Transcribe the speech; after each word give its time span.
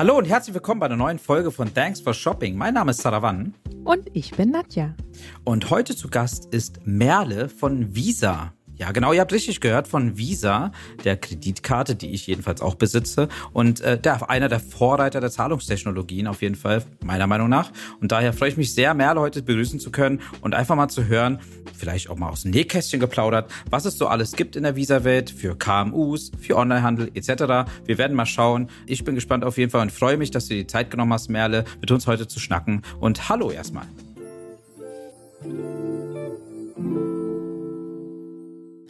Hallo 0.00 0.16
und 0.16 0.24
herzlich 0.24 0.54
willkommen 0.54 0.80
bei 0.80 0.86
einer 0.86 0.96
neuen 0.96 1.18
Folge 1.18 1.50
von 1.50 1.74
Thanks 1.74 2.00
for 2.00 2.14
Shopping. 2.14 2.56
Mein 2.56 2.72
Name 2.72 2.92
ist 2.92 3.02
Saravan. 3.02 3.52
Und 3.84 4.08
ich 4.14 4.30
bin 4.30 4.50
Nadja. 4.50 4.94
Und 5.44 5.68
heute 5.68 5.94
zu 5.94 6.08
Gast 6.08 6.46
ist 6.54 6.86
Merle 6.86 7.50
von 7.50 7.94
Visa. 7.94 8.54
Ja, 8.80 8.92
genau, 8.92 9.12
ihr 9.12 9.20
habt 9.20 9.34
richtig 9.34 9.60
gehört 9.60 9.88
von 9.88 10.16
Visa, 10.16 10.72
der 11.04 11.18
Kreditkarte, 11.18 11.96
die 11.96 12.12
ich 12.12 12.26
jedenfalls 12.26 12.62
auch 12.62 12.76
besitze 12.76 13.28
und 13.52 13.82
äh, 13.82 13.98
der, 14.00 14.30
einer 14.30 14.48
der 14.48 14.58
Vorreiter 14.58 15.20
der 15.20 15.30
Zahlungstechnologien 15.30 16.26
auf 16.26 16.40
jeden 16.40 16.54
Fall, 16.54 16.82
meiner 17.04 17.26
Meinung 17.26 17.50
nach. 17.50 17.72
Und 18.00 18.10
daher 18.10 18.32
freue 18.32 18.48
ich 18.48 18.56
mich 18.56 18.72
sehr, 18.72 18.94
Merle 18.94 19.20
heute 19.20 19.42
begrüßen 19.42 19.80
zu 19.80 19.90
können 19.90 20.22
und 20.40 20.54
einfach 20.54 20.76
mal 20.76 20.88
zu 20.88 21.04
hören, 21.04 21.40
vielleicht 21.76 22.08
auch 22.08 22.16
mal 22.16 22.30
aus 22.30 22.40
dem 22.40 22.52
Nähkästchen 22.52 23.00
geplaudert, 23.00 23.50
was 23.68 23.84
es 23.84 23.98
so 23.98 24.06
alles 24.06 24.32
gibt 24.32 24.56
in 24.56 24.62
der 24.62 24.76
Visa-Welt 24.76 25.28
für 25.28 25.58
KMUs, 25.58 26.32
für 26.40 26.56
Onlinehandel 26.56 27.10
etc. 27.12 27.70
Wir 27.84 27.98
werden 27.98 28.16
mal 28.16 28.24
schauen. 28.24 28.70
Ich 28.86 29.04
bin 29.04 29.14
gespannt 29.14 29.44
auf 29.44 29.58
jeden 29.58 29.70
Fall 29.70 29.82
und 29.82 29.92
freue 29.92 30.16
mich, 30.16 30.30
dass 30.30 30.48
du 30.48 30.54
die 30.54 30.66
Zeit 30.66 30.90
genommen 30.90 31.12
hast, 31.12 31.28
Merle, 31.28 31.66
mit 31.82 31.90
uns 31.90 32.06
heute 32.06 32.28
zu 32.28 32.40
schnacken. 32.40 32.80
Und 32.98 33.28
hallo 33.28 33.50
erstmal. 33.50 33.84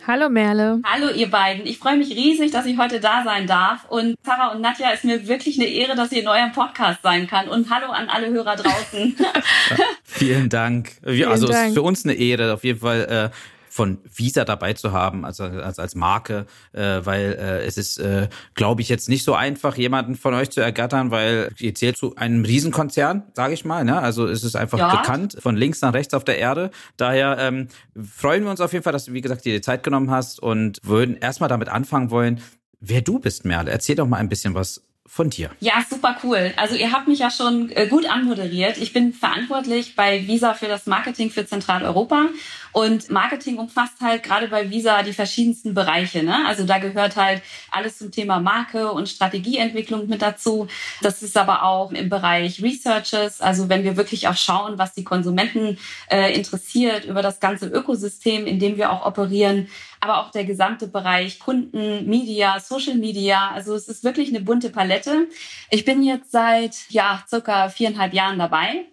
Hallo 0.07 0.29
Merle. 0.29 0.81
Hallo 0.85 1.11
ihr 1.11 1.31
beiden. 1.31 1.67
Ich 1.67 1.79
freue 1.79 1.97
mich 1.97 2.11
riesig, 2.11 2.51
dass 2.51 2.67
ich 2.67 2.79
heute 2.79 3.01
da 3.01 3.23
sein 3.25 3.47
darf. 3.47 3.85
Und 3.89 4.17
Sarah 4.25 4.53
und 4.53 4.61
Nadja, 4.61 4.91
ist 4.91 5.05
mir 5.05 5.29
wirklich 5.29 5.59
eine 5.59 5.69
Ehre, 5.69 5.95
dass 5.95 6.11
ihr 6.13 6.23
in 6.23 6.29
eurem 6.29 6.53
Podcast 6.53 7.03
sein 7.03 7.27
kann. 7.27 7.49
Und 7.49 7.71
hallo 7.71 7.93
an 7.93 8.09
alle 8.09 8.31
Hörer 8.31 8.57
draußen. 8.57 9.17
Vielen 10.05 10.49
Dank. 10.49 10.93
Vielen 11.05 11.31
also 11.31 11.47
Dank. 11.47 11.59
es 11.59 11.69
ist 11.69 11.75
für 11.75 11.83
uns 11.83 12.05
eine 12.05 12.15
Ehre, 12.15 12.55
auf 12.55 12.65
jeden 12.65 12.81
Fall. 12.81 13.31
Äh, 13.33 13.37
von 13.71 13.99
Visa 14.13 14.45
dabei 14.45 14.73
zu 14.75 14.93
haben, 14.93 15.25
also 15.25 15.45
als, 15.45 15.79
als 15.79 15.95
Marke, 15.95 16.47
äh, 16.73 17.01
weil 17.05 17.37
äh, 17.41 17.65
es 17.65 17.79
ist, 17.79 17.99
äh, 17.99 18.29
glaube 18.55 18.83
ich, 18.83 18.89
jetzt 18.89 19.09
nicht 19.09 19.25
so 19.25 19.35
einfach, 19.35 19.77
jemanden 19.77 20.17
von 20.17 20.35
euch 20.35 20.51
zu 20.51 20.61
ergattern, 20.61 21.11
weil 21.13 21.51
ihr 21.59 21.75
zählt 21.75 21.97
zu 21.97 22.17
einem 22.17 22.45
Riesenkonzern, 22.45 23.23
sage 23.35 23.55
ich 23.55 23.65
mal. 23.65 23.85
Ne? 23.85 23.99
Also 23.99 24.27
es 24.27 24.43
ist 24.45 24.57
einfach 24.57 24.79
Ja. 24.79 24.97
bekannt, 24.97 25.37
von 25.41 25.57
links 25.57 25.81
nach 25.81 25.95
rechts 25.95 26.13
auf 26.15 26.25
der 26.25 26.39
Erde. 26.39 26.71
Daher 26.97 27.39
ähm, 27.39 27.69
freuen 28.17 28.43
wir 28.45 28.51
uns 28.51 28.61
auf 28.61 28.73
jeden 28.73 28.83
Fall, 28.83 28.93
dass 28.93 29.05
du, 29.05 29.13
wie 29.13 29.21
gesagt, 29.21 29.45
dir 29.45 29.55
die 29.55 29.61
Zeit 29.61 29.85
genommen 29.85 30.11
hast 30.11 30.41
und 30.43 30.79
würden 30.83 31.17
erstmal 31.17 31.49
damit 31.49 31.69
anfangen 31.69 32.11
wollen, 32.11 32.41
wer 32.81 33.03
du 33.03 33.21
bist, 33.21 33.45
Merle. 33.45 33.71
Erzähl 33.71 33.95
doch 33.95 34.09
mal 34.09 34.17
ein 34.17 34.29
bisschen 34.29 34.55
was 34.55 34.83
von 35.13 35.29
dir. 35.29 35.51
Ja, 35.59 35.85
super 35.91 36.17
cool. 36.23 36.53
Also 36.57 36.77
ihr 36.77 36.93
habt 36.93 37.09
mich 37.09 37.19
ja 37.19 37.33
schon 37.33 37.69
äh, 37.73 37.89
gut 37.89 38.09
anmoderiert. 38.09 38.79
Ich 38.79 38.93
bin 38.93 39.13
verantwortlich 39.13 39.97
bei 39.97 40.25
Visa 40.29 40.55
für 40.55 40.69
das 40.69 40.87
Marketing 40.87 41.31
für 41.31 41.45
Zentraleuropa. 41.45 42.29
Und 42.71 43.11
Marketing 43.11 43.59
umfasst 43.59 44.01
halt 44.01 44.23
gerade 44.23 44.47
bei 44.47 44.71
Visa 44.71 45.03
die 45.03 45.13
verschiedensten 45.13 45.75
Bereiche. 45.75 46.23
Ne? 46.23 46.47
Also 46.47 46.65
da 46.65 46.79
gehört 46.79 47.17
halt 47.17 47.43
alles 47.73 47.99
zum 47.99 48.13
Thema 48.13 48.39
Marke 48.39 48.93
und 48.93 49.09
Strategieentwicklung 49.09 50.07
mit 50.07 50.23
dazu. 50.23 50.69
Das 51.03 51.25
ist 51.25 51.37
aber 51.37 51.65
auch 51.65 51.91
im 51.91 52.09
Bereich 52.09 52.63
Researches. 52.63 53.41
Also 53.41 53.69
wenn 53.69 53.83
wir 53.83 53.97
wirklich 53.97 54.29
auch 54.29 54.37
schauen, 54.37 54.79
was 54.79 54.95
die 54.95 55.03
Konsumenten 55.03 55.77
äh, 56.09 56.33
interessiert 56.33 57.05
über 57.05 57.23
das 57.23 57.41
ganze 57.41 57.67
Ökosystem, 57.67 58.47
in 58.47 58.61
dem 58.61 58.77
wir 58.77 58.93
auch 58.93 59.05
operieren. 59.05 59.67
Aber 60.01 60.21
auch 60.21 60.31
der 60.31 60.45
gesamte 60.45 60.89
Bereich 60.89 61.39
Kunden, 61.39 62.09
Media, 62.09 62.59
Social 62.59 62.95
Media. 62.95 63.51
Also 63.51 63.75
es 63.75 63.89
ist 63.89 64.03
wirklich 64.03 64.31
eine 64.31 64.41
bunte 64.41 64.71
Palette. 64.71 65.29
Ich 65.71 65.85
bin 65.85 66.03
jetzt 66.03 66.33
seit 66.33 66.77
ja 66.89 67.23
circa 67.29 67.69
viereinhalb 67.69 68.15
Jahren 68.15 68.39
dabei 68.39 68.87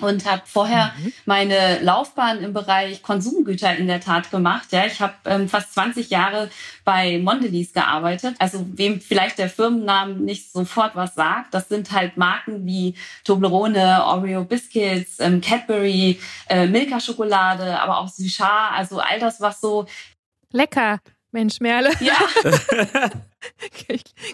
und 0.00 0.24
habe 0.26 0.42
vorher 0.44 0.92
meine 1.26 1.80
Laufbahn 1.80 2.42
im 2.42 2.52
Bereich 2.52 3.02
Konsumgüter 3.02 3.76
in 3.76 3.86
der 3.86 4.00
Tat 4.00 4.30
gemacht. 4.30 4.72
Ja, 4.72 4.86
ich 4.86 5.00
habe 5.00 5.14
ähm, 5.26 5.48
fast 5.48 5.74
20 5.74 6.10
Jahre 6.10 6.50
bei 6.84 7.18
Mondelez 7.18 7.72
gearbeitet. 7.72 8.34
Also 8.38 8.66
wem 8.72 9.00
vielleicht 9.00 9.38
der 9.38 9.48
Firmennamen 9.48 10.24
nicht 10.24 10.52
sofort 10.52 10.96
was 10.96 11.14
sagt, 11.14 11.54
das 11.54 11.68
sind 11.68 11.92
halt 11.92 12.16
Marken 12.16 12.66
wie 12.66 12.94
Toblerone, 13.24 14.04
Oreo 14.04 14.44
Biscuits, 14.44 15.20
ähm, 15.20 15.40
Cadbury, 15.40 16.18
äh, 16.48 16.66
Milka 16.66 17.00
Schokolade, 17.00 17.80
aber 17.80 17.98
auch 17.98 18.08
Suchard. 18.08 18.72
Also 18.76 19.00
all 19.00 19.18
das, 19.20 19.40
was 19.40 19.60
so 19.60 19.86
Lecker. 20.52 20.98
Mensch, 21.32 21.60
Merle. 21.60 21.90
ja 22.00 22.16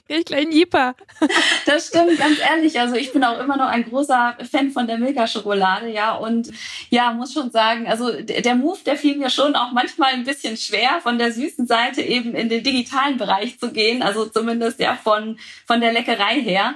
Gleich 0.08 0.32
einen 0.32 0.52
Jipper. 0.52 0.94
Das 1.66 1.88
stimmt, 1.88 2.18
ganz 2.18 2.38
ehrlich. 2.38 2.78
Also 2.78 2.94
ich 2.94 3.12
bin 3.12 3.24
auch 3.24 3.38
immer 3.40 3.56
noch 3.56 3.66
ein 3.66 3.84
großer 3.84 4.36
Fan 4.50 4.70
von 4.70 4.86
der 4.86 4.98
Milka-Schokolade, 4.98 5.90
ja. 5.90 6.14
Und 6.14 6.50
ja, 6.90 7.12
muss 7.12 7.32
schon 7.32 7.50
sagen, 7.50 7.88
also 7.88 8.12
der 8.12 8.54
Move, 8.54 8.78
der 8.86 8.96
fiel 8.96 9.16
mir 9.16 9.30
schon 9.30 9.56
auch 9.56 9.72
manchmal 9.72 10.12
ein 10.12 10.24
bisschen 10.24 10.56
schwer, 10.56 11.00
von 11.02 11.18
der 11.18 11.32
süßen 11.32 11.66
Seite 11.66 12.02
eben 12.02 12.34
in 12.34 12.48
den 12.48 12.62
digitalen 12.62 13.16
Bereich 13.16 13.58
zu 13.58 13.72
gehen. 13.72 14.02
Also 14.02 14.26
zumindest 14.26 14.78
ja 14.78 14.96
von, 14.96 15.38
von 15.66 15.80
der 15.80 15.92
Leckerei 15.92 16.40
her. 16.40 16.74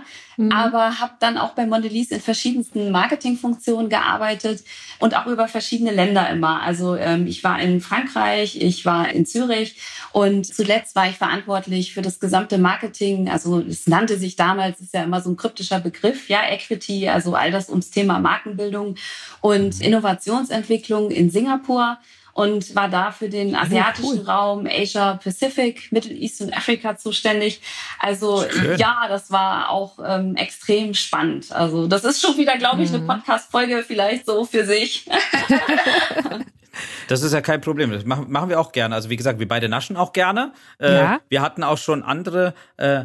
Aber 0.48 1.00
habe 1.00 1.12
dann 1.20 1.36
auch 1.36 1.50
bei 1.50 1.66
Mondelez 1.66 2.10
in 2.10 2.20
verschiedensten 2.20 2.90
Marketingfunktionen 2.90 3.90
gearbeitet 3.90 4.64
und 4.98 5.14
auch 5.14 5.26
über 5.26 5.48
verschiedene 5.48 5.90
Länder 5.90 6.30
immer. 6.30 6.62
Also 6.62 6.96
ähm, 6.96 7.26
ich 7.26 7.44
war 7.44 7.60
in 7.60 7.82
Frankreich, 7.82 8.56
ich 8.56 8.86
war 8.86 9.10
in 9.10 9.26
Zürich 9.26 9.76
und 10.12 10.46
zuletzt 10.46 10.96
war 10.96 11.08
ich 11.08 11.16
verantwortlich 11.18 11.92
für 11.92 12.00
das 12.00 12.19
gesamte 12.20 12.58
Marketing. 12.58 13.28
Also 13.28 13.60
es 13.60 13.86
nannte 13.86 14.18
sich 14.18 14.36
damals, 14.36 14.80
ist 14.80 14.94
ja 14.94 15.02
immer 15.02 15.20
so 15.20 15.30
ein 15.30 15.36
kryptischer 15.36 15.80
Begriff, 15.80 16.28
ja, 16.28 16.40
Equity, 16.48 17.08
also 17.08 17.34
all 17.34 17.50
das 17.50 17.68
ums 17.68 17.90
Thema 17.90 18.18
Markenbildung 18.18 18.96
und 19.40 19.80
Innovationsentwicklung 19.80 21.10
in 21.10 21.30
Singapur 21.30 21.98
und 22.32 22.74
war 22.74 22.88
da 22.88 23.10
für 23.10 23.28
den 23.28 23.56
asiatischen 23.56 24.20
Raum, 24.20 24.66
Asia 24.66 25.14
Pacific, 25.14 25.90
Middle 25.90 26.14
East 26.14 26.40
und 26.40 26.56
Afrika 26.56 26.96
zuständig. 26.96 27.60
Also 27.98 28.44
Schön. 28.48 28.78
ja, 28.78 29.06
das 29.08 29.30
war 29.30 29.70
auch 29.70 29.98
ähm, 30.04 30.36
extrem 30.36 30.94
spannend. 30.94 31.52
Also 31.52 31.86
das 31.86 32.04
ist 32.04 32.20
schon 32.20 32.36
wieder, 32.36 32.56
glaube 32.56 32.82
ich, 32.82 32.90
eine 32.90 33.00
Podcast-Folge 33.00 33.84
vielleicht 33.86 34.26
so 34.26 34.44
für 34.44 34.64
sich. 34.64 35.06
Das 37.08 37.22
ist 37.22 37.32
ja 37.32 37.40
kein 37.40 37.60
Problem. 37.60 37.90
Das 37.90 38.04
machen, 38.04 38.30
machen 38.30 38.48
wir 38.48 38.60
auch 38.60 38.72
gerne. 38.72 38.94
Also 38.94 39.10
wie 39.10 39.16
gesagt, 39.16 39.38
wir 39.38 39.48
beide 39.48 39.68
naschen 39.68 39.96
auch 39.96 40.12
gerne. 40.12 40.52
Äh, 40.78 40.94
Ja. 40.94 41.20
Wir 41.28 41.42
hatten 41.42 41.62
auch 41.64 41.78
schon 41.78 42.02
andere 42.02 42.54
äh, 42.76 43.04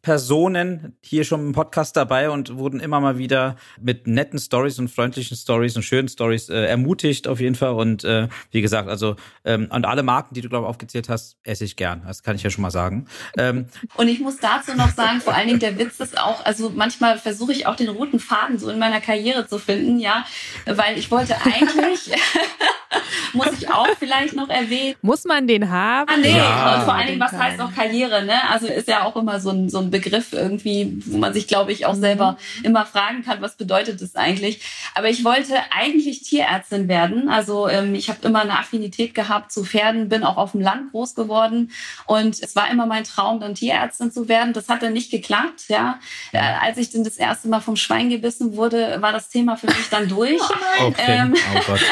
Naschpersonen 0.00 0.96
hier 1.02 1.24
schon 1.24 1.40
im 1.40 1.52
Podcast 1.52 1.96
dabei 1.96 2.30
und 2.30 2.56
wurden 2.56 2.80
immer 2.80 3.00
mal 3.00 3.18
wieder 3.18 3.56
mit 3.80 4.06
netten 4.06 4.38
Stories 4.38 4.78
und 4.78 4.88
freundlichen 4.88 5.36
Stories 5.36 5.76
und 5.76 5.82
schönen 5.82 6.08
Stories 6.08 6.48
äh, 6.48 6.64
ermutigt 6.64 7.28
auf 7.28 7.40
jeden 7.40 7.54
Fall. 7.54 7.74
Und 7.74 8.04
äh, 8.04 8.28
wie 8.50 8.62
gesagt, 8.62 8.88
also 8.88 9.16
ähm, 9.44 9.68
und 9.70 9.84
alle 9.84 10.02
Marken, 10.02 10.34
die 10.34 10.40
du 10.40 10.48
glaube 10.48 10.66
ich 10.66 10.70
aufgezählt 10.70 11.08
hast, 11.08 11.36
esse 11.42 11.64
ich 11.64 11.76
gern. 11.76 12.02
Das 12.06 12.22
kann 12.22 12.36
ich 12.36 12.42
ja 12.42 12.50
schon 12.50 12.62
mal 12.62 12.70
sagen. 12.70 13.06
Ähm, 13.36 13.66
Und 13.96 14.08
ich 14.08 14.20
muss 14.20 14.38
dazu 14.38 14.74
noch 14.74 14.90
sagen, 14.90 15.20
vor 15.20 15.34
allen 15.34 15.48
Dingen 15.48 15.60
der 15.60 15.78
Witz 15.78 16.00
ist 16.00 16.18
auch, 16.18 16.44
also 16.44 16.70
manchmal 16.70 17.18
versuche 17.18 17.52
ich 17.52 17.66
auch 17.66 17.76
den 17.76 17.88
roten 17.88 18.18
Faden 18.18 18.58
so 18.58 18.70
in 18.70 18.78
meiner 18.78 19.00
Karriere 19.00 19.46
zu 19.46 19.58
finden, 19.58 19.98
ja, 19.98 20.24
weil 20.64 20.98
ich 20.98 21.10
wollte 21.10 21.36
eigentlich, 21.44 22.10
muss 23.32 23.52
ich 23.58 23.70
auch 23.70 23.86
vielleicht 23.98 24.34
noch 24.34 24.48
erwähnen, 24.48 24.96
Muss 25.02 25.24
man 25.24 25.46
den 25.46 25.70
haben? 25.70 26.10
Ah, 26.12 26.16
nee, 26.16 26.36
Ja. 26.36 26.76
und 26.76 26.84
vor 26.84 26.94
allen 26.94 27.06
Dingen, 27.08 27.20
was 27.20 27.32
heißt 27.32 27.60
auch 27.60 27.72
Karriere, 27.74 28.24
ne? 28.24 28.48
Also 28.48 28.66
ist 28.66 28.88
ja 28.88 29.04
auch 29.04 29.14
immer 29.16 29.38
so 29.40 29.50
ein, 29.50 29.68
so 29.68 29.78
ein 29.78 29.90
Begriff 29.90 30.32
irgendwie, 30.32 31.00
wo 31.06 31.18
man 31.18 31.32
sich, 31.32 31.46
glaube 31.46 31.72
ich, 31.72 31.86
auch 31.86 31.94
selber 31.94 32.36
immer 32.62 32.84
fragen 32.86 33.22
kann, 33.24 33.40
was 33.40 33.56
bedeutet 33.56 34.02
das 34.02 34.16
eigentlich. 34.16 34.60
Aber 34.94 35.08
ich 35.08 35.24
wollte 35.24 35.54
eigentlich 35.70 36.22
Tierärztin 36.22 36.88
werden. 36.88 37.28
Also 37.28 37.68
ähm, 37.68 37.94
ich 37.94 38.08
habe 38.08 38.26
immer 38.26 38.40
eine 38.42 38.58
Affinität 38.58 39.14
gehabt 39.14 39.52
zu 39.52 39.64
Pferden, 39.64 40.08
bin 40.08 40.24
auch 40.24 40.36
auf 40.36 40.52
dem 40.52 40.60
Land 40.60 40.90
groß 40.90 41.14
geworden 41.14 41.70
und 42.06 42.42
es 42.42 42.56
war 42.56 42.70
immer 42.70 42.86
mein 42.86 43.04
Traum, 43.04 43.40
dann 43.40 43.54
Tierärztin 43.54 44.10
zu 44.10 44.28
werden. 44.28 44.52
Das 44.52 44.68
hat 44.68 44.82
dann 44.82 44.92
nicht 44.92 45.10
geklappt, 45.10 45.64
ja. 45.68 45.98
Äh, 46.32 46.38
als 46.38 46.76
ich 46.78 46.90
dann 46.90 47.04
das 47.04 47.16
erste 47.16 47.48
Mal 47.48 47.60
vom 47.60 47.76
Schwein 47.76 48.10
gebissen 48.10 48.56
wurde, 48.56 48.96
war 49.00 49.12
das 49.12 49.28
Thema 49.28 49.56
für 49.56 49.66
mich 49.68 49.88
dann 49.90 50.08
durch. 50.08 50.40
okay. 50.80 50.94
Ähm, 51.06 51.34
oh 51.56 51.60
Gott. 51.66 51.80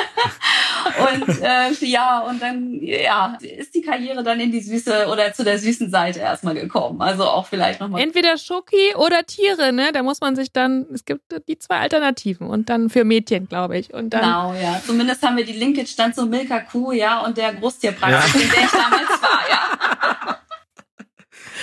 Und 0.98 1.42
äh, 1.42 1.72
ja, 1.86 2.20
und 2.20 2.40
dann 2.40 2.78
ja, 2.80 3.36
ist 3.40 3.74
die 3.74 3.82
Karriere 3.82 4.22
dann 4.22 4.40
in 4.40 4.52
die 4.52 4.60
süße 4.60 5.08
oder 5.10 5.32
zu 5.32 5.44
der 5.44 5.58
süßen 5.58 5.90
Seite 5.90 6.20
erstmal 6.20 6.54
gekommen. 6.54 7.00
Also 7.00 7.24
auch 7.24 7.46
vielleicht 7.46 7.80
nochmal. 7.80 8.00
Entweder 8.00 8.36
Schoki 8.36 8.94
oder 8.96 9.24
Tiere, 9.24 9.72
ne? 9.72 9.90
Da 9.92 10.02
muss 10.02 10.20
man 10.20 10.36
sich 10.36 10.52
dann, 10.52 10.86
es 10.92 11.04
gibt 11.04 11.22
die 11.48 11.58
zwei 11.58 11.78
Alternativen 11.78 12.46
und 12.46 12.68
dann 12.68 12.90
für 12.90 13.04
Mädchen, 13.04 13.48
glaube 13.48 13.78
ich. 13.78 13.92
Und 13.92 14.10
dann 14.10 14.22
Genau, 14.22 14.54
ja. 14.54 14.80
Zumindest 14.84 15.22
haben 15.22 15.36
wir 15.36 15.44
die 15.44 15.52
Linkage 15.52 15.94
dann 15.96 16.12
zur 16.12 16.26
Milka 16.26 16.60
Kuh, 16.60 16.92
ja, 16.92 17.20
und 17.20 17.36
der 17.36 17.54
Großtierpraxis, 17.54 18.42
in 18.42 18.50
der 18.50 18.64
ich 18.64 18.70
damals 18.70 19.22
war, 19.22 19.40
ja. 19.50 20.37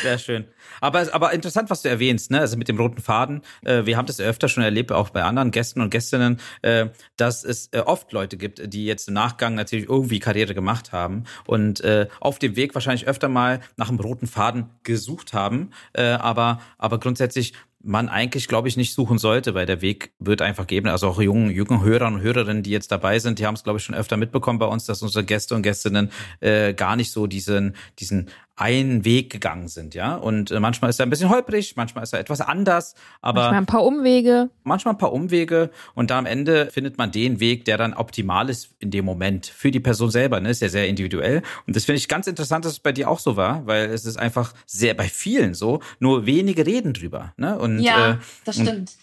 Sehr 0.02 0.18
schön. 0.18 0.46
Aber, 0.82 1.14
aber 1.14 1.34
interessant, 1.34 1.70
was 1.70 1.82
du 1.82 1.90
erwähnst, 1.90 2.32
ne? 2.32 2.40
Also 2.40 2.58
mit 2.58 2.68
dem 2.68 2.78
roten 2.78 3.02
Faden. 3.02 3.42
Äh, 3.64 3.86
wir 3.86 3.98
haben 3.98 4.06
das 4.06 4.20
öfter 4.20 4.50
schon 4.50 4.64
erlebt, 4.64 4.92
auch 4.92 5.10
bei 5.10 5.24
anderen 5.24 5.52
Gästen 5.52 5.82
und 5.82 5.90
Gästinnen, 5.90 6.40
äh, 6.62 6.88
dass 7.18 7.44
es 7.44 7.70
äh, 7.72 7.80
oft 7.80 8.12
Leute 8.12 8.38
gibt, 8.38 8.74
die 8.74 8.86
jetzt 8.86 9.08
im 9.08 9.14
Nachgang 9.14 9.56
natürlich 9.56 9.88
irgendwie 9.88 10.20
Karriere 10.20 10.54
gemacht 10.54 10.92
haben 10.92 11.24
und 11.46 11.82
äh, 11.82 12.08
auf 12.20 12.40
dem 12.40 12.56
Weg 12.56 12.76
wahrscheinlich 12.76 13.08
öfter 13.08 13.30
mal 13.30 13.62
nach 13.78 13.90
einem 13.90 14.00
roten 14.00 14.28
Faden 14.28 14.70
gesucht 14.84 15.34
haben. 15.34 15.72
Äh, 15.94 16.04
aber, 16.04 16.60
aber 16.78 17.00
grundsätzlich 17.00 17.54
man 17.86 18.10
eigentlich, 18.10 18.48
glaube 18.48 18.68
ich, 18.68 18.78
nicht 18.78 18.94
suchen 18.94 19.20
sollte, 19.20 19.54
weil 19.54 19.68
der 19.68 19.82
Weg 19.82 20.12
wird 20.20 20.42
einfach 20.42 20.66
geben. 20.66 20.88
Also 20.88 21.08
auch 21.08 21.22
jungen, 21.22 21.52
jungen 21.52 21.84
Hörer 21.84 22.08
und 22.08 22.20
Hörerinnen, 22.20 22.64
die 22.64 22.72
jetzt 22.72 22.92
dabei 22.92 23.20
sind, 23.20 23.38
die 23.38 23.46
haben 23.46 23.54
es, 23.54 23.64
glaube 23.64 23.78
ich, 23.78 23.86
schon 23.86 23.96
öfter 23.96 24.18
mitbekommen 24.18 24.58
bei 24.58 24.66
uns, 24.66 24.86
dass 24.86 25.04
unsere 25.04 25.24
Gäste 25.24 25.56
und 25.56 25.62
Gästinnen 25.62 26.12
äh, 26.40 26.74
gar 26.74 26.96
nicht 26.96 27.12
so 27.12 27.28
diesen, 27.28 27.76
diesen 28.00 28.30
einen 28.58 29.04
Weg 29.04 29.30
gegangen 29.32 29.68
sind, 29.68 29.96
ja. 29.96 30.16
Und 30.16 30.50
äh, 30.50 30.60
manchmal 30.60 30.90
ist 30.90 31.00
er 31.00 31.06
ein 31.06 31.10
bisschen 31.10 31.30
holprig, 31.30 31.76
manchmal 31.76 32.04
ist 32.04 32.14
er 32.14 32.20
etwas 32.20 32.40
anders, 32.40 32.96
aber 33.22 33.42
manchmal 33.42 33.62
ein 33.62 33.66
paar 33.66 33.84
Umwege. 33.84 34.50
Manchmal 34.64 34.94
ein 34.94 34.98
paar 34.98 35.12
Umwege 35.12 35.72
und 35.94 36.10
dann 36.10 36.20
am 36.20 36.26
Ende 36.26 36.68
findet 36.72 36.98
man 36.98 37.12
den 37.12 37.40
Weg, 37.40 37.66
der 37.66 37.78
dann 37.78 37.94
optimal 37.94 38.50
ist 38.50 38.70
in 38.80 38.92
dem 38.92 39.04
Moment 39.04 39.46
für 39.46 39.72
die 39.72 39.82
Person 39.82 40.10
selber. 40.10 40.40
Ne, 40.40 40.50
ist 40.50 40.62
ja 40.62 40.70
sehr 40.70 40.88
individuell 40.88 41.42
und 41.68 41.76
das 41.76 41.86
finde 41.86 41.98
ich 41.98 42.08
ganz 42.08 42.28
interessant, 42.28 42.64
dass 42.64 42.74
es 42.74 42.80
bei 42.80 42.94
dir 42.94 43.10
auch 43.10 43.20
so 43.20 43.36
war, 43.36 43.66
weil 43.68 43.90
es 43.90 44.06
ist 44.06 44.18
einfach 44.18 44.54
sehr 44.66 44.94
bei 44.94 45.10
vielen 45.10 45.54
so. 45.54 45.82
Nur 46.00 46.26
wenige 46.26 46.66
reden 46.66 46.94
drüber. 46.94 47.34
Ne? 47.38 47.58
Und 47.60 47.80
ja, 47.80 48.12
äh, 48.12 48.18
das 48.46 48.56
stimmt. 48.56 48.94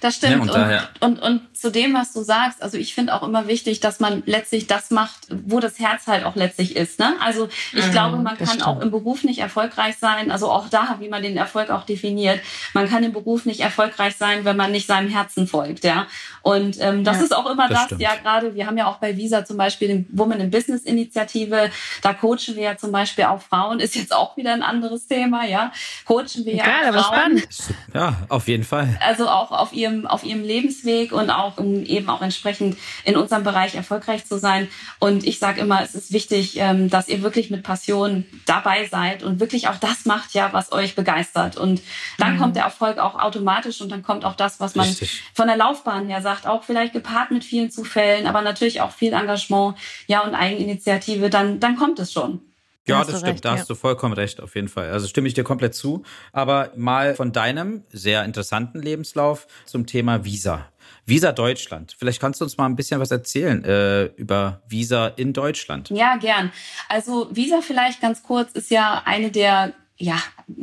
Das 0.00 0.16
stimmt. 0.16 0.46
Ja, 0.46 0.88
und, 1.00 1.12
und, 1.14 1.18
und, 1.18 1.22
und, 1.22 1.56
zu 1.56 1.70
dem, 1.70 1.94
was 1.94 2.12
du 2.12 2.22
sagst, 2.22 2.62
also 2.62 2.76
ich 2.76 2.94
finde 2.94 3.14
auch 3.14 3.22
immer 3.22 3.48
wichtig, 3.48 3.80
dass 3.80 3.98
man 3.98 4.22
letztlich 4.26 4.66
das 4.66 4.90
macht, 4.90 5.28
wo 5.30 5.60
das 5.60 5.78
Herz 5.78 6.06
halt 6.06 6.24
auch 6.24 6.36
letztlich 6.36 6.76
ist. 6.76 6.98
Ne? 6.98 7.14
Also 7.20 7.48
ich 7.72 7.86
mhm, 7.86 7.90
glaube, 7.90 8.16
man 8.18 8.36
kann 8.36 8.48
stimmt. 8.48 8.66
auch 8.66 8.80
im 8.80 8.90
Beruf 8.90 9.24
nicht 9.24 9.38
erfolgreich 9.38 9.96
sein, 9.96 10.30
also 10.30 10.50
auch 10.50 10.68
da, 10.68 10.96
wie 11.00 11.08
man 11.08 11.22
den 11.22 11.38
Erfolg 11.38 11.70
auch 11.70 11.84
definiert. 11.84 12.40
Man 12.74 12.88
kann 12.88 13.02
im 13.02 13.12
Beruf 13.12 13.46
nicht 13.46 13.60
erfolgreich 13.60 14.16
sein, 14.16 14.44
wenn 14.44 14.56
man 14.56 14.72
nicht 14.72 14.86
seinem 14.86 15.08
Herzen 15.08 15.46
folgt. 15.46 15.84
Ja. 15.84 16.06
Und 16.42 16.76
ähm, 16.80 17.04
das 17.04 17.18
ja, 17.18 17.24
ist 17.24 17.34
auch 17.34 17.50
immer 17.50 17.68
das, 17.68 17.88
das 17.88 18.00
ja 18.00 18.14
gerade, 18.16 18.54
wir 18.54 18.66
haben 18.66 18.76
ja 18.76 18.86
auch 18.86 18.98
bei 18.98 19.16
Visa 19.16 19.44
zum 19.44 19.56
Beispiel 19.56 19.88
den 19.88 20.06
Women 20.12 20.40
in 20.40 20.50
Business 20.50 20.82
Initiative, 20.82 21.70
da 22.02 22.12
coachen 22.12 22.56
wir 22.56 22.62
ja 22.62 22.76
zum 22.76 22.92
Beispiel 22.92 23.24
auch 23.24 23.40
Frauen, 23.40 23.80
ist 23.80 23.94
jetzt 23.94 24.14
auch 24.14 24.36
wieder 24.36 24.52
ein 24.52 24.62
anderes 24.62 25.06
Thema, 25.06 25.46
ja. 25.46 25.72
Coachen 26.04 26.44
wir 26.44 26.54
Egal, 26.54 26.84
ja 26.84 26.92
Frauen. 26.92 27.04
Spannend. 27.04 27.48
Ja, 27.94 28.16
auf 28.28 28.48
jeden 28.48 28.64
Fall. 28.64 28.98
Also 29.00 29.28
auch 29.28 29.50
auf 29.50 29.72
ihrem, 29.74 30.06
auf 30.06 30.24
ihrem 30.24 30.42
Lebensweg 30.42 31.12
und 31.12 31.30
auch 31.30 31.58
um 31.58 31.84
eben 31.84 32.08
auch 32.08 32.22
entsprechend 32.22 32.76
in 33.04 33.16
unserem 33.16 33.44
Bereich 33.44 33.74
erfolgreich 33.74 34.24
zu 34.24 34.38
sein. 34.38 34.68
Und 34.98 35.26
ich 35.26 35.38
sage 35.38 35.60
immer, 35.60 35.82
es 35.82 35.94
ist 35.94 36.12
wichtig, 36.12 36.56
ähm, 36.58 36.90
dass 36.90 37.08
ihr 37.08 37.22
wirklich 37.22 37.50
mit 37.50 37.62
Passion 37.62 38.24
dabei 38.46 38.86
seid 38.86 39.22
und 39.22 39.40
wirklich 39.40 39.68
auch 39.68 39.76
das 39.76 40.04
macht, 40.04 40.34
ja, 40.34 40.52
was 40.52 40.72
euch 40.72 40.94
begeistert. 40.94 41.56
Und 41.56 41.82
dann 42.18 42.34
mhm. 42.34 42.38
kommt 42.38 42.56
der 42.56 42.64
Erfolg 42.64 42.98
auch 42.98 43.14
automatisch 43.20 43.80
und 43.80 43.90
dann 43.90 44.02
kommt 44.02 44.24
auch 44.24 44.34
das, 44.34 44.60
was 44.60 44.74
man 44.74 44.86
Richtig. 44.86 45.22
von 45.34 45.46
der 45.46 45.56
Laufbahn 45.56 46.08
her 46.08 46.22
sagt, 46.22 46.46
auch 46.46 46.64
vielleicht 46.64 46.92
gepaart 46.92 47.30
mit 47.30 47.44
vielen 47.44 47.70
Zufällen, 47.70 48.26
aber 48.26 48.42
natürlich 48.42 48.80
auch 48.80 48.92
viel 48.92 49.12
Engagement, 49.12 49.76
ja, 50.06 50.20
und 50.20 50.34
Eigeninitiative, 50.34 51.30
dann, 51.30 51.60
dann 51.60 51.76
kommt 51.76 51.98
es 51.98 52.12
schon. 52.12 52.40
Ja, 52.86 52.98
das 52.98 53.20
stimmt, 53.20 53.24
recht, 53.24 53.44
da 53.44 53.54
ja. 53.54 53.60
hast 53.60 53.70
du 53.70 53.74
vollkommen 53.74 54.12
recht, 54.12 54.40
auf 54.40 54.54
jeden 54.54 54.68
Fall. 54.68 54.90
Also 54.90 55.06
stimme 55.08 55.26
ich 55.26 55.34
dir 55.34 55.44
komplett 55.44 55.74
zu. 55.74 56.02
Aber 56.32 56.70
mal 56.76 57.14
von 57.14 57.32
deinem 57.32 57.84
sehr 57.90 58.24
interessanten 58.24 58.80
Lebenslauf 58.80 59.46
zum 59.64 59.86
Thema 59.86 60.24
Visa. 60.24 60.68
Visa 61.06 61.32
Deutschland. 61.32 61.96
Vielleicht 61.98 62.20
kannst 62.20 62.40
du 62.40 62.44
uns 62.44 62.56
mal 62.56 62.66
ein 62.66 62.76
bisschen 62.76 63.00
was 63.00 63.10
erzählen 63.10 63.64
äh, 63.64 64.04
über 64.16 64.62
Visa 64.68 65.08
in 65.08 65.32
Deutschland. 65.32 65.90
Ja, 65.90 66.16
gern. 66.16 66.52
Also 66.88 67.28
Visa 67.30 67.60
vielleicht 67.62 68.00
ganz 68.00 68.22
kurz 68.22 68.52
ist 68.52 68.70
ja 68.70 69.02
eine 69.04 69.30
der 69.30 69.74
ja, 69.96 70.16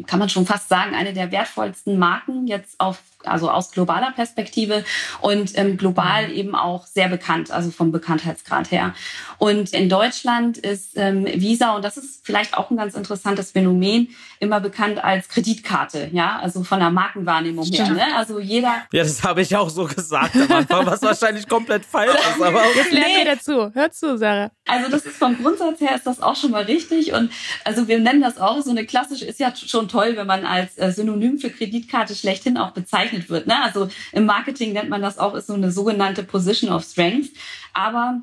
kann 0.07 0.19
man 0.19 0.27
schon 0.27 0.45
fast 0.45 0.67
sagen, 0.67 0.93
eine 0.93 1.13
der 1.13 1.31
wertvollsten 1.31 1.97
Marken 1.97 2.47
jetzt 2.47 2.79
auf 2.79 2.99
also 3.25 3.49
aus 3.49 3.71
globaler 3.71 4.11
Perspektive 4.11 4.83
und 5.21 5.57
ähm, 5.57 5.77
global 5.77 6.27
mhm. 6.27 6.33
eben 6.33 6.55
auch 6.55 6.85
sehr 6.85 7.09
bekannt, 7.09 7.51
also 7.51 7.71
vom 7.71 7.91
Bekanntheitsgrad 7.91 8.71
her. 8.71 8.93
Und 9.37 9.73
in 9.73 9.89
Deutschland 9.89 10.57
ist 10.57 10.91
ähm, 10.95 11.25
Visa, 11.25 11.75
und 11.75 11.83
das 11.83 11.97
ist 11.97 12.25
vielleicht 12.25 12.57
auch 12.57 12.69
ein 12.69 12.77
ganz 12.77 12.95
interessantes 12.95 13.51
Phänomen, 13.51 14.09
immer 14.39 14.59
bekannt 14.59 15.03
als 15.03 15.29
Kreditkarte, 15.29 16.09
ja, 16.11 16.39
also 16.39 16.63
von 16.63 16.79
der 16.79 16.89
Markenwahrnehmung 16.89 17.65
her. 17.65 17.89
Ne? 17.89 18.15
Also 18.15 18.39
jeder. 18.39 18.83
Ja, 18.91 19.03
das 19.03 19.23
habe 19.23 19.41
ich 19.41 19.55
auch 19.55 19.69
so 19.69 19.85
gesagt 19.85 20.35
am 20.35 20.51
Anfang, 20.51 20.85
was 20.85 21.01
wahrscheinlich 21.01 21.47
komplett 21.47 21.85
falsch 21.85 22.13
ist. 22.13 22.41
Aber 22.41 22.61
Jetzt 22.75 22.91
lernen 22.91 23.15
wir 23.17 23.25
dazu. 23.25 23.71
Hör 23.73 23.91
zu, 23.91 24.17
Sarah. 24.17 24.51
Also 24.67 24.89
das 24.89 25.05
ist 25.05 25.17
vom 25.17 25.37
Grundsatz 25.41 25.81
her 25.81 25.95
ist 25.95 26.07
das 26.07 26.21
auch 26.21 26.35
schon 26.35 26.51
mal 26.51 26.63
richtig. 26.63 27.13
Und 27.13 27.31
also 27.65 27.87
wir 27.87 27.99
nennen 27.99 28.21
das 28.21 28.39
auch 28.39 28.61
so 28.61 28.71
eine 28.71 28.85
klassische, 28.85 29.25
ist 29.25 29.39
ja 29.39 29.53
schon 29.55 29.87
toll, 29.87 30.13
wenn 30.15 30.27
man 30.27 30.45
als 30.45 30.77
äh, 30.77 30.91
Synonym 30.91 31.39
für 31.39 31.49
Kreditkarte 31.49 32.15
schlechthin 32.15 32.57
auch 32.57 32.71
bezeichnet 32.71 33.10
bezeichnet 33.11 33.29
wird. 33.29 33.47
Ne? 33.47 33.61
Also 33.61 33.89
im 34.11 34.25
Marketing 34.25 34.73
nennt 34.73 34.89
man 34.89 35.01
das 35.01 35.17
auch, 35.17 35.35
ist 35.35 35.47
so 35.47 35.53
eine 35.53 35.71
sogenannte 35.71 36.23
Position 36.23 36.71
of 36.71 36.83
Strength. 36.83 37.31
Aber 37.73 38.21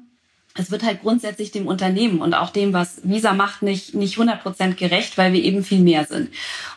es 0.59 0.73
wird 0.73 0.83
halt 0.83 1.03
grundsätzlich 1.03 1.53
dem 1.53 1.69
Unternehmen 1.69 2.21
und 2.21 2.35
auch 2.35 2.51
dem, 2.51 2.73
was 2.73 3.01
Visa 3.05 3.33
macht, 3.33 3.63
nicht, 3.63 3.95
nicht 3.95 4.15
100 4.15 4.43
Prozent 4.43 4.77
gerecht, 4.77 5.17
weil 5.17 5.33
wir 5.33 5.43
eben 5.43 5.63
viel 5.63 5.79
mehr 5.79 6.05
sind. 6.05 6.31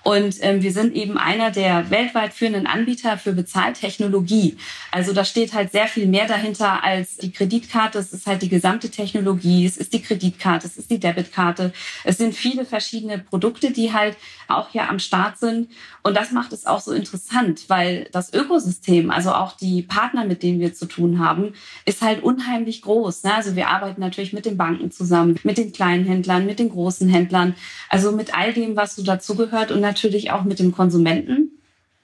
Und 0.04 0.36
ähm, 0.42 0.62
wir 0.62 0.72
sind 0.72 0.96
eben 0.96 1.18
einer 1.18 1.50
der 1.50 1.90
weltweit 1.90 2.34
führenden 2.34 2.68
Anbieter 2.68 3.18
für 3.18 3.34
Bezahltechnologie. 3.34 4.58
Also 4.92 5.14
da 5.14 5.26
steht 5.26 5.54
halt 5.54 5.72
sehr 5.72 5.88
viel 5.88 6.06
mehr 6.06 6.28
dahinter 6.28 6.84
als 6.84 7.18
die 7.18 7.32
Kreditkarte. 7.32 7.98
Es 7.98 8.14
ist 8.14 8.28
halt 8.28 8.44
die 8.44 8.50
gesamte 8.50 8.90
Technologie. 8.90 9.66
Es 9.66 9.78
ist 9.78 9.94
die 9.94 10.02
Kreditkarte, 10.02 10.68
es 10.68 10.78
ist 10.78 10.92
die 10.92 11.00
Debitkarte. 11.00 11.74
Es 12.04 12.20
sind 12.20 12.36
viele 12.36 12.66
verschiedene 12.66 13.18
Produkte, 13.18 13.72
die 13.72 13.94
halt 13.94 14.16
auch 14.48 14.70
hier 14.70 14.90
am 14.90 15.00
Start 15.00 15.40
sind. 15.40 15.70
Und 16.04 16.16
das 16.16 16.32
macht 16.32 16.54
es 16.54 16.66
auch 16.66 16.82
so 16.82 16.92
interessant, 16.92 17.66
weil 17.68 18.08
das 18.12 18.34
Ökosystem, 18.34 19.10
also 19.10 19.32
auch 19.32 19.54
die 19.58 19.82
Partner, 19.82 20.26
mit 20.26 20.44
denen 20.44 20.60
wir 20.60 20.74
zu 20.74 20.86
tun 20.86 21.20
haben, 21.20 21.54
ist 21.86 22.02
halt 22.02 22.22
unheimlich 22.22 22.82
groß. 22.82 23.24
Ne? 23.24 23.34
Also 23.34 23.56
wir 23.56 23.71
arbeiten 23.72 24.02
natürlich 24.02 24.34
mit 24.34 24.46
den 24.46 24.58
Banken 24.58 24.92
zusammen, 24.92 25.40
mit 25.44 25.58
den 25.58 25.72
kleinen 25.72 26.06
Händlern, 26.06 26.46
mit 26.46 26.60
den 26.60 26.70
großen 26.70 27.10
Händlern, 27.10 27.56
also 27.90 28.12
mit 28.12 28.38
all 28.38 28.54
dem, 28.54 28.76
was 28.76 28.96
so 28.96 29.04
dazugehört 29.04 29.72
und 29.72 29.80
natürlich 29.80 30.32
auch 30.32 30.44
mit 30.44 30.60
dem 30.60 30.72
Konsumenten. 30.72 31.52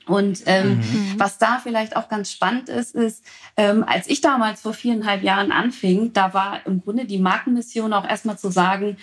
Und 0.07 0.43
ähm, 0.45 0.77
mhm. 0.77 1.13
was 1.17 1.37
da 1.37 1.59
vielleicht 1.61 1.97
auch 1.97 2.07
ganz 2.07 2.31
spannend 2.31 2.69
ist, 2.69 2.95
ist, 2.95 3.25
ähm, 3.57 3.83
als 3.85 4.07
ich 4.07 4.21
damals 4.21 4.61
vor 4.61 4.73
viereinhalb 4.73 5.21
Jahren 5.21 5.51
anfing, 5.51 6.13
da 6.13 6.33
war 6.33 6.65
im 6.65 6.81
Grunde 6.81 7.05
die 7.05 7.19
Markenmission 7.19 7.91
auch 7.91 8.07
erstmal 8.07 8.37
zu 8.37 8.49
sagen, 8.49 8.97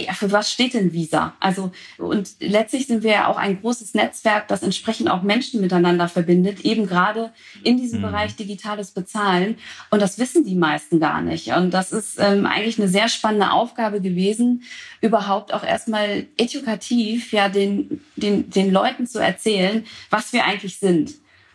ja, 0.00 0.12
für 0.12 0.32
was 0.32 0.50
steht 0.50 0.74
denn 0.74 0.92
Visa? 0.92 1.34
Also, 1.40 1.72
und 1.98 2.30
letztlich 2.40 2.86
sind 2.86 3.02
wir 3.02 3.12
ja 3.12 3.26
auch 3.28 3.36
ein 3.36 3.60
großes 3.60 3.94
Netzwerk, 3.94 4.48
das 4.48 4.62
entsprechend 4.62 5.10
auch 5.10 5.22
Menschen 5.22 5.60
miteinander 5.60 6.08
verbindet, 6.08 6.60
eben 6.60 6.86
gerade 6.86 7.32
in 7.62 7.76
diesem 7.76 8.00
mhm. 8.00 8.04
Bereich 8.04 8.36
digitales 8.36 8.92
Bezahlen. 8.92 9.56
Und 9.90 10.00
das 10.00 10.18
wissen 10.18 10.44
die 10.44 10.54
meisten 10.54 11.00
gar 11.00 11.20
nicht. 11.20 11.48
Und 11.48 11.72
das 11.72 11.92
ist 11.92 12.18
ähm, 12.18 12.46
eigentlich 12.46 12.78
eine 12.78 12.88
sehr 12.88 13.08
spannende 13.08 13.50
Aufgabe 13.50 14.00
gewesen, 14.00 14.62
überhaupt 15.00 15.52
auch 15.52 15.64
erstmal 15.64 16.26
edukativ 16.36 17.32
ja 17.32 17.48
den, 17.48 18.00
den, 18.16 18.50
den 18.50 18.72
Leuten 18.72 19.06
zu 19.06 19.18
erzählen, 19.18 19.84
was 20.10 20.32
wir 20.32 20.44
eigentlich 20.44 20.78
sind. 20.78 21.14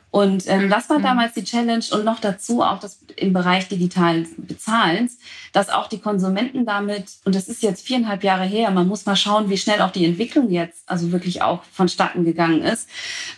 Und 0.10 0.48
ähm, 0.48 0.70
das 0.70 0.90
war 0.90 1.00
mhm. 1.00 1.04
damals 1.04 1.34
die 1.34 1.44
Challenge 1.44 1.84
und 1.92 2.06
noch 2.06 2.20
dazu 2.20 2.62
auch 2.62 2.80
das 2.80 3.00
im 3.18 3.34
Bereich 3.34 3.68
digitalen 3.68 4.28
Bezahlens, 4.38 5.18
dass 5.52 5.70
auch 5.70 5.88
die 5.88 6.00
Konsumenten 6.00 6.66
damit, 6.66 7.18
und 7.26 7.36
das 7.36 7.48
ist 7.48 7.62
jetzt 7.62 7.86
viereinhalb 7.86 8.24
Jahre 8.24 8.46
her, 8.46 8.72
man 8.72 8.88
muss 8.88 9.06
mal 9.06 9.18
schauen, 9.18 9.50
wie 9.50 9.58
schnell 9.58 9.82
auch 9.82 9.92
die 9.92 10.06
Entwicklung 10.06 10.50
jetzt 10.50 10.84
also 10.90 11.12
wirklich 11.12 11.42
auch 11.42 11.64
vonstatten 11.72 12.24
gegangen 12.24 12.62
ist, 12.62 12.88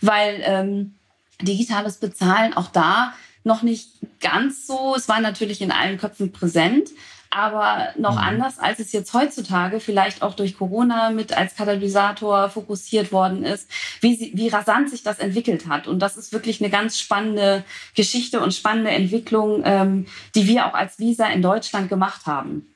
weil 0.01 0.41
ähm, 0.43 0.95
digitales 1.41 1.97
Bezahlen 1.97 2.53
auch 2.53 2.67
da 2.67 3.13
noch 3.43 3.63
nicht 3.63 3.89
ganz 4.19 4.67
so, 4.67 4.93
es 4.95 5.09
war 5.09 5.21
natürlich 5.21 5.61
in 5.61 5.71
allen 5.71 5.97
Köpfen 5.97 6.31
präsent, 6.31 6.89
aber 7.29 7.89
noch 7.97 8.13
mhm. 8.13 8.17
anders, 8.17 8.57
als 8.57 8.79
es 8.79 8.91
jetzt 8.91 9.13
heutzutage 9.13 9.79
vielleicht 9.79 10.21
auch 10.21 10.33
durch 10.33 10.57
Corona 10.57 11.11
mit 11.11 11.37
als 11.37 11.55
Katalysator 11.55 12.49
fokussiert 12.49 13.11
worden 13.11 13.43
ist, 13.43 13.69
wie, 14.01 14.15
sie, 14.15 14.31
wie 14.33 14.47
rasant 14.47 14.89
sich 14.89 15.03
das 15.03 15.19
entwickelt 15.19 15.67
hat. 15.67 15.87
Und 15.87 15.99
das 15.99 16.17
ist 16.17 16.33
wirklich 16.33 16.59
eine 16.59 16.71
ganz 16.71 16.99
spannende 16.99 17.63
Geschichte 17.95 18.39
und 18.39 18.53
spannende 18.53 18.91
Entwicklung, 18.91 19.61
ähm, 19.63 20.07
die 20.33 20.47
wir 20.47 20.65
auch 20.65 20.73
als 20.73 20.97
Visa 20.97 21.27
in 21.27 21.41
Deutschland 21.41 21.89
gemacht 21.89 22.25
haben. 22.25 22.73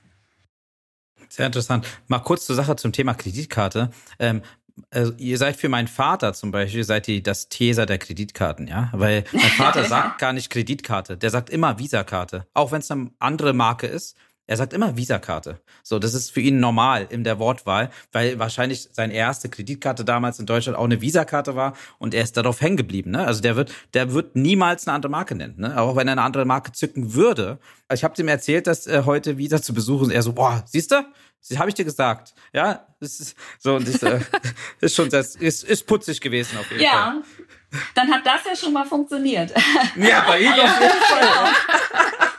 Sehr 1.30 1.48
interessant. 1.48 1.88
Mal 2.08 2.20
kurz 2.20 2.46
zur 2.46 2.56
Sache 2.56 2.76
zum 2.76 2.92
Thema 2.92 3.16
Kreditkarte. 3.16 3.90
Ähm, 4.20 4.44
also 4.92 5.14
ihr 5.18 5.40
seid 5.40 5.56
für 5.56 5.70
meinen 5.70 5.88
Vater 5.88 6.34
zum 6.34 6.52
Beispiel, 6.52 6.84
seid 6.84 7.08
ihr 7.08 7.24
das 7.24 7.50
Teser 7.50 7.88
der 7.88 7.98
Kreditkarten, 7.98 8.68
ja? 8.68 8.90
Weil 8.92 9.24
mein 9.32 9.42
Vater 9.58 9.84
sagt 9.84 10.20
gar 10.20 10.34
nicht 10.34 10.52
Kreditkarte, 10.52 11.18
der 11.18 11.32
sagt 11.32 11.50
immer 11.50 11.80
Visakarte. 11.80 12.46
Auch 12.54 12.72
wenn 12.72 12.82
es 12.82 12.92
eine 12.92 13.12
andere 13.18 13.54
Marke 13.54 13.88
ist, 13.88 14.16
er 14.46 14.58
sagt 14.58 14.74
immer 14.74 14.98
Visakarte. 14.98 15.62
So, 15.84 16.00
das 16.00 16.14
ist 16.14 16.32
für 16.32 16.42
ihn 16.42 16.60
normal 16.60 17.08
in 17.10 17.24
der 17.24 17.40
Wortwahl, 17.40 17.90
weil 18.12 18.40
wahrscheinlich 18.40 18.90
seine 18.92 19.14
erste 19.14 19.48
Kreditkarte 19.50 20.04
damals 20.04 20.38
in 20.40 20.46
Deutschland 20.46 20.78
auch 20.78 20.84
eine 20.84 21.00
Visakarte 21.00 21.56
war 21.56 21.74
und 21.98 22.14
er 22.14 22.24
ist 22.24 22.36
darauf 22.36 22.60
hängen 22.60 22.76
geblieben. 22.76 23.12
Ne? 23.12 23.26
Also 23.26 23.42
der 23.42 23.56
wird, 23.56 23.74
der 23.94 24.14
wird 24.14 24.36
niemals 24.36 24.86
eine 24.86 24.96
andere 24.96 25.12
Marke 25.12 25.36
nennen. 25.36 25.56
Ne? 25.60 25.80
Auch 25.80 25.96
wenn 25.96 26.08
er 26.08 26.14
eine 26.14 26.24
andere 26.24 26.44
Marke 26.46 26.74
zücken 26.74 27.14
würde. 27.14 27.58
Ich 27.94 28.04
habe 28.04 28.20
ihm 28.22 28.28
erzählt, 28.28 28.68
dass 28.68 28.86
äh, 28.86 29.04
heute 29.06 29.38
Visa 29.38 29.62
zu 29.62 29.74
besuchen 29.74 30.10
ist. 30.10 30.16
Er 30.16 30.24
so, 30.24 30.34
boah, 30.34 30.64
siehst 30.68 30.92
du? 30.92 31.06
Das 31.48 31.58
habe 31.58 31.70
ich 31.70 31.76
dir 31.76 31.86
gesagt. 31.86 32.34
Ja, 32.54 32.88
das 33.00 33.20
ist 33.20 33.38
so 33.60 33.76
und 33.76 33.88
das 33.88 34.02
äh, 34.04 34.20
ist 34.82 34.96
schon 34.96 35.10
das 35.10 35.36
ist, 35.36 35.64
ist 35.64 35.86
putzig 35.88 36.20
gewesen 36.20 36.58
auf 36.58 36.70
jeden 36.70 36.84
ja. 36.84 36.92
Fall. 36.92 37.16
Ja, 37.16 37.82
dann 37.96 38.12
hat 38.12 38.26
das 38.26 38.42
ja 38.46 38.56
schon 38.56 38.74
mal 38.74 38.86
funktioniert. 38.86 39.54
Ja, 39.96 40.26
bei 40.28 40.42
ihm 40.42 40.52
auf 40.52 40.80
jeden 40.80 41.02
Fall. 41.02 42.33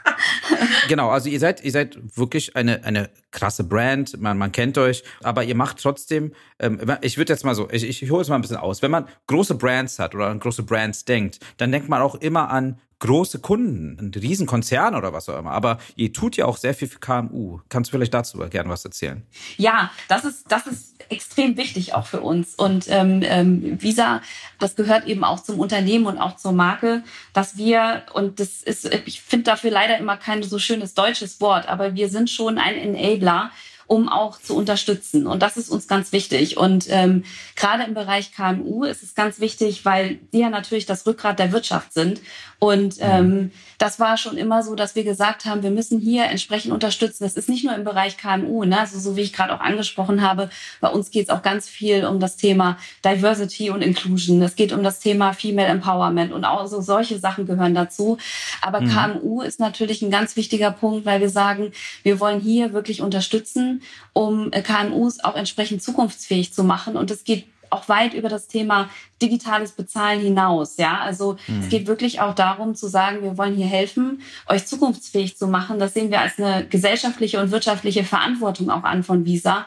Genau, 0.89 1.11
also 1.11 1.29
ihr 1.29 1.41
seid, 1.41 1.63
ihr 1.65 1.71
seid 1.71 1.99
wirklich 2.17 2.57
eine, 2.57 2.85
eine 2.85 3.11
krasse 3.31 3.65
Brand, 3.65 4.21
man, 4.21 4.39
man 4.39 4.53
kennt 4.53 4.79
euch, 4.79 5.03
aber 5.23 5.45
ihr 5.45 5.55
macht 5.55 5.83
trotzdem, 5.83 6.33
ähm, 6.59 6.81
ich 7.03 7.19
würde 7.19 7.33
jetzt 7.33 7.45
mal 7.45 7.55
so, 7.55 7.69
ich, 7.71 8.03
ich 8.03 8.11
hole 8.11 8.23
es 8.23 8.29
mal 8.29 8.37
ein 8.37 8.43
bisschen 8.43 8.57
aus. 8.57 8.83
Wenn 8.83 8.91
man 8.91 9.09
große 9.27 9.55
Brands 9.55 9.99
hat 9.99 10.15
oder 10.15 10.27
an 10.27 10.41
große 10.41 10.63
Brands 10.63 11.05
denkt, 11.05 11.41
dann 11.57 11.73
denkt 11.73 11.89
man 11.89 12.03
auch 12.03 12.15
immer 12.17 12.51
an 12.51 12.81
große 13.05 13.41
Kunden, 13.41 13.99
ein 14.01 14.13
Riesenkonzern 14.19 14.95
oder 14.95 15.13
was 15.13 15.29
auch 15.29 15.39
immer. 15.39 15.51
Aber 15.51 15.79
ihr 15.95 16.13
tut 16.13 16.39
ja 16.39 16.47
auch 16.47 16.57
sehr 16.57 16.73
viel 16.73 16.89
für 16.89 16.99
KMU. 16.99 17.61
Kannst 17.69 17.91
du 17.91 17.97
vielleicht 17.97 18.15
dazu 18.15 18.39
gerne 18.39 18.71
was 18.71 18.83
erzählen? 18.85 19.23
Ja, 19.59 19.91
das 20.09 20.25
ist, 20.25 20.51
das 20.51 20.67
ist 20.67 20.95
extrem 21.11 21.59
wichtig 21.59 21.93
auch 21.93 22.07
für 22.07 22.23
uns. 22.23 22.55
Und 22.55 22.87
ähm, 22.89 23.21
ähm, 23.23 23.83
Visa, 23.83 24.23
das 24.59 24.75
gehört 24.75 25.07
eben 25.07 25.23
auch 25.23 25.41
zum 25.41 25.59
Unternehmen 25.59 26.07
und 26.07 26.17
auch 26.17 26.37
zur 26.37 26.53
Marke, 26.53 27.05
dass 27.35 27.59
wir, 27.59 28.05
und 28.15 28.41
das 28.41 28.63
ist, 28.63 28.87
ich 29.05 29.21
finde 29.21 29.45
dafür 29.45 29.71
leider 29.71 29.99
immer 29.99 30.17
kein 30.17 30.43
so 30.43 30.59
schönes 30.59 30.95
deutsches 30.95 31.43
Wort, 31.43 31.69
aber 31.69 31.95
wir 31.95 32.09
sind 32.09 32.31
schon 32.31 32.57
ein 32.57 32.75
Enabler 32.75 33.51
um 33.87 34.09
auch 34.09 34.41
zu 34.41 34.57
unterstützen. 34.57 35.27
Und 35.27 35.43
das 35.43 35.57
ist 35.57 35.71
uns 35.71 35.89
ganz 35.89 36.13
wichtig. 36.13 36.57
Und 36.57 36.87
ähm, 36.89 37.25
gerade 37.57 37.85
im 37.85 37.95
Bereich 37.95 38.33
KMU 38.33 38.85
ist 38.85 39.03
es 39.03 39.15
ganz 39.15 39.41
wichtig, 39.41 39.85
weil 39.85 40.19
die 40.33 40.41
ja 40.41 40.51
natürlich 40.51 40.87
das 40.87 41.07
Rückgrat 41.07 41.39
der 41.39 41.53
Wirtschaft 41.53 41.93
sind. 41.93 42.21
Und 42.59 42.97
ähm, 43.01 43.51
das 43.79 44.01
war 44.01 44.17
schon 44.17 44.39
immer 44.39 44.63
so, 44.63 44.75
dass 44.75 44.95
wir 44.95 45.05
gesagt 45.05 45.45
haben, 45.45 45.63
wir 45.63 45.71
müssen 45.71 46.01
hier 46.01 46.25
entsprechend 46.25 46.73
unterstützen. 46.73 47.25
Das 47.25 47.35
ist 47.35 47.49
nicht 47.49 47.65
nur 47.65 47.75
im 47.75 47.85
Bereich 47.85 48.17
KMU, 48.17 48.65
ne? 48.65 48.81
also 48.81 48.99
so 48.99 49.17
wie 49.17 49.21
ich 49.21 49.33
gerade 49.33 49.53
auch 49.53 49.61
angesprochen 49.61 50.23
habe. 50.23 50.49
Bei 50.81 50.89
uns 50.89 51.11
geht 51.11 51.25
es 51.25 51.31
auch 51.31 51.43
ganz 51.43 51.69
viel 51.69 52.07
um 52.07 52.21
das 52.21 52.37
Thema 52.37 52.79
Diversity 53.05 53.71
und 53.71 53.83
Inclusion. 53.83 54.41
Es 54.41 54.57
geht 54.57 54.73
um 54.73 54.83
das 54.83 55.01
Thema 55.01 55.35
Female 55.35 55.69
Empowerment 55.69 56.33
und 56.33 56.45
auch 56.45 56.67
so 56.67 56.81
solche 56.81 57.19
Sachen 57.19 57.47
gehören 57.47 57.75
dazu. 57.75 58.17
Aber 58.63 58.81
mhm. 58.81 58.89
KMU 58.89 59.43
ist 59.43 59.61
natürlich 59.61 60.01
ein 60.01 60.11
ganz 60.11 60.37
wichtiger 60.37 60.71
Punkt, 60.71 61.05
weil 61.05 61.21
wir 61.21 61.31
sagen, 61.31 61.73
wir 62.03 62.21
wollen 62.21 62.41
hier 62.41 62.73
wirklich 62.73 63.03
unterstützen, 63.03 63.74
um 64.13 64.53
äh, 64.53 64.63
KMUs 64.63 65.23
auch 65.23 65.37
entsprechend 65.37 65.83
zukunftsfähig 65.83 66.53
zu 66.53 66.65
machen. 66.65 66.97
Und 66.97 67.11
es 67.11 67.25
geht 67.25 67.47
auch 67.75 67.89
weit 67.89 68.15
über 68.15 68.29
das 68.29 68.47
Thema 68.47 68.89
digitales 69.21 69.73
Bezahlen 69.73 70.21
hinaus. 70.21 70.77
Ja, 70.77 71.01
also 71.01 71.37
mhm. 71.47 71.61
es 71.61 71.69
geht 71.69 71.87
wirklich 71.87 72.21
auch 72.21 72.35
darum 72.35 72.75
zu 72.75 72.89
sagen, 72.89 73.23
wir 73.23 73.37
wollen 73.37 73.55
hier 73.55 73.67
helfen, 73.67 74.23
euch 74.49 74.67
zukunftsfähig 74.67 75.37
zu 75.37 75.47
machen. 75.49 75.79
Das 75.79 75.95
sehen 75.95 76.11
wir 76.11 76.21
als 76.21 76.39
eine 76.39 76.67
gesellschaftliche 76.67 77.41
und 77.41 77.51
wirtschaftliche 77.51 78.05
Verantwortung 78.05 78.71
auch 78.71 78.85
an 78.85 79.03
von 79.03 79.25
Visa. 79.25 79.67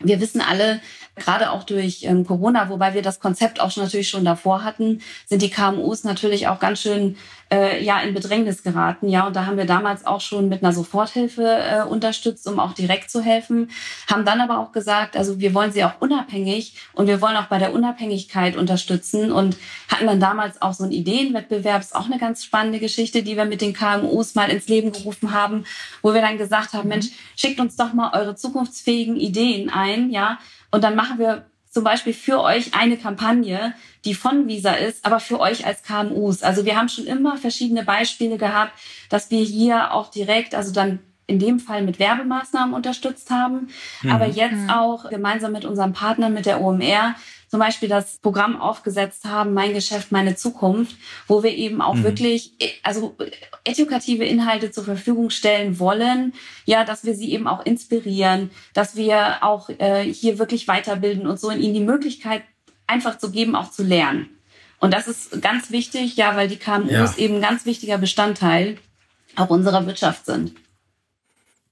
Wir 0.00 0.20
wissen 0.20 0.40
alle, 0.40 0.80
gerade 1.16 1.50
auch 1.50 1.64
durch 1.64 2.04
ähm, 2.04 2.24
Corona, 2.24 2.68
wobei 2.68 2.94
wir 2.94 3.02
das 3.02 3.18
Konzept 3.18 3.60
auch 3.60 3.76
natürlich 3.76 4.08
schon 4.08 4.24
davor 4.24 4.62
hatten, 4.62 5.00
sind 5.26 5.42
die 5.42 5.50
KMUs 5.50 6.04
natürlich 6.04 6.46
auch 6.46 6.60
ganz 6.60 6.80
schön 6.80 7.16
äh, 7.52 7.82
ja 7.82 8.00
in 8.00 8.14
Bedrängnis 8.14 8.62
geraten. 8.62 9.08
Ja, 9.08 9.26
und 9.26 9.36
da 9.36 9.46
haben 9.46 9.56
wir 9.56 9.64
damals 9.64 10.06
auch 10.06 10.20
schon 10.20 10.48
mit 10.48 10.62
einer 10.62 10.72
Soforthilfe 10.72 11.42
äh, 11.44 11.82
unterstützt, 11.82 12.46
um 12.46 12.60
auch 12.60 12.72
direkt 12.72 13.10
zu 13.10 13.22
helfen. 13.22 13.70
Haben 14.10 14.24
dann 14.24 14.40
aber 14.40 14.58
auch 14.58 14.72
gesagt, 14.72 15.16
also 15.16 15.40
wir 15.40 15.54
wollen 15.54 15.72
sie 15.72 15.84
auch 15.84 16.00
unabhängig 16.00 16.74
und 16.92 17.06
wir 17.06 17.20
wollen 17.20 17.36
auch 17.36 17.46
bei 17.46 17.58
der 17.58 17.72
Unabhängigkeit 17.72 18.56
unterstützen 18.56 19.32
und 19.32 19.56
hatten 19.88 20.06
dann 20.06 20.20
damals 20.20 20.60
auch 20.60 20.74
so 20.74 20.84
einen 20.84 20.92
Ideenwettbewerb, 20.92 21.80
ist 21.80 21.94
auch 21.94 22.06
eine 22.06 22.18
ganz 22.18 22.44
spannende 22.44 22.78
Geschichte, 22.78 23.22
die 23.22 23.36
wir 23.36 23.44
mit 23.44 23.60
den 23.60 23.72
KMUs 23.72 24.34
mal 24.34 24.50
ins 24.50 24.68
Leben 24.68 24.92
gerufen 24.92 25.32
haben, 25.32 25.64
wo 26.02 26.12
wir 26.14 26.20
dann 26.20 26.38
gesagt 26.38 26.72
haben, 26.74 26.84
mhm. 26.84 26.88
Mensch, 26.88 27.06
schickt 27.36 27.60
uns 27.60 27.76
doch 27.76 27.92
mal 27.92 28.10
eure 28.12 28.34
zukunftsfähigen 28.34 29.16
Ideen 29.16 29.70
ein, 29.70 30.10
ja, 30.10 30.38
und 30.70 30.84
dann 30.84 30.96
machen 30.96 31.18
wir 31.18 31.46
zum 31.70 31.84
Beispiel 31.84 32.14
für 32.14 32.40
euch 32.40 32.74
eine 32.74 32.96
Kampagne, 32.96 33.74
die 34.04 34.14
von 34.14 34.48
Visa 34.48 34.72
ist, 34.72 35.04
aber 35.04 35.20
für 35.20 35.40
euch 35.40 35.66
als 35.66 35.82
KMUs. 35.82 36.42
Also 36.42 36.64
wir 36.64 36.76
haben 36.76 36.88
schon 36.88 37.06
immer 37.06 37.36
verschiedene 37.36 37.84
Beispiele 37.84 38.38
gehabt, 38.38 38.72
dass 39.10 39.30
wir 39.30 39.42
hier 39.42 39.92
auch 39.92 40.10
direkt, 40.10 40.54
also 40.54 40.72
dann 40.72 41.00
in 41.26 41.38
dem 41.38 41.60
Fall 41.60 41.82
mit 41.82 41.98
Werbemaßnahmen 41.98 42.74
unterstützt 42.74 43.30
haben, 43.30 43.68
mhm. 44.02 44.10
aber 44.10 44.26
jetzt 44.26 44.62
mhm. 44.62 44.70
auch 44.70 45.10
gemeinsam 45.10 45.52
mit 45.52 45.66
unserem 45.66 45.92
Partner, 45.92 46.30
mit 46.30 46.46
der 46.46 46.62
OMR, 46.62 47.14
zum 47.48 47.60
Beispiel 47.60 47.88
das 47.88 48.18
Programm 48.18 48.60
aufgesetzt 48.60 49.24
haben, 49.24 49.54
Mein 49.54 49.72
Geschäft, 49.72 50.12
meine 50.12 50.36
Zukunft, 50.36 50.96
wo 51.26 51.42
wir 51.42 51.52
eben 51.52 51.80
auch 51.80 51.94
mhm. 51.94 52.04
wirklich, 52.04 52.52
also 52.82 53.16
edukative 53.64 54.24
Inhalte 54.24 54.70
zur 54.70 54.84
Verfügung 54.84 55.30
stellen 55.30 55.78
wollen, 55.78 56.34
ja, 56.66 56.84
dass 56.84 57.04
wir 57.04 57.14
sie 57.14 57.32
eben 57.32 57.48
auch 57.48 57.64
inspirieren, 57.64 58.50
dass 58.74 58.96
wir 58.96 59.42
auch 59.42 59.70
äh, 59.70 60.04
hier 60.04 60.38
wirklich 60.38 60.68
weiterbilden 60.68 61.26
und 61.26 61.40
so 61.40 61.50
ihnen 61.50 61.74
die 61.74 61.80
Möglichkeit 61.80 62.42
einfach 62.86 63.18
zu 63.18 63.30
geben, 63.30 63.54
auch 63.54 63.70
zu 63.70 63.82
lernen. 63.82 64.28
Und 64.80 64.94
das 64.94 65.08
ist 65.08 65.42
ganz 65.42 65.70
wichtig, 65.70 66.16
ja, 66.16 66.36
weil 66.36 66.48
die 66.48 66.56
KMUs 66.56 66.90
ja. 66.90 67.14
eben 67.16 67.36
ein 67.36 67.42
ganz 67.42 67.66
wichtiger 67.66 67.98
Bestandteil 67.98 68.78
auch 69.36 69.50
unserer 69.50 69.86
Wirtschaft 69.86 70.26
sind. 70.26 70.54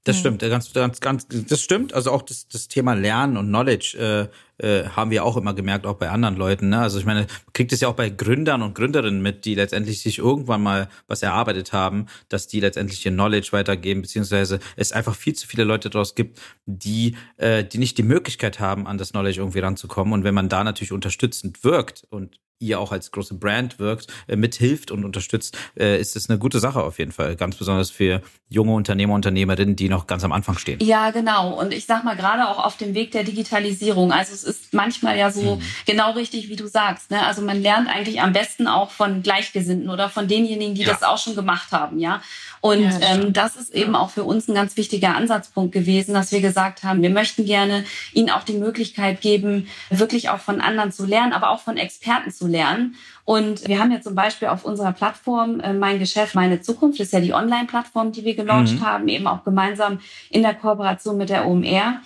Das 0.03 0.17
mhm. 0.17 0.19
stimmt, 0.19 0.39
ganz, 0.39 0.73
ganz, 0.73 0.99
ganz, 1.01 1.27
das 1.27 1.61
stimmt. 1.61 1.93
Also 1.93 2.11
auch 2.11 2.21
das, 2.21 2.47
das 2.47 2.67
Thema 2.67 2.93
Lernen 2.93 3.37
und 3.37 3.47
Knowledge 3.47 3.97
äh, 3.97 4.35
äh, 4.59 4.85
haben 4.85 5.11
wir 5.11 5.23
auch 5.23 5.37
immer 5.37 5.53
gemerkt, 5.53 5.85
auch 5.85 5.95
bei 5.95 6.09
anderen 6.09 6.35
Leuten. 6.35 6.69
Ne? 6.69 6.79
Also 6.79 6.99
ich 6.99 7.05
meine, 7.05 7.27
kriegt 7.53 7.71
es 7.73 7.81
ja 7.81 7.87
auch 7.87 7.95
bei 7.95 8.09
Gründern 8.09 8.61
und 8.61 8.75
Gründerinnen 8.75 9.21
mit, 9.21 9.45
die 9.45 9.55
letztendlich 9.55 10.01
sich 10.01 10.17
irgendwann 10.19 10.63
mal 10.63 10.89
was 11.07 11.21
erarbeitet 11.21 11.73
haben, 11.73 12.07
dass 12.29 12.47
die 12.47 12.59
letztendlich 12.59 13.05
ihr 13.05 13.11
Knowledge 13.11 13.49
weitergeben, 13.51 14.01
beziehungsweise 14.01 14.59
es 14.75 14.91
einfach 14.91 15.15
viel 15.15 15.33
zu 15.33 15.47
viele 15.47 15.63
Leute 15.63 15.89
daraus 15.89 16.15
gibt, 16.15 16.39
die, 16.65 17.15
äh, 17.37 17.63
die 17.63 17.77
nicht 17.77 17.97
die 17.97 18.03
Möglichkeit 18.03 18.59
haben, 18.59 18.87
an 18.87 18.97
das 18.97 19.11
Knowledge 19.11 19.39
irgendwie 19.39 19.59
ranzukommen. 19.59 20.13
Und 20.13 20.23
wenn 20.23 20.35
man 20.35 20.49
da 20.49 20.63
natürlich 20.63 20.91
unterstützend 20.91 21.63
wirkt 21.63 22.05
und 22.09 22.39
ihr 22.59 22.79
auch 22.79 22.91
als 22.91 23.11
große 23.11 23.35
Brand 23.35 23.79
wirkt, 23.79 24.07
äh, 24.27 24.35
mithilft 24.35 24.91
und 24.91 25.05
unterstützt, 25.05 25.57
äh, 25.77 25.99
ist 25.99 26.15
das 26.15 26.29
eine 26.29 26.39
gute 26.39 26.59
Sache 26.59 26.83
auf 26.83 26.99
jeden 26.99 27.11
Fall. 27.11 27.35
Ganz 27.35 27.55
besonders 27.55 27.89
für 27.89 28.21
junge 28.49 28.73
Unternehmer, 28.73 29.13
Unternehmerinnen, 29.13 29.75
die 29.75 29.89
noch 29.89 30.07
ganz 30.07 30.23
am 30.23 30.31
Anfang 30.31 30.57
stehen. 30.57 30.79
Ja, 30.81 31.11
genau. 31.11 31.59
Und 31.59 31.73
ich 31.73 31.85
sag 31.85 32.03
mal, 32.03 32.15
gerade 32.15 32.47
auch 32.47 32.63
auf 32.63 32.77
dem 32.77 32.93
Weg 32.93 33.11
der 33.11 33.23
Digitalisierung. 33.23 34.11
Also 34.11 34.33
es 34.33 34.43
ist 34.43 34.73
manchmal 34.73 35.17
ja 35.17 35.31
so 35.31 35.57
mhm. 35.57 35.61
genau 35.85 36.11
richtig, 36.11 36.49
wie 36.49 36.55
du 36.55 36.67
sagst. 36.67 37.11
Ne? 37.11 37.25
Also 37.25 37.41
man 37.41 37.61
lernt 37.61 37.89
eigentlich 37.89 38.21
am 38.21 38.33
besten 38.33 38.67
auch 38.67 38.91
von 38.91 39.21
Gleichgesinnten 39.21 39.89
oder 39.89 40.09
von 40.09 40.27
denjenigen, 40.27 40.75
die 40.75 40.83
ja. 40.83 40.93
das 40.93 41.03
auch 41.03 41.17
schon 41.17 41.35
gemacht 41.35 41.71
haben, 41.71 41.99
ja. 41.99 42.21
Und 42.59 42.81
ja, 42.81 42.99
ähm, 43.01 43.33
das 43.33 43.55
ist 43.55 43.73
eben 43.73 43.95
auch 43.95 44.09
für 44.09 44.23
uns 44.23 44.47
ein 44.47 44.55
ganz 44.55 44.77
wichtiger 44.77 45.15
Ansatzpunkt 45.15 45.71
gewesen, 45.71 46.15
dass 46.15 46.31
wir 46.31 46.41
gesagt 46.41 46.83
haben, 46.83 47.01
wir 47.01 47.11
möchten 47.11 47.45
gerne 47.45 47.85
ihnen 48.13 48.31
auch 48.31 48.43
die 48.43 48.53
Möglichkeit 48.53 49.21
geben, 49.21 49.67
wirklich 49.89 50.29
auch 50.29 50.39
von 50.39 50.59
anderen 50.59 50.91
zu 50.91 51.05
lernen, 51.05 51.33
aber 51.33 51.51
auch 51.51 51.61
von 51.61 51.77
Experten 51.77 52.31
zu 52.31 52.46
lernen. 52.49 52.95
Und 53.25 53.67
wir 53.67 53.79
haben 53.79 53.91
ja 53.91 54.01
zum 54.01 54.15
Beispiel 54.15 54.47
auf 54.47 54.65
unserer 54.65 54.93
Plattform 54.93 55.59
äh, 55.59 55.73
Mein 55.73 55.99
Geschäft, 55.99 56.35
meine 56.35 56.61
Zukunft, 56.61 56.99
das 56.99 57.07
ist 57.07 57.13
ja 57.13 57.19
die 57.19 57.33
Online-Plattform, 57.33 58.11
die 58.11 58.23
wir 58.25 58.35
gelauncht 58.35 58.75
mhm. 58.75 58.85
haben, 58.85 59.07
eben 59.07 59.27
auch 59.27 59.43
gemeinsam 59.43 59.99
in 60.29 60.41
der 60.41 60.53
Kooperation 60.53 61.17
mit 61.17 61.29
der 61.29 61.47
OMR. 61.47 62.01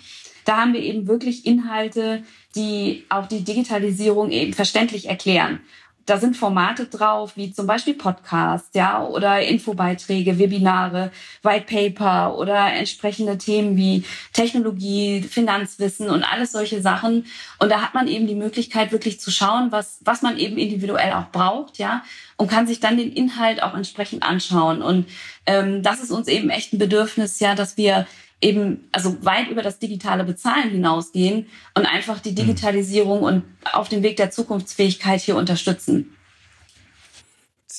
Da 0.45 0.57
haben 0.57 0.73
wir 0.73 0.81
eben 0.81 1.07
wirklich 1.07 1.45
Inhalte, 1.45 2.23
die 2.55 3.05
auch 3.09 3.27
die 3.27 3.43
Digitalisierung 3.43 4.31
eben 4.31 4.53
verständlich 4.53 5.07
erklären 5.07 5.59
da 6.05 6.17
sind 6.17 6.37
Formate 6.37 6.85
drauf, 6.85 7.33
wie 7.35 7.51
zum 7.51 7.67
Beispiel 7.67 7.93
Podcasts, 7.93 8.69
ja, 8.73 9.03
oder 9.03 9.41
Infobeiträge, 9.41 10.39
Webinare, 10.39 11.11
White 11.43 11.65
Paper 11.67 12.37
oder 12.37 12.73
entsprechende 12.73 13.37
Themen 13.37 13.77
wie 13.77 14.03
Technologie, 14.33 15.21
Finanzwissen 15.21 16.09
und 16.09 16.23
alles 16.23 16.51
solche 16.51 16.81
Sachen. 16.81 17.25
Und 17.59 17.69
da 17.69 17.81
hat 17.81 17.93
man 17.93 18.07
eben 18.07 18.27
die 18.27 18.35
Möglichkeit, 18.35 18.91
wirklich 18.91 19.19
zu 19.19 19.31
schauen, 19.31 19.71
was, 19.71 19.99
was 20.03 20.21
man 20.21 20.37
eben 20.37 20.57
individuell 20.57 21.13
auch 21.13 21.31
braucht, 21.31 21.77
ja, 21.77 22.03
und 22.37 22.49
kann 22.49 22.67
sich 22.67 22.79
dann 22.79 22.97
den 22.97 23.11
Inhalt 23.11 23.61
auch 23.61 23.75
entsprechend 23.75 24.23
anschauen. 24.23 24.81
Und 24.81 25.07
ähm, 25.45 25.83
das 25.83 26.01
ist 26.01 26.11
uns 26.11 26.27
eben 26.27 26.49
echt 26.49 26.73
ein 26.73 26.79
Bedürfnis, 26.79 27.39
ja, 27.39 27.55
dass 27.55 27.77
wir 27.77 28.07
eben 28.41 28.87
also 28.91 29.23
weit 29.23 29.49
über 29.49 29.61
das 29.61 29.79
digitale 29.79 30.23
Bezahlen 30.23 30.71
hinausgehen 30.71 31.45
und 31.75 31.85
einfach 31.85 32.19
die 32.19 32.31
mhm. 32.31 32.35
Digitalisierung 32.35 33.21
und 33.21 33.43
auf 33.71 33.89
dem 33.89 34.03
Weg 34.03 34.17
der 34.17 34.31
Zukunftsfähigkeit 34.31 35.21
hier 35.21 35.35
unterstützen. 35.35 36.15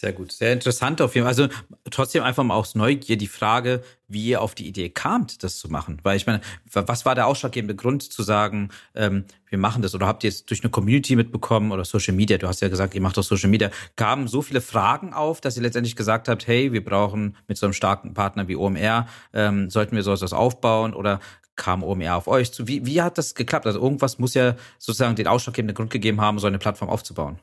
Sehr 0.02 0.12
gut, 0.12 0.32
sehr 0.32 0.52
interessant 0.52 1.00
auf 1.00 1.14
jeden 1.14 1.26
Fall. 1.26 1.30
Also 1.30 1.48
trotzdem 1.88 2.24
einfach 2.24 2.42
mal 2.42 2.56
aus 2.56 2.74
Neugier 2.74 3.16
die 3.16 3.28
Frage, 3.28 3.84
wie 4.08 4.30
ihr 4.30 4.42
auf 4.42 4.56
die 4.56 4.66
Idee 4.66 4.88
kamt, 4.88 5.44
das 5.44 5.58
zu 5.58 5.68
machen. 5.68 5.98
Weil 6.02 6.16
ich 6.16 6.26
meine, 6.26 6.40
was 6.72 7.06
war 7.06 7.14
der 7.14 7.28
ausschlaggebende 7.28 7.76
Grund 7.76 8.02
zu 8.12 8.24
sagen, 8.24 8.70
ähm, 8.96 9.26
wir 9.48 9.58
machen 9.58 9.80
das? 9.80 9.94
Oder 9.94 10.08
habt 10.08 10.24
ihr 10.24 10.28
es 10.28 10.44
durch 10.44 10.64
eine 10.64 10.72
Community 10.72 11.14
mitbekommen 11.14 11.70
oder 11.70 11.84
Social 11.84 12.14
Media? 12.14 12.36
Du 12.36 12.48
hast 12.48 12.60
ja 12.60 12.68
gesagt, 12.68 12.96
ihr 12.96 13.00
macht 13.00 13.16
doch 13.16 13.22
Social 13.22 13.48
Media. 13.48 13.70
Kamen 13.94 14.26
so 14.26 14.42
viele 14.42 14.60
Fragen 14.60 15.12
auf, 15.12 15.40
dass 15.40 15.56
ihr 15.56 15.62
letztendlich 15.62 15.94
gesagt 15.94 16.26
habt, 16.26 16.48
hey, 16.48 16.72
wir 16.72 16.84
brauchen 16.84 17.36
mit 17.46 17.56
so 17.56 17.66
einem 17.66 17.72
starken 17.72 18.12
Partner 18.12 18.48
wie 18.48 18.56
OMR, 18.56 19.06
ähm, 19.32 19.70
sollten 19.70 19.94
wir 19.94 20.02
sowas 20.02 20.32
aufbauen? 20.32 20.94
Oder 20.94 21.20
kam 21.54 21.84
OMR 21.84 22.16
auf 22.16 22.26
euch 22.26 22.52
zu? 22.52 22.66
Wie, 22.66 22.84
wie 22.84 23.02
hat 23.02 23.18
das 23.18 23.36
geklappt? 23.36 23.66
Also 23.66 23.80
irgendwas 23.80 24.18
muss 24.18 24.34
ja 24.34 24.56
sozusagen 24.80 25.14
den 25.14 25.28
ausschlaggebenden 25.28 25.76
Grund 25.76 25.90
gegeben 25.90 26.20
haben, 26.20 26.40
so 26.40 26.48
eine 26.48 26.58
Plattform 26.58 26.88
aufzubauen. 26.88 27.38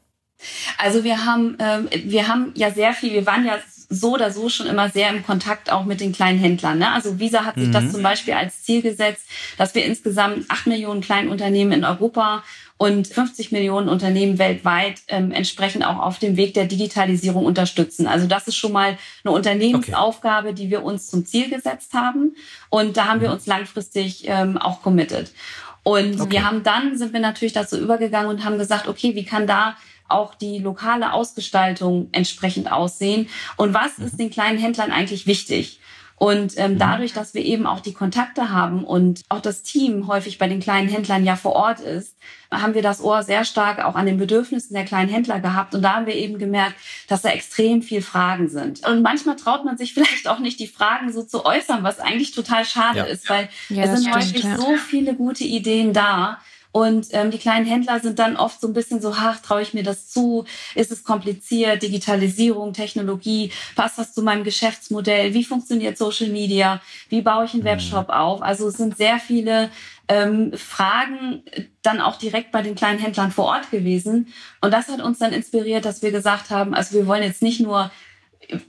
Also 0.77 1.03
wir 1.03 1.25
haben, 1.25 1.58
ähm, 1.60 1.89
wir 2.05 2.27
haben 2.27 2.51
ja 2.55 2.72
sehr 2.72 2.93
viel, 2.93 3.13
wir 3.13 3.25
waren 3.25 3.46
ja 3.46 3.60
so 3.89 4.13
oder 4.13 4.31
so 4.31 4.50
schon 4.50 4.67
immer 4.67 4.89
sehr 4.89 5.10
im 5.10 5.25
Kontakt 5.25 5.72
auch 5.72 5.84
mit 5.84 6.00
den 6.00 6.12
kleinen 6.12 6.39
Händlern. 6.39 6.77
Ne? 6.77 6.91
Also 6.91 7.19
Visa 7.19 7.43
hat 7.43 7.55
sich 7.55 7.69
mhm. 7.69 7.74
das 7.74 7.91
zum 7.91 8.03
Beispiel 8.03 8.36
als 8.36 8.63
Ziel 8.63 8.84
gesetzt, 8.84 9.25
dass 9.58 9.74
wir 9.74 9.84
insgesamt 9.84 10.46
acht 10.50 10.67
Millionen 10.67 11.01
Kleinunternehmen 11.01 11.74
in 11.74 11.84
Europa 11.84 12.43
und 12.77 13.08
50 13.08 13.51
Millionen 13.51 13.89
Unternehmen 13.89 14.38
weltweit 14.38 15.01
ähm, 15.08 15.31
entsprechend 15.31 15.86
auch 15.86 16.00
auf 16.00 16.19
dem 16.19 16.38
Weg 16.38 16.53
der 16.53 16.65
Digitalisierung 16.65 17.46
unterstützen. 17.46 18.08
Also 18.08 18.27
das 18.27 18.48
ist 18.48 18.55
schon 18.55 18.72
mal 18.72 18.98
eine 19.24 19.34
Unternehmensaufgabe, 19.34 20.53
die 20.53 20.69
wir 20.69 20.84
uns 20.84 21.08
zum 21.08 21.25
Ziel 21.25 21.50
gesetzt 21.50 21.93
haben. 21.93 22.36
Und 22.69 22.96
da 22.96 23.08
haben 23.08 23.22
wir 23.22 23.29
mhm. 23.29 23.34
uns 23.34 23.48
langfristig 23.48 24.27
ähm, 24.27 24.58
auch 24.58 24.81
committed. 24.81 25.34
Und 25.84 26.22
okay. 26.22 26.31
wir 26.31 26.46
haben 26.46 26.63
dann, 26.63 26.98
sind 26.98 27.12
wir 27.12 27.19
natürlich 27.19 27.53
dazu 27.53 27.77
übergegangen 27.77 28.29
und 28.29 28.46
haben 28.46 28.58
gesagt, 28.58 28.88
okay, 28.88 29.15
wie 29.15 29.25
kann 29.25 29.48
da 29.48 29.75
auch 30.09 30.35
die 30.35 30.59
lokale 30.59 31.13
Ausgestaltung 31.13 32.09
entsprechend 32.11 32.71
aussehen 32.71 33.29
und 33.57 33.73
was 33.73 33.97
ist 33.99 34.13
mhm. 34.13 34.17
den 34.17 34.29
kleinen 34.31 34.57
Händlern 34.57 34.91
eigentlich 34.91 35.27
wichtig. 35.27 35.79
Und 36.19 36.57
ähm, 36.57 36.73
mhm. 36.73 36.79
dadurch, 36.79 37.13
dass 37.13 37.33
wir 37.33 37.43
eben 37.43 37.65
auch 37.65 37.79
die 37.79 37.93
Kontakte 37.93 38.49
haben 38.49 38.83
und 38.83 39.21
auch 39.29 39.39
das 39.39 39.63
Team 39.63 40.07
häufig 40.07 40.37
bei 40.37 40.49
den 40.49 40.59
kleinen 40.59 40.89
Händlern 40.89 41.23
ja 41.23 41.37
vor 41.37 41.53
Ort 41.53 41.79
ist, 41.79 42.17
haben 42.51 42.73
wir 42.73 42.81
das 42.81 43.01
Ohr 43.01 43.23
sehr 43.23 43.45
stark 43.45 43.79
auch 43.79 43.95
an 43.95 44.05
den 44.05 44.17
Bedürfnissen 44.17 44.73
der 44.73 44.83
kleinen 44.83 45.09
Händler 45.09 45.39
gehabt. 45.39 45.73
Und 45.73 45.81
da 45.81 45.95
haben 45.95 46.07
wir 46.07 46.15
eben 46.15 46.37
gemerkt, 46.37 46.75
dass 47.07 47.21
da 47.21 47.29
extrem 47.29 47.81
viel 47.81 48.01
Fragen 48.01 48.49
sind. 48.49 48.85
Und 48.85 49.01
manchmal 49.01 49.37
traut 49.37 49.63
man 49.63 49.77
sich 49.77 49.93
vielleicht 49.93 50.27
auch 50.27 50.39
nicht, 50.39 50.59
die 50.59 50.67
Fragen 50.67 51.11
so 51.13 51.23
zu 51.23 51.45
äußern, 51.45 51.83
was 51.83 52.01
eigentlich 52.01 52.31
total 52.31 52.65
schade 52.65 52.99
ja. 52.99 53.05
ist, 53.05 53.29
weil 53.29 53.47
ja, 53.69 53.83
es 53.83 53.91
sind 53.91 54.09
stimmt, 54.09 54.15
häufig 54.15 54.43
ja. 54.43 54.57
so 54.57 54.75
viele 54.75 55.15
gute 55.15 55.45
Ideen 55.45 55.93
da. 55.93 56.39
Und 56.71 57.07
ähm, 57.11 57.31
die 57.31 57.39
kleinen 57.39 57.65
Händler 57.65 57.99
sind 57.99 58.19
dann 58.19 58.35
oft 58.35 58.61
so 58.61 58.67
ein 58.67 58.73
bisschen 58.73 59.01
so, 59.01 59.11
ach, 59.15 59.39
traue 59.39 59.61
ich 59.61 59.73
mir 59.73 59.83
das 59.83 60.07
zu? 60.07 60.45
Ist 60.75 60.91
es 60.91 61.03
kompliziert? 61.03 61.81
Digitalisierung, 61.81 62.73
Technologie, 62.73 63.51
passt 63.75 63.97
das 63.97 64.13
zu 64.13 64.21
meinem 64.21 64.43
Geschäftsmodell? 64.43 65.33
Wie 65.33 65.43
funktioniert 65.43 65.97
Social 65.97 66.29
Media? 66.29 66.79
Wie 67.09 67.21
baue 67.21 67.45
ich 67.45 67.53
einen 67.53 67.63
mhm. 67.63 67.67
Webshop 67.67 68.09
auf? 68.09 68.43
Also 68.43 68.67
es 68.67 68.75
sind 68.75 68.97
sehr 68.97 69.19
viele 69.19 69.71
ähm, 70.07 70.53
Fragen 70.53 71.43
dann 71.81 72.01
auch 72.01 72.17
direkt 72.17 72.51
bei 72.51 72.61
den 72.61 72.75
kleinen 72.75 72.99
Händlern 72.99 73.31
vor 73.31 73.45
Ort 73.45 73.71
gewesen. 73.71 74.27
Und 74.61 74.71
das 74.71 74.89
hat 74.89 75.01
uns 75.01 75.19
dann 75.19 75.33
inspiriert, 75.33 75.85
dass 75.85 76.03
wir 76.03 76.11
gesagt 76.11 76.51
haben, 76.51 76.75
also 76.75 76.95
wir 76.95 77.07
wollen 77.07 77.23
jetzt 77.23 77.41
nicht 77.41 77.61
nur 77.61 77.89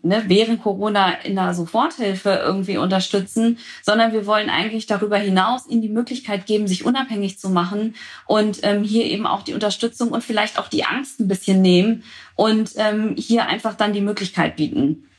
ne, 0.03 0.25
während 0.27 0.63
Corona 0.63 1.13
in 1.23 1.37
der 1.37 1.55
Soforthilfe 1.55 2.41
irgendwie 2.45 2.77
unterstützen, 2.77 3.59
sondern 3.83 4.13
wir 4.13 4.27
wollen 4.27 4.51
eigentlich 4.51 4.87
darüber 4.87 5.17
hinaus 5.17 5.67
ihnen 5.69 5.83
die 5.83 5.89
Möglichkeit 5.89 6.47
geben, 6.47 6.67
sich 6.67 6.85
unabhängig 6.85 7.39
zu 7.39 7.51
machen 7.51 7.95
und 8.27 8.61
ähm, 8.63 8.85
hier 8.85 9.05
eben 9.05 9.27
auch 9.27 9.43
die 9.43 9.55
Unterstützung 9.55 10.11
und 10.11 10.25
vielleicht 10.25 10.59
auch 10.59 10.69
die 10.69 10.85
Angst 10.85 11.21
ein 11.21 11.29
bisschen 11.29 11.63
nehmen 11.63 12.05
und 12.35 12.73
ähm, 12.77 13.15
hier 13.17 13.47
einfach 13.47 13.75
dann 13.75 13.93
die 13.93 14.01
Möglichkeit 14.01 14.57
bieten. 14.57 15.10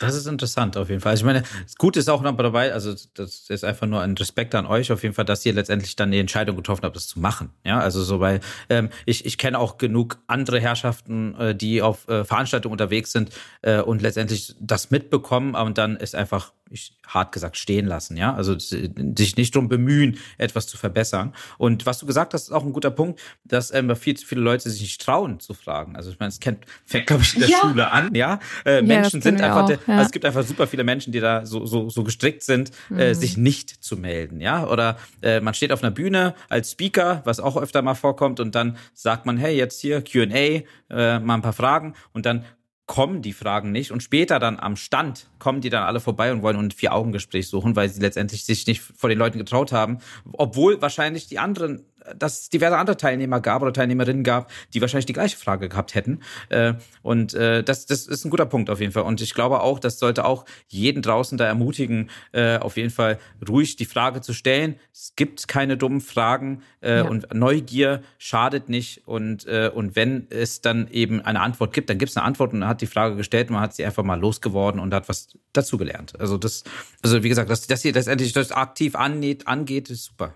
Das 0.00 0.14
ist 0.14 0.26
interessant 0.26 0.78
auf 0.78 0.88
jeden 0.88 1.02
Fall. 1.02 1.10
Also 1.10 1.22
ich 1.22 1.26
meine, 1.26 1.42
das 1.62 1.76
Gute 1.76 2.00
ist 2.00 2.08
auch 2.08 2.22
noch 2.22 2.34
dabei, 2.34 2.72
also 2.72 2.94
das 3.14 3.50
ist 3.50 3.64
einfach 3.64 3.86
nur 3.86 4.00
ein 4.00 4.14
Respekt 4.14 4.54
an 4.54 4.64
euch 4.64 4.90
auf 4.92 5.02
jeden 5.02 5.14
Fall, 5.14 5.26
dass 5.26 5.44
ihr 5.44 5.52
letztendlich 5.52 5.94
dann 5.94 6.10
die 6.10 6.18
Entscheidung 6.18 6.56
getroffen 6.56 6.84
habt, 6.84 6.96
das 6.96 7.06
zu 7.06 7.20
machen. 7.20 7.50
Ja, 7.64 7.80
also 7.80 8.02
so, 8.02 8.18
weil 8.18 8.40
ähm, 8.70 8.88
ich, 9.04 9.26
ich 9.26 9.36
kenne 9.36 9.58
auch 9.58 9.76
genug 9.76 10.18
andere 10.26 10.58
Herrschaften, 10.58 11.34
äh, 11.34 11.54
die 11.54 11.82
auf 11.82 12.08
äh, 12.08 12.24
Veranstaltungen 12.24 12.72
unterwegs 12.72 13.12
sind 13.12 13.30
äh, 13.60 13.82
und 13.82 14.00
letztendlich 14.00 14.56
das 14.58 14.90
mitbekommen 14.90 15.54
und 15.54 15.76
dann 15.76 15.96
ist 15.96 16.14
einfach 16.14 16.52
ich 16.70 16.96
hart 17.06 17.32
gesagt 17.32 17.56
stehen 17.56 17.86
lassen, 17.86 18.16
ja, 18.16 18.34
also 18.34 18.58
sich 18.58 19.36
nicht 19.36 19.54
drum 19.54 19.68
bemühen, 19.68 20.18
etwas 20.38 20.66
zu 20.66 20.76
verbessern. 20.76 21.34
Und 21.58 21.86
was 21.86 21.98
du 21.98 22.06
gesagt 22.06 22.34
hast, 22.34 22.44
ist 22.44 22.52
auch 22.52 22.64
ein 22.64 22.72
guter 22.72 22.90
Punkt, 22.90 23.20
dass 23.44 23.72
ähm, 23.72 23.94
viel 23.96 24.16
zu 24.16 24.26
viele 24.26 24.40
Leute 24.40 24.70
sich 24.70 24.80
nicht 24.80 25.00
trauen 25.00 25.40
zu 25.40 25.54
fragen. 25.54 25.96
Also 25.96 26.10
ich 26.10 26.18
meine, 26.18 26.28
es 26.28 26.40
kennt, 26.40 26.64
fängt 26.84 27.06
glaube 27.06 27.22
ich 27.22 27.34
in 27.34 27.40
der 27.40 27.50
ja. 27.50 27.58
Schule 27.60 27.90
an, 27.90 28.14
ja. 28.14 28.38
Äh, 28.64 28.76
ja 28.76 28.82
Menschen 28.82 29.22
sind 29.22 29.40
einfach, 29.40 29.64
auch, 29.64 29.70
ja. 29.70 29.78
also 29.86 30.06
es 30.06 30.12
gibt 30.12 30.24
einfach 30.24 30.44
super 30.44 30.66
viele 30.66 30.84
Menschen, 30.84 31.12
die 31.12 31.20
da 31.20 31.46
so 31.46 31.66
so, 31.66 31.88
so 31.88 32.04
gestrickt 32.04 32.42
sind, 32.42 32.70
äh, 32.90 32.92
mhm. 32.92 32.98
äh, 33.00 33.14
sich 33.14 33.36
nicht 33.36 33.82
zu 33.82 33.96
melden, 33.96 34.40
ja. 34.40 34.66
Oder 34.66 34.98
äh, 35.22 35.40
man 35.40 35.54
steht 35.54 35.72
auf 35.72 35.82
einer 35.82 35.90
Bühne 35.90 36.34
als 36.48 36.72
Speaker, 36.72 37.22
was 37.24 37.40
auch 37.40 37.56
öfter 37.56 37.82
mal 37.82 37.94
vorkommt, 37.94 38.40
und 38.40 38.54
dann 38.54 38.76
sagt 38.94 39.26
man, 39.26 39.36
hey, 39.36 39.56
jetzt 39.56 39.80
hier 39.80 40.02
Q&A, 40.02 40.62
äh, 40.90 41.18
mal 41.18 41.34
ein 41.34 41.42
paar 41.42 41.52
Fragen, 41.52 41.94
und 42.12 42.26
dann 42.26 42.44
kommen 42.90 43.22
die 43.22 43.32
Fragen 43.32 43.70
nicht. 43.70 43.92
Und 43.92 44.02
später 44.02 44.40
dann 44.40 44.58
am 44.58 44.74
Stand 44.74 45.28
kommen 45.38 45.60
die 45.60 45.70
dann 45.70 45.84
alle 45.84 46.00
vorbei 46.00 46.32
und 46.32 46.42
wollen 46.42 46.56
ein 46.58 46.72
Vier-Augen-Gespräch 46.72 47.46
suchen, 47.46 47.76
weil 47.76 47.88
sie 47.88 48.00
letztendlich 48.00 48.44
sich 48.44 48.66
nicht 48.66 48.80
vor 48.80 49.08
den 49.08 49.16
Leuten 49.16 49.38
getraut 49.38 49.70
haben, 49.70 49.98
obwohl 50.32 50.82
wahrscheinlich 50.82 51.28
die 51.28 51.38
anderen 51.38 51.86
dass 52.16 52.42
es 52.42 52.48
diverse 52.48 52.76
andere 52.76 52.96
Teilnehmer 52.96 53.40
gab 53.40 53.62
oder 53.62 53.72
Teilnehmerinnen 53.72 54.24
gab, 54.24 54.50
die 54.74 54.80
wahrscheinlich 54.80 55.06
die 55.06 55.12
gleiche 55.12 55.36
Frage 55.36 55.68
gehabt 55.68 55.94
hätten. 55.94 56.20
Äh, 56.48 56.74
und 57.02 57.34
äh, 57.34 57.62
das, 57.62 57.86
das 57.86 58.06
ist 58.06 58.24
ein 58.24 58.30
guter 58.30 58.46
Punkt 58.46 58.70
auf 58.70 58.80
jeden 58.80 58.92
Fall. 58.92 59.04
Und 59.04 59.20
ich 59.20 59.34
glaube 59.34 59.60
auch, 59.60 59.78
das 59.78 59.98
sollte 59.98 60.24
auch 60.24 60.44
jeden 60.68 61.02
draußen 61.02 61.38
da 61.38 61.46
ermutigen, 61.46 62.10
äh, 62.32 62.58
auf 62.58 62.76
jeden 62.76 62.90
Fall 62.90 63.18
ruhig 63.48 63.76
die 63.76 63.84
Frage 63.84 64.20
zu 64.20 64.32
stellen. 64.32 64.76
Es 64.92 65.14
gibt 65.16 65.48
keine 65.48 65.76
dummen 65.76 66.00
Fragen 66.00 66.62
ja. 66.82 67.02
und 67.02 67.34
Neugier 67.34 68.02
schadet 68.18 68.68
nicht. 68.68 69.06
Und, 69.06 69.44
und 69.46 69.96
wenn 69.96 70.26
es 70.30 70.60
dann 70.60 70.88
eben 70.88 71.20
eine 71.20 71.40
Antwort 71.40 71.72
gibt, 71.72 71.90
dann 71.90 71.98
gibt 71.98 72.10
es 72.10 72.16
eine 72.16 72.24
Antwort 72.24 72.52
und 72.52 72.60
man 72.60 72.68
hat 72.68 72.80
die 72.80 72.86
Frage 72.86 73.16
gestellt 73.16 73.48
und 73.48 73.54
man 73.54 73.62
hat 73.62 73.74
sie 73.74 73.84
einfach 73.84 74.02
mal 74.02 74.18
losgeworden 74.18 74.80
und 74.80 74.94
hat 74.94 75.08
was 75.08 75.28
dazugelernt. 75.52 76.18
Also 76.20 76.38
das, 76.38 76.64
also 77.02 77.22
wie 77.22 77.28
gesagt, 77.28 77.50
dass, 77.50 77.66
dass 77.66 77.84
ihr 77.84 77.92
das 77.92 78.06
endlich 78.06 78.32
das 78.32 78.52
aktiv 78.52 78.94
annäht, 78.94 79.46
angeht, 79.46 79.90
ist 79.90 80.04
super. 80.04 80.34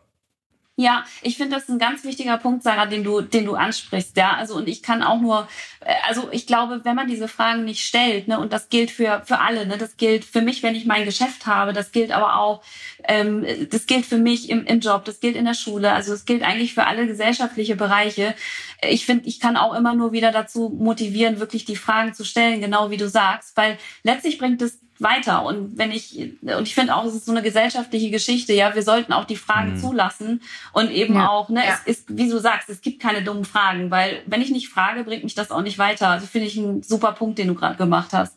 Ja, 0.76 1.04
ich 1.22 1.37
finde, 1.37 1.54
das 1.54 1.64
ist 1.64 1.68
ein 1.68 1.78
ganz 1.78 2.02
wichtiger 2.02 2.37
Punkt, 2.37 2.64
Sarah, 2.64 2.87
den 2.87 3.04
du, 3.04 3.20
den 3.20 3.44
du 3.44 3.54
ansprichst. 3.54 4.16
Ja, 4.16 4.34
also 4.34 4.56
und 4.56 4.68
ich 4.68 4.82
kann 4.82 5.04
auch 5.04 5.20
nur, 5.20 5.46
äh, 5.80 5.94
also 6.08 6.28
ich 6.32 6.48
glaube, 6.48 6.80
wenn 6.82 6.96
man 6.96 7.06
diese 7.06 7.28
Fragen 7.28 7.64
nicht 7.64 7.84
stellt, 7.84 8.26
ne, 8.26 8.40
und 8.40 8.52
das 8.52 8.70
gilt 8.70 8.90
für 8.90 9.22
für 9.24 9.38
alle, 9.38 9.66
ne, 9.66 9.78
das 9.78 9.96
gilt 9.96 10.24
für 10.24 10.40
mich, 10.42 10.64
wenn 10.64 10.74
ich 10.74 10.84
mein 10.84 11.04
Geschäft 11.04 11.46
habe, 11.46 11.72
das 11.72 11.92
gilt 11.92 12.10
aber 12.10 12.40
auch, 12.40 12.60
ähm, 13.04 13.46
das 13.70 13.87
gilt 13.87 14.04
für 14.04 14.18
mich 14.18 14.50
im, 14.50 14.66
im 14.66 14.80
Job, 14.80 15.04
das 15.04 15.20
gilt 15.20 15.37
in 15.37 15.44
der 15.44 15.54
Schule, 15.54 15.92
also 15.92 16.12
es 16.12 16.24
gilt 16.24 16.42
eigentlich 16.42 16.74
für 16.74 16.87
alle 16.87 17.06
gesellschaftliche 17.06 17.76
Bereiche. 17.76 18.34
Ich 18.82 19.06
finde, 19.06 19.28
ich 19.28 19.38
kann 19.38 19.56
auch 19.56 19.74
immer 19.74 19.94
nur 19.94 20.10
wieder 20.10 20.32
dazu 20.32 20.70
motivieren, 20.70 21.38
wirklich 21.38 21.64
die 21.64 21.76
Fragen 21.76 22.14
zu 22.14 22.24
stellen, 22.24 22.60
genau 22.60 22.90
wie 22.90 22.96
du 22.96 23.08
sagst, 23.08 23.56
weil 23.56 23.78
letztlich 24.02 24.38
bringt 24.38 24.60
es 24.60 24.80
weiter. 25.04 25.44
Und 25.44 25.78
wenn 25.78 25.92
ich, 25.92 26.32
und 26.42 26.62
ich 26.62 26.74
finde 26.74 26.96
auch, 26.96 27.04
es 27.04 27.14
ist 27.14 27.26
so 27.26 27.30
eine 27.30 27.42
gesellschaftliche 27.42 28.10
Geschichte, 28.10 28.52
ja, 28.52 28.74
wir 28.74 28.82
sollten 28.82 29.12
auch 29.12 29.24
die 29.24 29.36
Fragen 29.36 29.74
mhm. 29.74 29.78
zulassen 29.78 30.42
und 30.72 30.90
eben 30.90 31.14
ja. 31.14 31.28
auch, 31.28 31.48
ne, 31.48 31.64
ja. 31.64 31.78
es 31.86 31.98
ist, 31.98 32.16
wie 32.16 32.28
du 32.28 32.40
sagst, 32.40 32.68
es 32.68 32.80
gibt 32.80 33.00
keine 33.00 33.22
dummen 33.22 33.44
Fragen, 33.44 33.92
weil 33.92 34.22
wenn 34.26 34.42
ich 34.42 34.50
nicht 34.50 34.68
frage, 34.68 35.04
bringt 35.04 35.22
mich 35.22 35.36
das 35.36 35.52
auch 35.52 35.62
nicht 35.62 35.78
weiter. 35.78 36.08
Also 36.08 36.26
finde 36.26 36.48
ich 36.48 36.56
ein 36.56 36.82
super 36.82 37.12
Punkt, 37.12 37.38
den 37.38 37.46
du 37.46 37.54
gerade 37.54 37.76
gemacht 37.76 38.12
hast. 38.12 38.34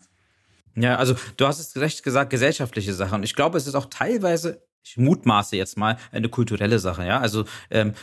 Ja, 0.75 0.97
also 0.97 1.15
du 1.37 1.47
hast 1.47 1.59
es 1.59 1.75
recht 1.81 2.03
gesagt, 2.03 2.29
gesellschaftliche 2.29 2.93
Sachen. 2.93 3.23
Ich 3.23 3.33
glaube, 3.33 3.57
es 3.57 3.65
ist 3.65 3.73
auch 3.73 3.87
teilweise 3.89 4.61
ich 4.89 4.97
mutmaße 4.97 5.57
jetzt 5.57 5.77
mal 5.77 5.97
eine 6.11 6.29
kulturelle 6.29 6.79
Sache, 6.79 7.05
ja. 7.05 7.19
Also 7.19 7.45
ähm, 7.69 7.93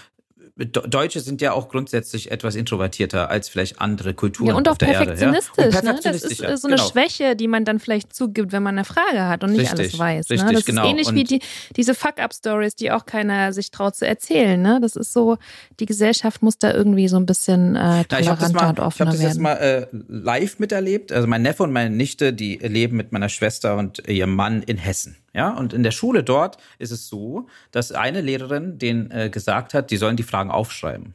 Deutsche 0.57 1.19
sind 1.19 1.41
ja 1.41 1.53
auch 1.53 1.69
grundsätzlich 1.69 2.31
etwas 2.31 2.55
introvertierter 2.55 3.29
als 3.29 3.49
vielleicht 3.49 3.81
andere 3.81 4.15
Kulturen. 4.15 4.51
Ja, 4.51 4.55
und 4.55 4.69
auch 4.69 4.79
perfektionistisch. 4.79 5.53
Ja? 5.59 5.65
Und 5.65 5.71
perfektionistisch 5.73 6.39
ne? 6.39 6.47
Das 6.47 6.55
ist 6.55 6.63
so 6.63 6.69
eine 6.69 6.77
genau. 6.77 6.89
Schwäche, 6.89 7.35
die 7.35 7.49
man 7.49 7.65
dann 7.65 7.81
vielleicht 7.81 8.15
zugibt, 8.15 8.53
wenn 8.53 8.63
man 8.63 8.77
eine 8.77 8.85
Frage 8.85 9.27
hat 9.27 9.43
und 9.43 9.51
nicht 9.51 9.63
richtig, 9.73 9.79
alles 9.79 9.99
weiß. 9.99 10.29
Ne? 10.29 10.35
Richtig, 10.35 10.55
das 10.55 10.65
genau. 10.65 10.85
ist 10.85 10.91
ähnlich 10.91 11.09
und 11.09 11.17
wie 11.17 11.25
die, 11.25 11.41
diese 11.77 11.95
Fuck-Up-Stories, 11.95 12.77
die 12.77 12.93
auch 12.93 13.05
keiner 13.05 13.53
sich 13.53 13.73
traut 13.73 13.97
zu 13.97 14.07
erzählen. 14.07 14.63
Ne? 14.63 14.79
Das 14.81 14.95
ist 14.95 15.13
so, 15.13 15.39
die 15.81 15.87
Gesellschaft 15.87 16.41
muss 16.41 16.57
da 16.57 16.73
irgendwie 16.73 17.09
so 17.09 17.17
ein 17.17 17.27
bisschen 17.27 17.75
äh, 17.75 18.05
toleranter 18.05 18.61
ja, 18.61 18.69
und 18.69 18.79
offener 18.79 18.79
werden. 18.79 18.87
Ich 18.89 19.01
habe 19.01 19.11
das 19.11 19.21
jetzt 19.23 19.41
mal 19.41 19.55
äh, 19.55 19.87
live 20.09 20.61
miterlebt. 20.61 21.11
Also 21.11 21.27
mein 21.27 21.43
Neffe 21.43 21.65
und 21.65 21.73
meine 21.73 21.91
Nichte, 21.91 22.33
die 22.33 22.59
leben 22.59 22.97
mit 22.97 23.11
meiner 23.11 23.29
Schwester 23.29 23.77
und 23.77 24.09
ihrem 24.09 24.37
Mann 24.37 24.63
in 24.63 24.77
Hessen. 24.77 25.17
Ja, 25.35 25.51
und 25.51 25.73
in 25.73 25.83
der 25.83 25.91
Schule 25.91 26.23
dort 26.23 26.59
ist 26.79 26.93
es 26.93 27.09
so, 27.09 27.49
dass 27.73 27.91
eine 27.91 28.21
Lehrerin 28.21 28.79
denen 28.79 29.11
äh, 29.11 29.31
gesagt 29.31 29.75
hat, 29.75 29.91
die 29.91 29.97
sollen 29.97 30.17
die 30.17 30.23
Fragen 30.23 30.51
aufschreiben. 30.51 31.15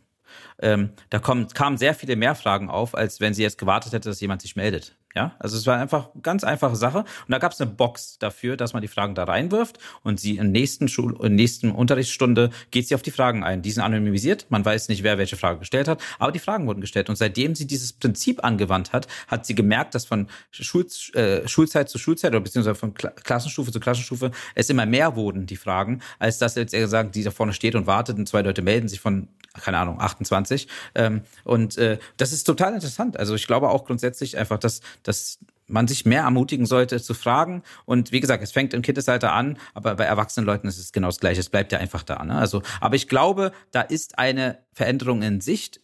Ähm, 0.61 0.91
da 1.09 1.19
kommen, 1.19 1.47
kamen 1.47 1.77
sehr 1.77 1.93
viele 1.93 2.17
mehr 2.17 2.35
Fragen 2.35 2.69
auf, 2.69 2.95
als 2.95 3.21
wenn 3.21 3.33
sie 3.33 3.43
jetzt 3.43 3.57
gewartet 3.57 3.93
hätte, 3.93 4.09
dass 4.09 4.19
jemand 4.19 4.41
sich 4.41 4.57
meldet. 4.57 4.98
Ja, 5.19 5.35
also 5.37 5.57
es 5.57 5.67
war 5.67 5.77
einfach 5.77 6.11
ganz 6.21 6.45
einfache 6.45 6.77
Sache. 6.77 6.99
Und 6.99 7.05
da 7.27 7.39
gab 7.39 7.51
es 7.51 7.59
eine 7.59 7.69
Box 7.69 8.19
dafür, 8.19 8.55
dass 8.55 8.71
man 8.71 8.81
die 8.81 8.87
Fragen 8.87 9.15
da 9.15 9.25
reinwirft 9.25 9.77
und 10.01 10.17
sie 10.17 10.37
in 10.37 10.53
nächsten 10.53 10.87
Schul 10.87 11.13
in 11.21 11.35
nächsten 11.35 11.71
Unterrichtsstunde 11.71 12.51
geht 12.71 12.87
sie 12.87 12.95
auf 12.95 13.01
die 13.01 13.11
Fragen 13.11 13.43
ein. 13.43 13.61
Die 13.61 13.69
sind 13.69 13.83
anonymisiert, 13.83 14.45
man 14.47 14.63
weiß 14.63 14.87
nicht, 14.87 15.03
wer 15.03 15.17
welche 15.17 15.35
Frage 15.35 15.59
gestellt 15.59 15.89
hat, 15.89 16.01
aber 16.19 16.31
die 16.31 16.39
Fragen 16.39 16.67
wurden 16.67 16.79
gestellt. 16.79 17.09
Und 17.09 17.17
seitdem 17.17 17.53
sie 17.53 17.67
dieses 17.67 17.91
Prinzip 17.91 18.45
angewandt 18.45 18.93
hat, 18.93 19.07
hat 19.27 19.45
sie 19.45 19.55
gemerkt, 19.55 19.93
dass 19.93 20.05
von 20.05 20.29
Schul 20.51 20.87
äh, 21.15 21.45
Schulzeit 21.49 21.89
zu 21.89 21.97
Schulzeit 21.97 22.31
oder 22.31 22.39
beziehungsweise 22.39 22.75
von 22.75 22.93
Kla 22.93 23.09
Klassenstufe 23.09 23.73
zu 23.73 23.81
Klassenstufe 23.81 24.31
es 24.55 24.69
immer 24.69 24.85
mehr 24.85 25.17
wurden, 25.17 25.47
die 25.47 25.57
Fragen, 25.57 26.01
als 26.19 26.37
dass 26.37 26.55
jetzt 26.55 26.73
er 26.73 26.79
gesagt, 26.79 27.13
die 27.15 27.23
da 27.23 27.31
vorne 27.31 27.51
steht 27.51 27.75
und 27.75 27.87
wartet 27.87 28.17
und 28.17 28.29
zwei 28.29 28.41
Leute 28.41 28.61
melden 28.61 28.87
sich 28.87 29.01
von 29.01 29.27
keine 29.59 29.77
Ahnung, 29.77 29.99
28. 29.99 30.67
Ähm, 30.95 31.21
und 31.43 31.77
äh, 31.77 31.97
das 32.17 32.31
ist 32.31 32.43
total 32.43 32.73
interessant. 32.73 33.17
Also 33.17 33.35
ich 33.35 33.47
glaube 33.47 33.69
auch 33.69 33.85
grundsätzlich 33.85 34.37
einfach, 34.37 34.57
dass 34.57 34.81
dass 35.09 35.39
man 35.65 35.87
sich 35.87 36.05
mehr 36.05 36.21
ermutigen 36.21 36.65
sollte 36.65 37.01
zu 37.01 37.13
fragen. 37.13 37.63
Und 37.85 38.11
wie 38.11 38.19
gesagt, 38.19 38.43
es 38.43 38.51
fängt 38.51 38.73
im 38.73 38.81
Kindesalter 38.81 39.33
an, 39.33 39.57
aber 39.73 39.95
bei 39.95 40.03
erwachsenen 40.03 40.45
Leuten 40.45 40.67
ist 40.67 40.77
es 40.77 40.91
genau 40.91 41.07
das 41.07 41.19
Gleiche. 41.19 41.39
Es 41.39 41.49
bleibt 41.49 41.71
ja 41.71 41.79
einfach 41.79 42.03
da. 42.03 42.23
Ne? 42.23 42.35
Also, 42.35 42.61
aber 42.79 42.95
ich 42.95 43.07
glaube, 43.07 43.51
da 43.71 43.81
ist 43.81 44.19
eine 44.19 44.59
Veränderung 44.71 45.21
in 45.21 45.41
Sicht 45.41 45.81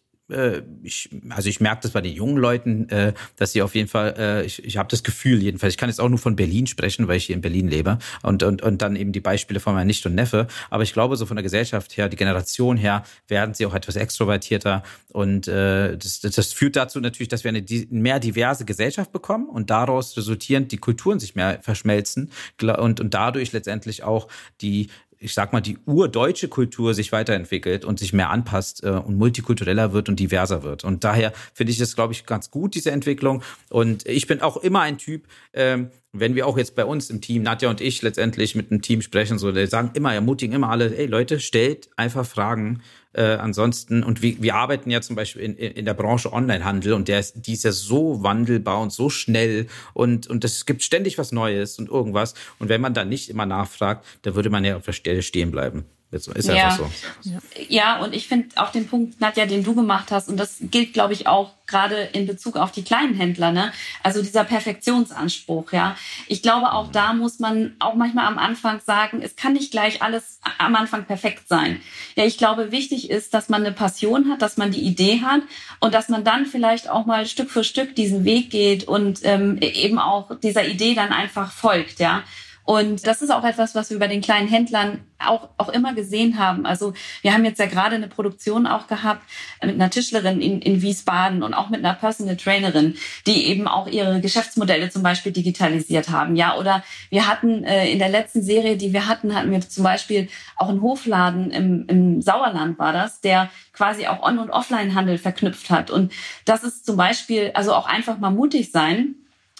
ich, 0.81 1.09
also 1.29 1.49
ich 1.49 1.59
merke 1.59 1.83
das 1.83 1.91
bei 1.91 2.01
den 2.01 2.13
jungen 2.13 2.37
Leuten, 2.37 2.89
äh, 2.89 3.13
dass 3.35 3.51
sie 3.51 3.61
auf 3.61 3.75
jeden 3.75 3.87
Fall, 3.87 4.15
äh, 4.17 4.45
ich, 4.45 4.63
ich 4.63 4.77
habe 4.77 4.89
das 4.89 5.03
Gefühl 5.03 5.41
jedenfalls, 5.41 5.73
ich 5.73 5.77
kann 5.77 5.89
jetzt 5.89 6.01
auch 6.01 6.09
nur 6.09 6.17
von 6.17 6.35
Berlin 6.35 6.65
sprechen, 6.65 7.07
weil 7.07 7.17
ich 7.17 7.25
hier 7.25 7.35
in 7.35 7.41
Berlin 7.41 7.67
lebe 7.67 7.99
und, 8.23 8.41
und, 8.41 8.63
und 8.63 8.81
dann 8.81 8.95
eben 8.95 9.11
die 9.11 9.19
Beispiele 9.19 9.59
von 9.59 9.75
meiner 9.75 9.85
Nichte 9.85 10.09
und 10.09 10.15
Neffe, 10.15 10.47
aber 10.71 10.81
ich 10.81 10.93
glaube, 10.93 11.15
so 11.15 11.27
von 11.27 11.35
der 11.35 11.43
Gesellschaft 11.43 11.95
her, 11.95 12.09
die 12.09 12.17
Generation 12.17 12.75
her, 12.75 13.03
werden 13.27 13.53
sie 13.53 13.67
auch 13.67 13.75
etwas 13.75 13.95
extrovertierter 13.95 14.81
und 15.09 15.47
äh, 15.47 15.95
das, 15.95 16.21
das 16.21 16.53
führt 16.53 16.75
dazu 16.75 16.99
natürlich, 16.99 17.29
dass 17.29 17.43
wir 17.43 17.49
eine 17.49 17.63
mehr 17.91 18.19
diverse 18.19 18.65
Gesellschaft 18.65 19.11
bekommen 19.11 19.47
und 19.47 19.69
daraus 19.69 20.17
resultierend 20.17 20.71
die 20.71 20.77
Kulturen 20.77 21.19
sich 21.19 21.35
mehr 21.35 21.59
verschmelzen 21.61 22.31
und, 22.61 22.99
und 22.99 23.13
dadurch 23.13 23.51
letztendlich 23.51 24.03
auch 24.03 24.27
die 24.61 24.87
ich 25.19 25.33
sag 25.33 25.53
mal, 25.53 25.61
die 25.61 25.77
urdeutsche 25.85 26.47
Kultur 26.47 26.93
sich 26.93 27.11
weiterentwickelt 27.11 27.85
und 27.85 27.99
sich 27.99 28.13
mehr 28.13 28.29
anpasst 28.29 28.83
äh, 28.83 28.89
und 28.89 29.17
multikultureller 29.17 29.93
wird 29.93 30.09
und 30.09 30.19
diverser 30.19 30.63
wird. 30.63 30.83
Und 30.83 31.03
daher 31.03 31.33
finde 31.53 31.71
ich 31.71 31.77
das, 31.77 31.95
glaube 31.95 32.13
ich, 32.13 32.25
ganz 32.25 32.51
gut, 32.51 32.75
diese 32.75 32.91
Entwicklung. 32.91 33.43
Und 33.69 34.05
ich 34.07 34.27
bin 34.27 34.41
auch 34.41 34.57
immer 34.57 34.81
ein 34.81 34.97
Typ, 34.97 35.27
ähm, 35.53 35.91
wenn 36.19 36.35
wir 36.35 36.47
auch 36.47 36.57
jetzt 36.57 36.75
bei 36.75 36.85
uns 36.85 37.09
im 37.09 37.21
Team, 37.21 37.43
Nadja 37.43 37.69
und 37.69 37.81
ich 37.81 38.01
letztendlich 38.01 38.55
mit 38.55 38.71
einem 38.71 38.81
Team 38.81 39.01
sprechen, 39.01 39.37
so, 39.37 39.51
die 39.51 39.67
sagen 39.67 39.91
immer, 39.93 40.13
ermutigen 40.13 40.55
immer 40.55 40.69
alle, 40.69 40.95
ey 40.95 41.05
Leute, 41.05 41.39
stellt 41.39 41.89
einfach 41.95 42.25
Fragen. 42.25 42.81
Äh, 43.13 43.35
ansonsten, 43.35 44.03
und 44.03 44.21
wir, 44.21 44.41
wir 44.41 44.55
arbeiten 44.55 44.91
ja 44.91 45.01
zum 45.01 45.15
Beispiel 45.15 45.41
in, 45.41 45.55
in 45.55 45.85
der 45.85 45.93
Branche 45.93 46.33
Onlinehandel 46.33 46.93
und 46.93 47.07
der 47.07 47.19
ist, 47.19 47.47
die 47.47 47.53
ist 47.53 47.63
ja 47.63 47.71
so 47.71 48.23
wandelbar 48.23 48.81
und 48.81 48.91
so 48.91 49.09
schnell 49.09 49.67
und, 49.93 50.27
und 50.27 50.43
es 50.43 50.65
gibt 50.65 50.83
ständig 50.83 51.17
was 51.17 51.31
Neues 51.31 51.79
und 51.79 51.89
irgendwas. 51.89 52.33
Und 52.59 52.69
wenn 52.69 52.81
man 52.81 52.93
da 52.93 53.05
nicht 53.05 53.29
immer 53.29 53.45
nachfragt, 53.45 54.05
da 54.23 54.35
würde 54.35 54.49
man 54.49 54.65
ja 54.65 54.75
auf 54.75 54.85
der 54.85 54.93
Stelle 54.93 55.21
stehen 55.21 55.51
bleiben. 55.51 55.85
Ist 56.11 56.27
ja. 56.47 56.67
einfach 56.67 56.89
so. 57.21 57.31
Ja, 57.67 57.97
und 57.97 58.13
ich 58.13 58.27
finde 58.27 58.49
auch 58.55 58.71
den 58.71 58.87
Punkt, 58.87 59.19
Nadja, 59.19 59.45
den 59.45 59.63
du 59.63 59.75
gemacht 59.75 60.11
hast, 60.11 60.29
und 60.29 60.37
das 60.37 60.57
gilt, 60.61 60.93
glaube 60.93 61.13
ich, 61.13 61.27
auch 61.27 61.51
gerade 61.67 61.95
in 62.13 62.27
Bezug 62.27 62.57
auf 62.57 62.71
die 62.71 62.83
kleinen 62.83 63.15
Händler, 63.15 63.51
ne? 63.51 63.73
Also 64.03 64.21
dieser 64.21 64.43
Perfektionsanspruch, 64.43 65.71
ja. 65.71 65.97
Ich 66.27 66.41
glaube, 66.41 66.73
auch 66.73 66.91
da 66.91 67.13
muss 67.13 67.39
man 67.39 67.75
auch 67.79 67.95
manchmal 67.95 68.27
am 68.27 68.37
Anfang 68.37 68.79
sagen, 68.85 69.21
es 69.21 69.35
kann 69.35 69.53
nicht 69.53 69.71
gleich 69.71 70.01
alles 70.01 70.39
am 70.57 70.75
Anfang 70.75 71.05
perfekt 71.05 71.47
sein. 71.47 71.81
Ja, 72.15 72.23
ich 72.23 72.37
glaube, 72.37 72.71
wichtig 72.71 73.09
ist, 73.09 73.33
dass 73.33 73.49
man 73.49 73.65
eine 73.65 73.73
Passion 73.73 74.29
hat, 74.29 74.41
dass 74.41 74.57
man 74.57 74.71
die 74.71 74.81
Idee 74.81 75.21
hat 75.21 75.41
und 75.79 75.93
dass 75.93 76.07
man 76.07 76.23
dann 76.23 76.45
vielleicht 76.45 76.89
auch 76.89 77.05
mal 77.05 77.25
Stück 77.25 77.49
für 77.49 77.63
Stück 77.63 77.95
diesen 77.95 78.25
Weg 78.25 78.51
geht 78.51 78.87
und 78.87 79.19
ähm, 79.23 79.57
eben 79.59 79.97
auch 79.97 80.37
dieser 80.39 80.67
Idee 80.67 80.93
dann 80.93 81.11
einfach 81.11 81.51
folgt, 81.51 81.99
ja. 81.99 82.23
Und 82.65 83.05
das 83.05 83.21
ist 83.21 83.29
auch 83.29 83.43
etwas, 83.43 83.75
was 83.75 83.91
wir 83.91 83.99
bei 83.99 84.07
den 84.07 84.21
kleinen 84.21 84.47
Händlern 84.47 85.01
auch, 85.19 85.49
auch 85.57 85.69
immer 85.69 85.93
gesehen 85.93 86.39
haben. 86.39 86.65
Also 86.65 86.93
wir 87.21 87.31
haben 87.31 87.45
jetzt 87.45 87.59
ja 87.59 87.67
gerade 87.67 87.95
eine 87.95 88.07
Produktion 88.07 88.65
auch 88.65 88.87
gehabt 88.87 89.21
mit 89.63 89.75
einer 89.75 89.91
Tischlerin 89.91 90.41
in, 90.41 90.61
in 90.61 90.81
Wiesbaden 90.81 91.43
und 91.43 91.53
auch 91.53 91.69
mit 91.69 91.79
einer 91.79 91.93
Personal 91.93 92.37
Trainerin, 92.37 92.95
die 93.27 93.45
eben 93.45 93.67
auch 93.67 93.87
ihre 93.87 94.19
Geschäftsmodelle 94.19 94.89
zum 94.89 95.03
Beispiel 95.03 95.31
digitalisiert 95.31 96.09
haben. 96.09 96.35
Ja, 96.35 96.57
oder 96.57 96.83
wir 97.11 97.27
hatten 97.27 97.63
äh, 97.63 97.89
in 97.91 97.99
der 97.99 98.09
letzten 98.09 98.41
Serie, 98.41 98.77
die 98.77 98.93
wir 98.93 99.07
hatten, 99.07 99.35
hatten 99.35 99.51
wir 99.51 99.61
zum 99.61 99.83
Beispiel 99.83 100.27
auch 100.55 100.69
einen 100.69 100.81
Hofladen 100.81 101.51
im, 101.51 101.85
im 101.87 102.21
Sauerland 102.21 102.79
war 102.79 102.93
das, 102.93 103.21
der 103.21 103.51
quasi 103.73 104.07
auch 104.07 104.23
On- 104.23 104.39
und 104.39 104.49
Offline-Handel 104.49 105.19
verknüpft 105.19 105.69
hat. 105.69 105.91
Und 105.91 106.11
das 106.45 106.63
ist 106.63 106.85
zum 106.85 106.97
Beispiel, 106.97 107.51
also 107.53 107.73
auch 107.73 107.87
einfach 107.87 108.17
mal 108.17 108.31
mutig 108.31 108.71
sein 108.71 109.15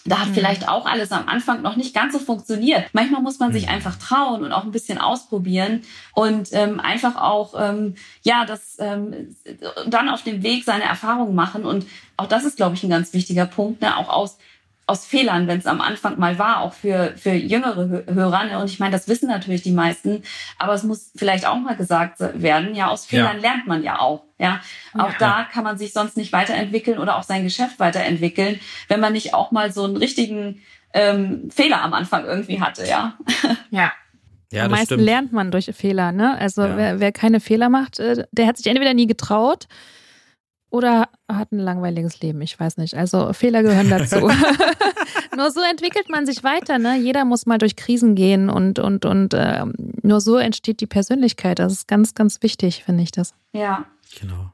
da 0.06 0.20
hat 0.20 0.28
mhm. 0.28 0.34
vielleicht 0.34 0.68
auch 0.68 0.86
alles 0.86 1.12
am 1.12 1.28
Anfang 1.28 1.62
noch 1.62 1.76
nicht 1.76 1.94
ganz 1.94 2.12
so 2.12 2.18
funktioniert. 2.18 2.88
Manchmal 2.92 3.22
muss 3.22 3.38
man 3.38 3.52
sich 3.52 3.64
mhm. 3.64 3.72
einfach 3.72 3.96
trauen 3.96 4.44
und 4.44 4.52
auch 4.52 4.64
ein 4.64 4.70
bisschen 4.70 4.98
ausprobieren 4.98 5.82
und 6.14 6.48
ähm, 6.52 6.80
einfach 6.80 7.16
auch 7.16 7.54
ähm, 7.58 7.94
ja 8.22 8.44
das 8.44 8.76
ähm, 8.78 9.36
dann 9.86 10.08
auf 10.08 10.22
dem 10.22 10.42
Weg 10.42 10.64
seine 10.64 10.84
Erfahrungen 10.84 11.34
machen 11.34 11.64
und 11.64 11.86
auch 12.16 12.26
das 12.26 12.44
ist 12.44 12.56
glaube 12.56 12.76
ich 12.76 12.82
ein 12.82 12.90
ganz 12.90 13.12
wichtiger 13.12 13.46
Punkt, 13.46 13.82
ne? 13.82 13.96
auch 13.96 14.08
aus 14.08 14.38
aus 14.88 15.04
Fehlern, 15.04 15.48
wenn 15.48 15.58
es 15.58 15.66
am 15.66 15.80
Anfang 15.80 16.18
mal 16.18 16.38
war, 16.38 16.60
auch 16.60 16.72
für, 16.72 17.12
für 17.16 17.32
jüngere 17.32 18.04
Hörer. 18.06 18.44
Ne? 18.44 18.58
Und 18.58 18.70
ich 18.70 18.78
meine, 18.78 18.92
das 18.92 19.08
wissen 19.08 19.28
natürlich 19.28 19.62
die 19.62 19.72
meisten, 19.72 20.22
aber 20.58 20.74
es 20.74 20.84
muss 20.84 21.10
vielleicht 21.16 21.46
auch 21.46 21.56
mal 21.56 21.76
gesagt 21.76 22.20
werden, 22.20 22.74
ja, 22.74 22.86
aus 22.86 23.04
Fehlern 23.04 23.36
ja. 23.36 23.42
lernt 23.42 23.66
man 23.66 23.82
ja 23.82 23.98
auch. 23.98 24.22
Ja, 24.38 24.60
auch 24.94 25.12
ja. 25.12 25.18
da 25.18 25.46
kann 25.50 25.64
man 25.64 25.78
sich 25.78 25.92
sonst 25.92 26.16
nicht 26.16 26.32
weiterentwickeln 26.32 26.98
oder 26.98 27.16
auch 27.16 27.22
sein 27.22 27.42
Geschäft 27.42 27.80
weiterentwickeln, 27.80 28.60
wenn 28.88 29.00
man 29.00 29.14
nicht 29.14 29.34
auch 29.34 29.50
mal 29.50 29.72
so 29.72 29.84
einen 29.84 29.96
richtigen 29.96 30.60
ähm, 30.92 31.50
Fehler 31.50 31.82
am 31.82 31.92
Anfang 31.92 32.24
irgendwie 32.24 32.60
hatte, 32.60 32.86
ja. 32.86 33.14
Ja. 33.70 33.92
Ja, 34.52 34.66
Am 34.66 34.70
meisten 34.70 34.86
stimmt. 34.86 35.02
lernt 35.02 35.32
man 35.32 35.50
durch 35.50 35.66
Fehler, 35.74 36.12
ne? 36.12 36.38
Also 36.38 36.62
ja. 36.62 36.76
wer, 36.76 37.00
wer 37.00 37.10
keine 37.10 37.40
Fehler 37.40 37.68
macht, 37.68 37.98
äh, 37.98 38.24
der 38.30 38.46
hat 38.46 38.56
sich 38.56 38.66
entweder 38.68 38.94
nie 38.94 39.08
getraut 39.08 39.66
oder 40.76 41.08
hat 41.28 41.52
ein 41.52 41.58
langweiliges 41.58 42.20
Leben. 42.20 42.40
Ich 42.42 42.58
weiß 42.58 42.76
nicht. 42.76 42.94
Also 42.94 43.32
Fehler 43.32 43.62
gehören 43.62 43.90
dazu. 43.90 44.16
nur 45.36 45.50
so 45.50 45.60
entwickelt 45.60 46.08
man 46.10 46.26
sich 46.26 46.44
weiter. 46.44 46.78
Ne? 46.78 46.98
Jeder 46.98 47.24
muss 47.24 47.46
mal 47.46 47.58
durch 47.58 47.76
Krisen 47.76 48.14
gehen 48.14 48.48
und 48.48 48.78
und 48.78 49.04
und 49.04 49.34
äh, 49.34 49.64
nur 50.02 50.20
so 50.20 50.36
entsteht 50.36 50.80
die 50.80 50.86
Persönlichkeit. 50.86 51.58
Das 51.58 51.72
ist 51.72 51.88
ganz 51.88 52.14
ganz 52.14 52.42
wichtig, 52.42 52.84
finde 52.84 53.02
ich 53.02 53.12
das. 53.12 53.34
Ja. 53.52 53.86
Genau. 54.20 54.52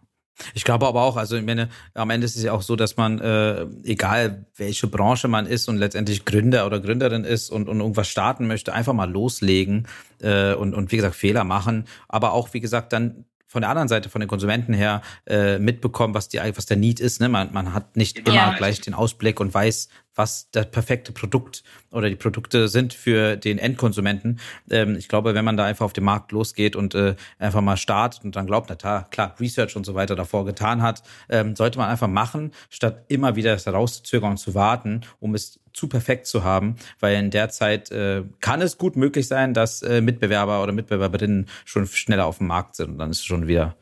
Ich 0.54 0.64
glaube 0.64 0.87
aber 0.87 1.02
auch, 1.02 1.16
also 1.16 1.37
ich 1.37 1.44
meine, 1.44 1.68
am 1.94 2.11
Ende 2.11 2.24
ist 2.24 2.37
es 2.37 2.42
ja 2.42 2.52
auch 2.52 2.62
so, 2.62 2.76
dass 2.76 2.96
man, 2.96 3.20
äh, 3.20 3.66
egal 3.85 4.46
welche 4.56 4.87
Branche 4.87 5.28
man 5.28 5.46
ist 5.46 5.68
und 5.68 5.76
letztendlich 5.76 6.24
Gründer 6.24 6.66
oder 6.66 6.80
Gründerin 6.80 7.24
ist 7.24 7.50
und, 7.50 7.68
und 7.68 7.80
irgendwas 7.80 8.08
starten 8.08 8.46
möchte, 8.46 8.72
einfach 8.72 8.92
mal 8.92 9.11
loslegen 9.11 9.87
äh, 10.20 10.54
und, 10.54 10.74
und 10.74 10.90
wie 10.92 10.96
gesagt 10.96 11.14
Fehler 11.14 11.44
machen, 11.44 11.85
aber 12.08 12.32
auch 12.32 12.54
wie 12.54 12.61
gesagt 12.61 12.92
dann 12.92 13.24
von 13.52 13.60
der 13.60 13.68
anderen 13.68 13.88
Seite, 13.88 14.08
von 14.08 14.20
den 14.20 14.28
Konsumenten 14.28 14.72
her, 14.72 15.02
äh, 15.26 15.58
mitbekommen, 15.58 16.14
was 16.14 16.30
die, 16.30 16.38
was 16.38 16.64
der 16.64 16.78
Need 16.78 17.00
ist. 17.00 17.20
Ne? 17.20 17.28
Man, 17.28 17.52
man 17.52 17.74
hat 17.74 17.98
nicht 17.98 18.20
immer 18.20 18.34
ja. 18.34 18.54
gleich 18.56 18.80
den 18.80 18.94
Ausblick 18.94 19.40
und 19.40 19.52
weiß, 19.52 19.90
was 20.14 20.48
das 20.52 20.70
perfekte 20.70 21.12
Produkt 21.12 21.62
oder 21.90 22.08
die 22.08 22.16
Produkte 22.16 22.68
sind 22.68 22.94
für 22.94 23.36
den 23.36 23.58
Endkonsumenten. 23.58 24.40
Ähm, 24.70 24.96
ich 24.96 25.08
glaube, 25.08 25.34
wenn 25.34 25.44
man 25.44 25.58
da 25.58 25.66
einfach 25.66 25.84
auf 25.84 25.92
den 25.92 26.04
Markt 26.04 26.32
losgeht 26.32 26.76
und 26.76 26.94
äh, 26.94 27.14
einfach 27.38 27.60
mal 27.60 27.76
startet 27.76 28.24
und 28.24 28.36
dann 28.36 28.46
glaubt, 28.46 28.70
na 28.70 28.76
klar, 28.76 29.06
klar, 29.10 29.34
Research 29.38 29.76
und 29.76 29.84
so 29.84 29.94
weiter 29.94 30.16
davor 30.16 30.46
getan 30.46 30.80
hat, 30.80 31.02
ähm, 31.28 31.54
sollte 31.54 31.78
man 31.78 31.90
einfach 31.90 32.08
machen, 32.08 32.52
statt 32.70 33.04
immer 33.08 33.36
wieder 33.36 33.52
das 33.52 33.66
herauszuzögern 33.66 34.30
und 34.30 34.38
zu 34.38 34.54
warten, 34.54 35.02
um 35.20 35.34
es 35.34 35.60
zu 35.72 35.88
perfekt 35.88 36.26
zu 36.26 36.44
haben, 36.44 36.76
weil 37.00 37.16
in 37.16 37.30
der 37.30 37.48
Zeit 37.48 37.90
äh, 37.90 38.22
kann 38.40 38.61
es 38.61 38.78
gut 38.78 38.96
möglich 38.96 39.28
sein, 39.28 39.54
dass 39.54 39.82
äh, 39.82 40.00
Mitbewerber 40.00 40.62
oder 40.62 40.72
Mitbewerberinnen 40.72 41.48
schon 41.64 41.87
schneller 41.87 42.26
auf 42.26 42.38
dem 42.38 42.46
Markt 42.46 42.76
sind 42.76 42.90
und 42.90 42.98
dann 42.98 43.11
ist 43.11 43.20
es 43.20 43.24
schon 43.24 43.46
wieder 43.46 43.76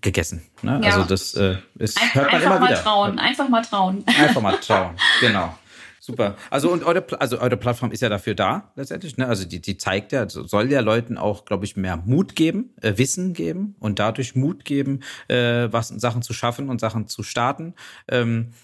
gegessen. 0.00 0.42
Ne? 0.62 0.80
Ja. 0.82 0.90
Also 0.90 1.04
das 1.04 1.34
äh, 1.34 1.56
ist, 1.78 2.00
Ein, 2.00 2.14
hört 2.14 2.32
man 2.32 2.42
immer 2.42 2.56
wieder. 2.56 2.68
Einfach 2.68 2.76
mal 2.76 2.82
trauen, 2.82 3.18
einfach 3.18 3.48
mal 3.48 3.62
trauen. 3.62 4.04
Einfach 4.06 4.42
mal 4.42 4.56
trauen, 4.56 4.96
genau. 5.20 5.54
Super. 6.02 6.36
Also 6.48 6.70
und 6.72 6.82
eure, 6.82 7.04
also 7.20 7.38
eure 7.38 7.58
Plattform 7.58 7.92
ist 7.92 8.00
ja 8.00 8.08
dafür 8.08 8.34
da 8.34 8.72
letztendlich. 8.74 9.18
Ne? 9.18 9.26
Also 9.26 9.46
die, 9.46 9.60
die 9.60 9.76
zeigt 9.76 10.12
ja, 10.12 10.28
soll 10.28 10.72
ja 10.72 10.80
Leuten 10.80 11.18
auch, 11.18 11.44
glaube 11.44 11.66
ich, 11.66 11.76
mehr 11.76 11.98
Mut 11.98 12.34
geben, 12.34 12.70
äh, 12.80 12.94
Wissen 12.96 13.34
geben 13.34 13.76
und 13.78 13.98
dadurch 13.98 14.34
Mut 14.34 14.64
geben, 14.64 15.00
äh, 15.28 15.68
was 15.70 15.88
Sachen 15.88 16.22
zu 16.22 16.32
schaffen 16.32 16.70
und 16.70 16.80
Sachen 16.80 17.06
zu 17.06 17.22
starten. 17.22 17.74
Ähm, 18.08 18.54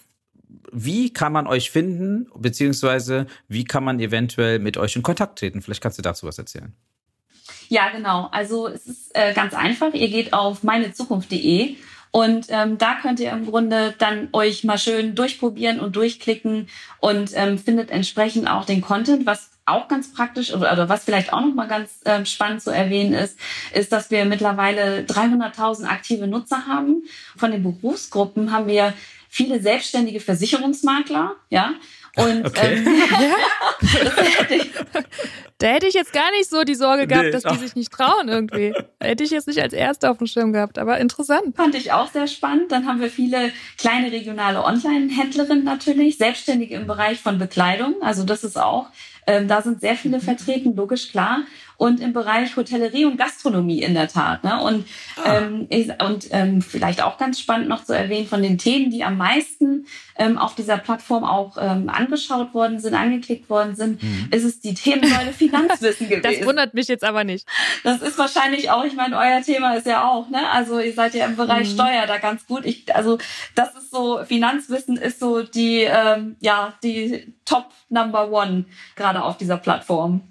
wie 0.73 1.13
kann 1.13 1.33
man 1.33 1.47
euch 1.47 1.71
finden, 1.71 2.29
beziehungsweise 2.37 3.27
wie 3.49 3.65
kann 3.65 3.85
man 3.85 4.01
eventuell 4.01 4.59
mit 4.59 4.77
euch 4.77 4.97
in 4.97 5.03
Kontakt 5.03 5.39
treten? 5.39 5.63
Vielleicht 5.63 5.83
kannst 5.83 5.99
du 5.99 6.03
dazu 6.03 6.27
was 6.27 6.39
erzählen. 6.39 6.73
Ja, 7.69 7.89
genau. 7.91 8.29
Also 8.31 8.69
es 8.69 8.87
ist 8.87 9.11
äh, 9.15 9.33
ganz 9.35 9.55
einfach. 9.55 9.93
Ihr 9.93 10.09
geht 10.09 10.33
auf 10.33 10.63
meinezukunft.de 10.63 11.77
und 12.11 12.47
ähm, 12.49 12.79
da 12.79 12.95
könnt 13.03 13.21
ihr 13.21 13.31
im 13.31 13.47
Grunde 13.47 13.95
dann 13.99 14.29
euch 14.33 14.65
mal 14.65 14.79
schön 14.79 15.15
durchprobieren 15.15 15.81
und 15.81 15.97
durchklicken 15.97 16.69
und 17.01 17.33
ähm, 17.35 17.59
findet 17.59 17.91
entsprechend 17.91 18.49
auch 18.49 18.65
den 18.65 18.81
Content, 18.81 19.27
was 19.27 19.51
auch 19.67 19.89
ganz 19.89 20.15
praktisch 20.15 20.55
oder, 20.55 20.73
oder 20.73 20.89
was 20.89 21.05
vielleicht 21.05 21.33
auch 21.33 21.41
noch 21.41 21.55
mal 21.55 21.67
ganz 21.67 22.01
äh, 22.05 22.25
spannend 22.25 22.63
zu 22.63 22.71
erwähnen 22.71 23.13
ist, 23.13 23.39
ist, 23.75 23.93
dass 23.93 24.11
wir 24.11 24.25
mittlerweile 24.25 25.01
300.000 25.03 25.87
aktive 25.87 26.29
Nutzer 26.29 26.67
haben. 26.67 27.03
Von 27.37 27.51
den 27.51 27.65
Berufsgruppen 27.65 28.53
haben 28.53 28.69
wir 28.69 28.95
viele 29.37 29.61
selbstständige 29.61 30.19
Versicherungsmakler, 30.19 31.37
ja, 31.51 31.75
und 32.17 32.47
okay. 32.47 32.77
ähm, 32.77 32.87
da 35.59 35.67
hätte 35.67 35.87
ich 35.87 35.93
jetzt 35.93 36.15
gar 36.15 36.31
nicht 36.31 36.49
so 36.49 36.65
die 36.65 36.75
Sorge 36.75 37.07
gehabt, 37.07 37.27
nee, 37.27 37.31
dass 37.31 37.43
die 37.43 37.59
sich 37.59 37.77
nicht 37.77 37.93
trauen 37.93 38.29
irgendwie. 38.29 38.73
Hätte 38.99 39.23
ich 39.23 39.31
jetzt 39.31 39.47
nicht 39.47 39.61
als 39.61 39.75
Erste 39.75 40.11
auf 40.11 40.17
dem 40.17 40.27
Schirm 40.27 40.55
gehabt, 40.55 40.79
aber 40.79 40.99
interessant. 40.99 41.55
Fand 41.55 41.75
ich 41.75 41.93
auch 41.93 42.11
sehr 42.11 42.27
spannend. 42.27 42.73
Dann 42.73 42.87
haben 42.87 43.03
wir 43.03 43.11
viele 43.11 43.53
kleine 43.77 44.11
regionale 44.11 44.65
Online-Händlerinnen 44.65 45.65
natürlich, 45.65 46.17
Selbstständige 46.17 46.77
im 46.77 46.87
Bereich 46.87 47.21
von 47.21 47.39
Bekleidung. 47.39 47.97
Also 48.01 48.25
das 48.25 48.43
ist 48.43 48.57
auch, 48.57 48.87
ähm, 49.27 49.49
da 49.49 49.61
sind 49.61 49.83
sehr 49.83 49.97
viele 49.97 50.17
mhm. 50.17 50.23
vertreten, 50.23 50.75
logisch 50.75 51.11
klar 51.11 51.41
und 51.77 52.01
im 52.01 52.13
Bereich 52.13 52.57
Hotellerie 52.57 53.05
und 53.05 53.17
Gastronomie 53.17 53.83
in 53.83 53.95
der 53.95 54.09
Tat. 54.09 54.45
Ne? 54.45 54.61
Und, 54.63 54.87
ah. 55.23 55.39
ähm, 55.39 55.69
und 56.05 56.27
ähm, 56.31 56.63
vielleicht 56.63 57.03
auch 57.03 57.19
ganz 57.19 57.39
spannend 57.39 57.69
noch 57.69 57.85
zu 57.85 57.93
erwähnen, 57.93 58.27
von 58.27 58.43
den 58.43 58.59
Themen, 58.59 58.91
die 58.91 59.05
am 59.05 59.17
meisten 59.17 59.87
ähm, 60.17 60.39
auf 60.39 60.55
dieser 60.55 60.79
Plattform 60.79 61.25
auch 61.25 61.57
ähm, 61.61 61.89
angeschaut 61.89 62.55
worden 62.55 62.81
sind, 62.81 62.95
angeklickt 62.95 63.51
worden 63.51 63.77
sind, 63.77 64.03
mhm. 64.03 64.29
ist 64.31 64.45
es 64.45 64.61
die 64.61 64.75
Themensäule 64.75 65.33
Finanzwissen 65.37 66.09
gewesen. 66.09 66.23
Das 66.39 66.47
wundert 66.47 66.75
mich 66.75 66.89
jetzt 66.89 67.05
aber 67.05 67.25
nicht. 67.25 67.47
Das 67.85 68.01
ist 68.01 68.19
wahrscheinlich 68.19 68.71
auch, 68.71 68.85
ich 68.85 68.95
meine, 68.95 69.17
euer 69.17 69.43
Thema 69.43 69.75
ist 69.75 69.87
ja 69.87 70.09
auch, 70.09 70.29
ne? 70.31 70.51
Also 70.51 70.81
ihr 70.81 70.93
seid 70.93 71.15
ja 71.15 71.27
im 71.27 71.37
Bereich 71.37 71.69
mhm. 71.69 71.75
Steuer 71.75 72.07
da 72.07 72.19
ganz 72.19 72.47
gut. 72.47 72.65
Ich, 72.65 72.95
also 72.95 73.19
das 73.55 73.75
ist 73.75 73.91
so, 73.91 74.25
Finanzwissen 74.25 74.97
ist 74.97 75.21
so 75.21 75.43
die, 75.43 75.83
ähm, 75.83 76.37
ja, 76.41 76.75
die 76.83 77.35
Top 77.45 77.67
Number 77.89 78.31
One 78.31 78.65
gerade 78.97 79.23
auf 79.23 79.37
dieser 79.37 79.59
Plattform. 79.59 80.23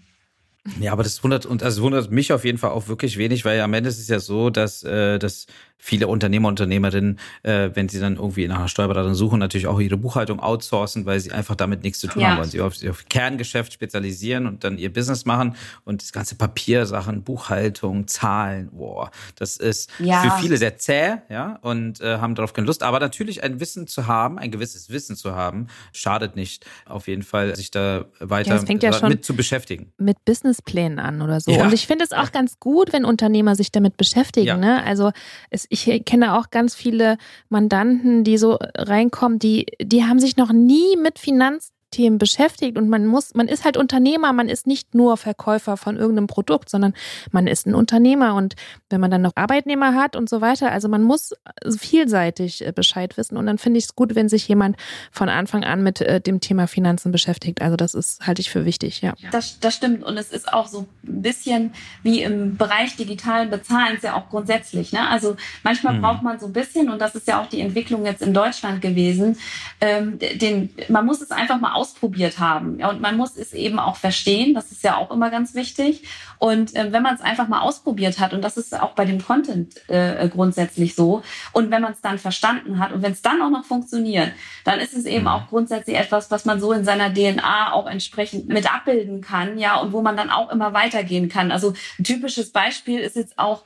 Ja, 0.80 0.91
aber 0.93 1.04
das 1.04 1.23
wundert 1.23 1.45
und 1.45 1.62
also 1.62 1.84
wundert 1.84 2.10
mich 2.10 2.34
auf 2.34 2.43
jeden 2.43 2.58
Fall 2.58 2.71
auch 2.71 2.88
wirklich 2.88 3.17
wenig, 3.17 3.45
weil 3.45 3.62
am 3.62 3.73
Ende 3.73 3.89
ist 3.89 3.99
es 3.99 4.08
ja 4.08 4.19
so, 4.19 4.49
dass, 4.49 4.84
äh, 4.84 5.19
dass 5.19 5.45
viele 5.77 6.07
Unternehmer, 6.07 6.47
Unternehmerinnen, 6.47 7.19
äh, 7.43 7.69
wenn 7.73 7.89
sie 7.89 7.99
dann 7.99 8.15
irgendwie 8.15 8.47
nach 8.47 8.57
einer 8.57 8.67
Steuerberaterin 8.67 9.15
suchen, 9.15 9.39
natürlich 9.39 9.67
auch 9.67 9.79
ihre 9.79 9.97
Buchhaltung 9.97 10.39
outsourcen, 10.39 11.05
weil 11.05 11.19
sie 11.19 11.31
einfach 11.31 11.55
damit 11.55 11.83
nichts 11.83 11.99
zu 11.99 12.07
tun 12.07 12.21
ja. 12.21 12.29
haben, 12.29 12.39
weil 12.39 12.45
sie 12.45 12.61
auf, 12.61 12.73
auf 12.89 13.05
Kerngeschäft 13.07 13.73
spezialisieren 13.73 14.47
und 14.47 14.63
dann 14.63 14.77
ihr 14.77 14.91
Business 14.91 15.25
machen 15.25 15.55
und 15.83 16.01
das 16.01 16.11
ganze 16.11 16.35
Papiersachen, 16.35 17.23
Buchhaltung, 17.23 18.07
Zahlen, 18.07 18.69
boah, 18.71 19.11
das 19.35 19.57
ist 19.57 19.91
ja. 19.99 20.21
für 20.21 20.41
viele 20.41 20.57
sehr 20.57 20.77
zäh, 20.77 21.17
ja, 21.29 21.59
und 21.61 22.01
äh, 22.01 22.17
haben 22.17 22.35
darauf 22.35 22.53
keine 22.53 22.67
Lust. 22.67 22.81
Aber 22.81 22.99
natürlich 22.99 23.43
ein 23.43 23.59
Wissen 23.59 23.88
zu 23.88 24.07
haben, 24.07 24.39
ein 24.39 24.51
gewisses 24.51 24.89
Wissen 24.89 25.15
zu 25.15 25.35
haben, 25.35 25.67
schadet 25.93 26.35
nicht. 26.35 26.65
Auf 26.85 27.07
jeden 27.07 27.23
Fall 27.23 27.55
sich 27.55 27.71
da 27.71 28.05
weiter 28.19 28.63
ja, 28.63 29.07
mit 29.07 29.23
zu 29.23 29.35
beschäftigen. 29.35 29.91
Mit 29.97 30.23
Businessplänen 30.25 30.99
an 30.99 31.21
oder 31.21 31.39
so. 31.39 31.51
Und 31.51 31.73
ich 31.73 31.88
finde 31.88 32.05
es 32.05 32.11
auch 32.11 32.31
ganz 32.31 32.59
gut, 32.59 32.93
wenn 32.93 33.05
Unternehmer 33.05 33.55
sich 33.55 33.71
damit 33.71 33.97
beschäftigen. 33.97 34.59
Ne? 34.59 34.83
Also 34.83 35.11
es 35.49 35.64
ich 35.69 36.06
kenne 36.06 36.38
auch 36.38 36.49
ganz 36.49 36.75
viele 36.75 37.17
Mandanten, 37.49 38.23
die 38.23 38.38
so 38.38 38.58
reinkommen, 38.75 39.39
die, 39.39 39.67
die 39.82 40.04
haben 40.04 40.19
sich 40.19 40.38
noch 40.38 40.51
nie 40.51 40.97
mit 40.97 41.19
Finanz 41.19 41.71
Themen 41.95 42.17
beschäftigt 42.17 42.77
und 42.77 42.89
man 42.89 43.05
muss, 43.05 43.34
man 43.36 43.47
ist 43.47 43.63
halt 43.63 43.77
Unternehmer, 43.77 44.34
man 44.34 44.49
ist 44.49 44.67
nicht 44.67 44.93
nur 44.95 45.15
Verkäufer 45.15 45.77
von 45.77 45.95
irgendeinem 45.95 46.27
Produkt, 46.27 46.69
sondern 46.69 46.93
man 47.31 47.47
ist 47.47 47.65
ein 47.65 47.73
Unternehmer 47.73 48.36
und 48.36 48.55
wenn 48.89 48.99
man 48.99 49.10
dann 49.10 49.21
noch 49.21 49.31
Arbeitnehmer 49.36 49.95
hat 49.95 50.17
und 50.17 50.29
so 50.29 50.41
weiter, 50.41 50.73
also 50.73 50.89
man 50.89 51.03
muss 51.03 51.34
vielseitig 51.77 52.65
äh, 52.65 52.73
Bescheid 52.73 53.15
wissen 53.15 53.38
und 53.38 53.45
dann 53.45 53.58
finde 53.58 53.77
ich 53.77 53.86
es 53.86 53.95
gut, 53.95 54.13
wenn 54.13 54.27
sich 54.27 54.45
jemand 54.45 54.75
von 55.10 55.29
Anfang 55.29 55.63
an 55.63 55.84
mit 55.84 56.01
äh, 56.01 56.19
dem 56.19 56.41
Thema 56.41 56.67
Finanzen 56.67 57.13
beschäftigt. 57.13 57.62
Also 57.62 57.77
das 57.77 57.93
ist, 57.93 58.27
halte 58.27 58.41
ich 58.41 58.49
für 58.49 58.65
wichtig, 58.65 59.01
ja. 59.01 59.13
Das, 59.31 59.62
das 59.62 59.75
stimmt 59.75 60.03
und 60.03 60.17
es 60.17 60.31
ist 60.31 60.51
auch 60.51 60.67
so 60.67 60.81
ein 60.81 61.21
bisschen 61.21 61.73
wie 62.03 62.23
im 62.23 62.58
Bereich 62.58 62.97
digitalen 62.97 63.49
Bezahlens 63.49 64.01
ja 64.01 64.15
auch 64.15 64.29
grundsätzlich. 64.29 64.91
Ne? 64.91 65.08
Also 65.08 65.38
manchmal 65.63 65.93
mhm. 65.93 66.01
braucht 66.01 66.23
man 66.23 66.39
so 66.39 66.47
ein 66.47 66.53
bisschen 66.53 66.89
und 66.89 66.99
das 66.99 67.15
ist 67.15 67.25
ja 67.25 67.41
auch 67.41 67.47
die 67.47 67.62
Entwicklung 67.62 68.05
jetzt 68.05 68.21
in 68.21 68.34
Deutschland 68.34 68.81
gewesen, 68.81 69.38
ähm, 69.79 70.19
den, 70.19 70.71
man 70.89 71.05
muss 71.05 71.21
es 71.21 71.31
einfach 71.31 71.62
mal 71.62 71.73
aus 71.73 71.85
ausprobiert 71.86 72.39
haben. 72.39 72.80
Ja, 72.80 72.89
und 72.89 73.00
man 73.00 73.15
muss 73.15 73.38
es 73.38 73.54
eben 73.54 73.78
auch 73.78 73.95
verstehen, 73.95 74.56
das 74.56 74.71
ist 74.71 74.84
ja 74.84 74.98
auch 74.98 75.12
immer 75.12 75.30
ganz 75.30 75.54
wichtig. 75.54 76.04
Und 76.39 76.76
äh, 76.76 76.91
wenn 76.91 77.04
man 77.04 77.13
es 77.13 77.21
einfach 77.21 77.48
mal 77.48 77.62
ausprobiert 77.62 78.19
hat, 78.19 78.34
und 78.34 78.41
das 78.41 78.58
ist 78.58 78.80
auch 78.80 78.93
bei 78.93 79.06
dem 79.06 79.24
Content 79.24 79.88
äh, 79.88 80.28
grundsätzlich 80.30 80.95
so, 80.95 81.21
und 81.54 81.69
wenn 81.69 81.84
man 81.84 81.93
es 81.93 82.02
dann 82.02 82.17
verstanden 82.17 82.80
hat 82.80 82.91
und 82.91 83.04
wenn 83.04 83.12
es 83.12 83.21
dann 83.21 83.41
auch 83.41 83.52
noch 83.52 83.65
funktioniert, 83.65 84.32
dann 84.63 84.80
ist 84.80 84.93
es 84.93 85.06
eben 85.06 85.24
mhm. 85.24 85.28
auch 85.30 85.48
grundsätzlich 85.48 85.95
etwas, 85.95 86.32
was 86.32 86.45
man 86.45 86.60
so 86.60 86.71
in 86.71 86.84
seiner 86.84 87.13
DNA 87.13 87.71
auch 87.71 87.88
entsprechend 87.88 88.48
mit 88.48 88.74
abbilden 88.74 89.21
kann, 89.21 89.60
ja, 89.60 89.78
und 89.78 89.93
wo 89.93 90.02
man 90.02 90.17
dann 90.17 90.32
auch 90.32 90.52
immer 90.52 90.74
weitergehen 90.74 91.30
kann. 91.30 91.52
Also 91.52 91.74
ein 92.00 92.04
typisches 92.04 92.52
Beispiel 92.52 93.00
ist 93.00 93.15
jetzt 93.15 93.38
auch, 93.38 93.63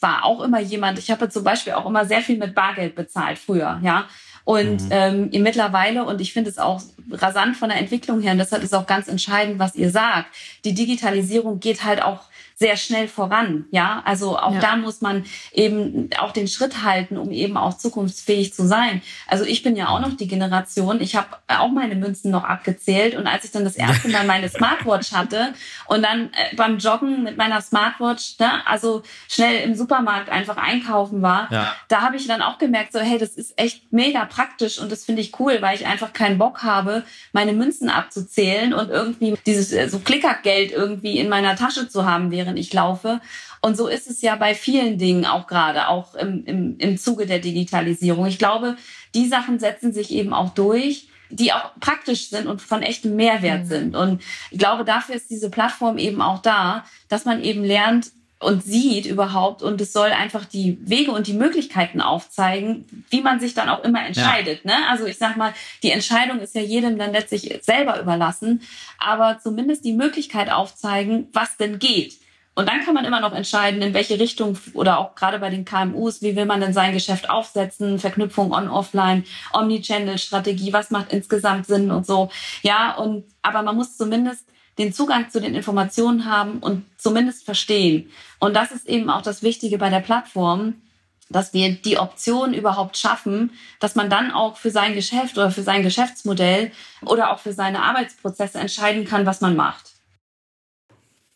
war 0.00 0.24
auch 0.24 0.42
immer 0.42 0.60
jemand, 0.60 0.98
ich 1.00 1.10
habe 1.10 1.28
zum 1.28 1.42
Beispiel 1.42 1.72
auch 1.72 1.86
immer 1.86 2.04
sehr 2.04 2.20
viel 2.20 2.38
mit 2.38 2.54
Bargeld 2.54 2.94
bezahlt 2.94 3.38
früher, 3.38 3.80
ja. 3.82 4.06
Und 4.48 4.84
mhm. 4.84 4.88
ähm, 4.90 5.30
mittlerweile, 5.42 6.06
und 6.06 6.22
ich 6.22 6.32
finde 6.32 6.48
es 6.48 6.56
auch 6.56 6.80
rasant 7.12 7.54
von 7.54 7.68
der 7.68 7.76
Entwicklung 7.76 8.22
her, 8.22 8.32
und 8.32 8.38
deshalb 8.38 8.62
ist 8.62 8.74
auch 8.74 8.86
ganz 8.86 9.06
entscheidend, 9.06 9.58
was 9.58 9.74
ihr 9.74 9.90
sagt, 9.90 10.34
die 10.64 10.72
Digitalisierung 10.72 11.60
geht 11.60 11.84
halt 11.84 12.02
auch 12.02 12.20
sehr 12.58 12.76
schnell 12.76 13.06
voran. 13.06 13.66
Ja, 13.70 14.02
also 14.04 14.36
auch 14.36 14.54
ja. 14.54 14.60
da 14.60 14.76
muss 14.76 15.00
man 15.00 15.24
eben 15.52 16.10
auch 16.18 16.32
den 16.32 16.48
Schritt 16.48 16.82
halten, 16.82 17.16
um 17.16 17.30
eben 17.30 17.56
auch 17.56 17.78
zukunftsfähig 17.78 18.52
zu 18.52 18.66
sein. 18.66 19.00
Also 19.28 19.44
ich 19.44 19.62
bin 19.62 19.76
ja 19.76 19.88
auch 19.88 20.00
noch 20.00 20.16
die 20.16 20.26
Generation, 20.26 21.00
ich 21.00 21.14
habe 21.14 21.28
auch 21.46 21.68
meine 21.68 21.94
Münzen 21.94 22.32
noch 22.32 22.42
abgezählt 22.42 23.14
und 23.14 23.28
als 23.28 23.44
ich 23.44 23.52
dann 23.52 23.62
das 23.62 23.76
erste 23.76 24.08
Mal 24.08 24.26
meine 24.26 24.48
Smartwatch 24.48 25.12
hatte 25.12 25.54
und 25.86 26.02
dann 26.02 26.30
äh, 26.32 26.56
beim 26.56 26.78
Joggen 26.78 27.22
mit 27.22 27.36
meiner 27.36 27.60
Smartwatch, 27.60 28.40
ne, 28.40 28.66
also 28.66 29.02
schnell 29.28 29.62
im 29.62 29.76
Supermarkt 29.76 30.28
einfach 30.28 30.56
einkaufen 30.56 31.22
war, 31.22 31.46
ja. 31.52 31.72
da 31.86 32.00
habe 32.00 32.16
ich 32.16 32.26
dann 32.26 32.42
auch 32.42 32.58
gemerkt, 32.58 32.92
so 32.92 32.98
hey, 32.98 33.18
das 33.18 33.34
ist 33.34 33.56
echt 33.56 33.92
mega 33.92 34.24
praktisch 34.24 34.80
und 34.80 34.90
das 34.90 35.04
finde 35.04 35.22
ich 35.22 35.38
cool, 35.38 35.58
weil 35.60 35.76
ich 35.76 35.86
einfach 35.86 36.12
keinen 36.12 36.38
Bock 36.38 36.64
habe, 36.64 37.04
meine 37.32 37.52
Münzen 37.52 37.88
abzuzählen 37.88 38.74
und 38.74 38.90
irgendwie 38.90 39.36
dieses 39.46 39.72
äh, 39.72 39.88
so 39.88 40.00
Klickergeld 40.00 40.72
irgendwie 40.72 41.20
in 41.20 41.28
meiner 41.28 41.54
Tasche 41.54 41.88
zu 41.88 42.04
haben, 42.04 42.32
während 42.32 42.47
während 42.48 42.58
ich 42.58 42.72
laufe. 42.72 43.20
Und 43.60 43.76
so 43.76 43.88
ist 43.88 44.08
es 44.08 44.22
ja 44.22 44.36
bei 44.36 44.54
vielen 44.54 44.98
Dingen 44.98 45.26
auch 45.26 45.46
gerade, 45.46 45.88
auch 45.88 46.14
im, 46.14 46.44
im, 46.46 46.78
im 46.78 46.96
Zuge 46.96 47.26
der 47.26 47.40
Digitalisierung. 47.40 48.26
Ich 48.26 48.38
glaube, 48.38 48.76
die 49.14 49.28
Sachen 49.28 49.58
setzen 49.58 49.92
sich 49.92 50.10
eben 50.10 50.32
auch 50.32 50.50
durch 50.50 51.08
die 51.30 51.52
auch 51.52 51.78
praktisch 51.78 52.30
sind 52.30 52.46
und 52.46 52.62
von 52.62 52.82
echtem 52.82 53.14
Mehrwert 53.14 53.64
mhm. 53.64 53.68
sind. 53.68 53.96
Und 53.96 54.22
ich 54.50 54.58
glaube, 54.58 54.86
dafür 54.86 55.14
ist 55.14 55.28
diese 55.28 55.50
Plattform 55.50 55.98
eben 55.98 56.22
auch 56.22 56.40
da, 56.40 56.86
dass 57.10 57.26
man 57.26 57.44
eben 57.44 57.62
lernt 57.62 58.12
und 58.38 58.64
sieht 58.64 59.04
überhaupt 59.04 59.62
und 59.62 59.78
es 59.82 59.92
soll 59.92 60.08
einfach 60.08 60.46
die 60.46 60.78
Wege 60.80 61.10
und 61.10 61.26
die 61.26 61.34
Möglichkeiten 61.34 62.00
aufzeigen, 62.00 62.86
wie 63.10 63.20
man 63.20 63.40
sich 63.40 63.52
dann 63.52 63.68
auch 63.68 63.84
immer 63.84 64.06
entscheidet. 64.06 64.64
Ja. 64.64 64.70
Ne? 64.70 64.88
Also 64.88 65.04
ich 65.04 65.18
sag 65.18 65.36
mal, 65.36 65.52
die 65.82 65.90
Entscheidung 65.90 66.40
ist 66.40 66.54
ja 66.54 66.62
jedem 66.62 66.96
dann 66.96 67.12
letztlich 67.12 67.58
selber 67.60 68.00
überlassen, 68.00 68.62
aber 68.98 69.38
zumindest 69.42 69.84
die 69.84 69.92
Möglichkeit 69.92 70.50
aufzeigen, 70.50 71.28
was 71.34 71.58
denn 71.58 71.78
geht. 71.78 72.16
Und 72.58 72.68
dann 72.68 72.84
kann 72.84 72.92
man 72.92 73.04
immer 73.04 73.20
noch 73.20 73.34
entscheiden, 73.34 73.80
in 73.82 73.94
welche 73.94 74.18
Richtung 74.18 74.58
oder 74.74 74.98
auch 74.98 75.14
gerade 75.14 75.38
bei 75.38 75.48
den 75.48 75.64
KMUs, 75.64 76.22
wie 76.22 76.34
will 76.34 76.44
man 76.44 76.60
denn 76.60 76.72
sein 76.72 76.92
Geschäft 76.92 77.30
aufsetzen, 77.30 78.00
Verknüpfung 78.00 78.50
on-offline, 78.50 79.22
Omnichannel-Strategie, 79.52 80.72
was 80.72 80.90
macht 80.90 81.12
insgesamt 81.12 81.68
Sinn 81.68 81.92
und 81.92 82.04
so. 82.04 82.30
Ja, 82.62 82.96
und 82.96 83.26
aber 83.42 83.62
man 83.62 83.76
muss 83.76 83.96
zumindest 83.96 84.44
den 84.76 84.92
Zugang 84.92 85.30
zu 85.30 85.40
den 85.40 85.54
Informationen 85.54 86.24
haben 86.24 86.58
und 86.58 86.84
zumindest 86.96 87.44
verstehen. 87.44 88.10
Und 88.40 88.54
das 88.54 88.72
ist 88.72 88.88
eben 88.88 89.08
auch 89.08 89.22
das 89.22 89.44
Wichtige 89.44 89.78
bei 89.78 89.88
der 89.88 90.00
Plattform, 90.00 90.82
dass 91.30 91.54
wir 91.54 91.76
die 91.76 91.98
Option 91.98 92.54
überhaupt 92.54 92.96
schaffen, 92.96 93.52
dass 93.78 93.94
man 93.94 94.10
dann 94.10 94.32
auch 94.32 94.56
für 94.56 94.72
sein 94.72 94.94
Geschäft 94.94 95.38
oder 95.38 95.52
für 95.52 95.62
sein 95.62 95.84
Geschäftsmodell 95.84 96.72
oder 97.02 97.32
auch 97.32 97.38
für 97.38 97.52
seine 97.52 97.84
Arbeitsprozesse 97.84 98.58
entscheiden 98.58 99.04
kann, 99.04 99.26
was 99.26 99.40
man 99.40 99.54
macht. 99.54 99.92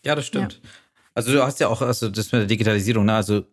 Ja, 0.05 0.17
das 0.17 0.27
stimmt. 0.27 0.55
Ja. 0.55 0.69
Also 1.15 1.33
du 1.33 1.43
hast 1.43 1.61
ja 1.61 1.69
auch, 1.69 1.83
also 1.83 2.09
das 2.09 2.33
mit 2.33 2.41
der 2.41 2.47
Digitalisierung, 2.47 3.05
ne? 3.05 3.15
Also 3.15 3.45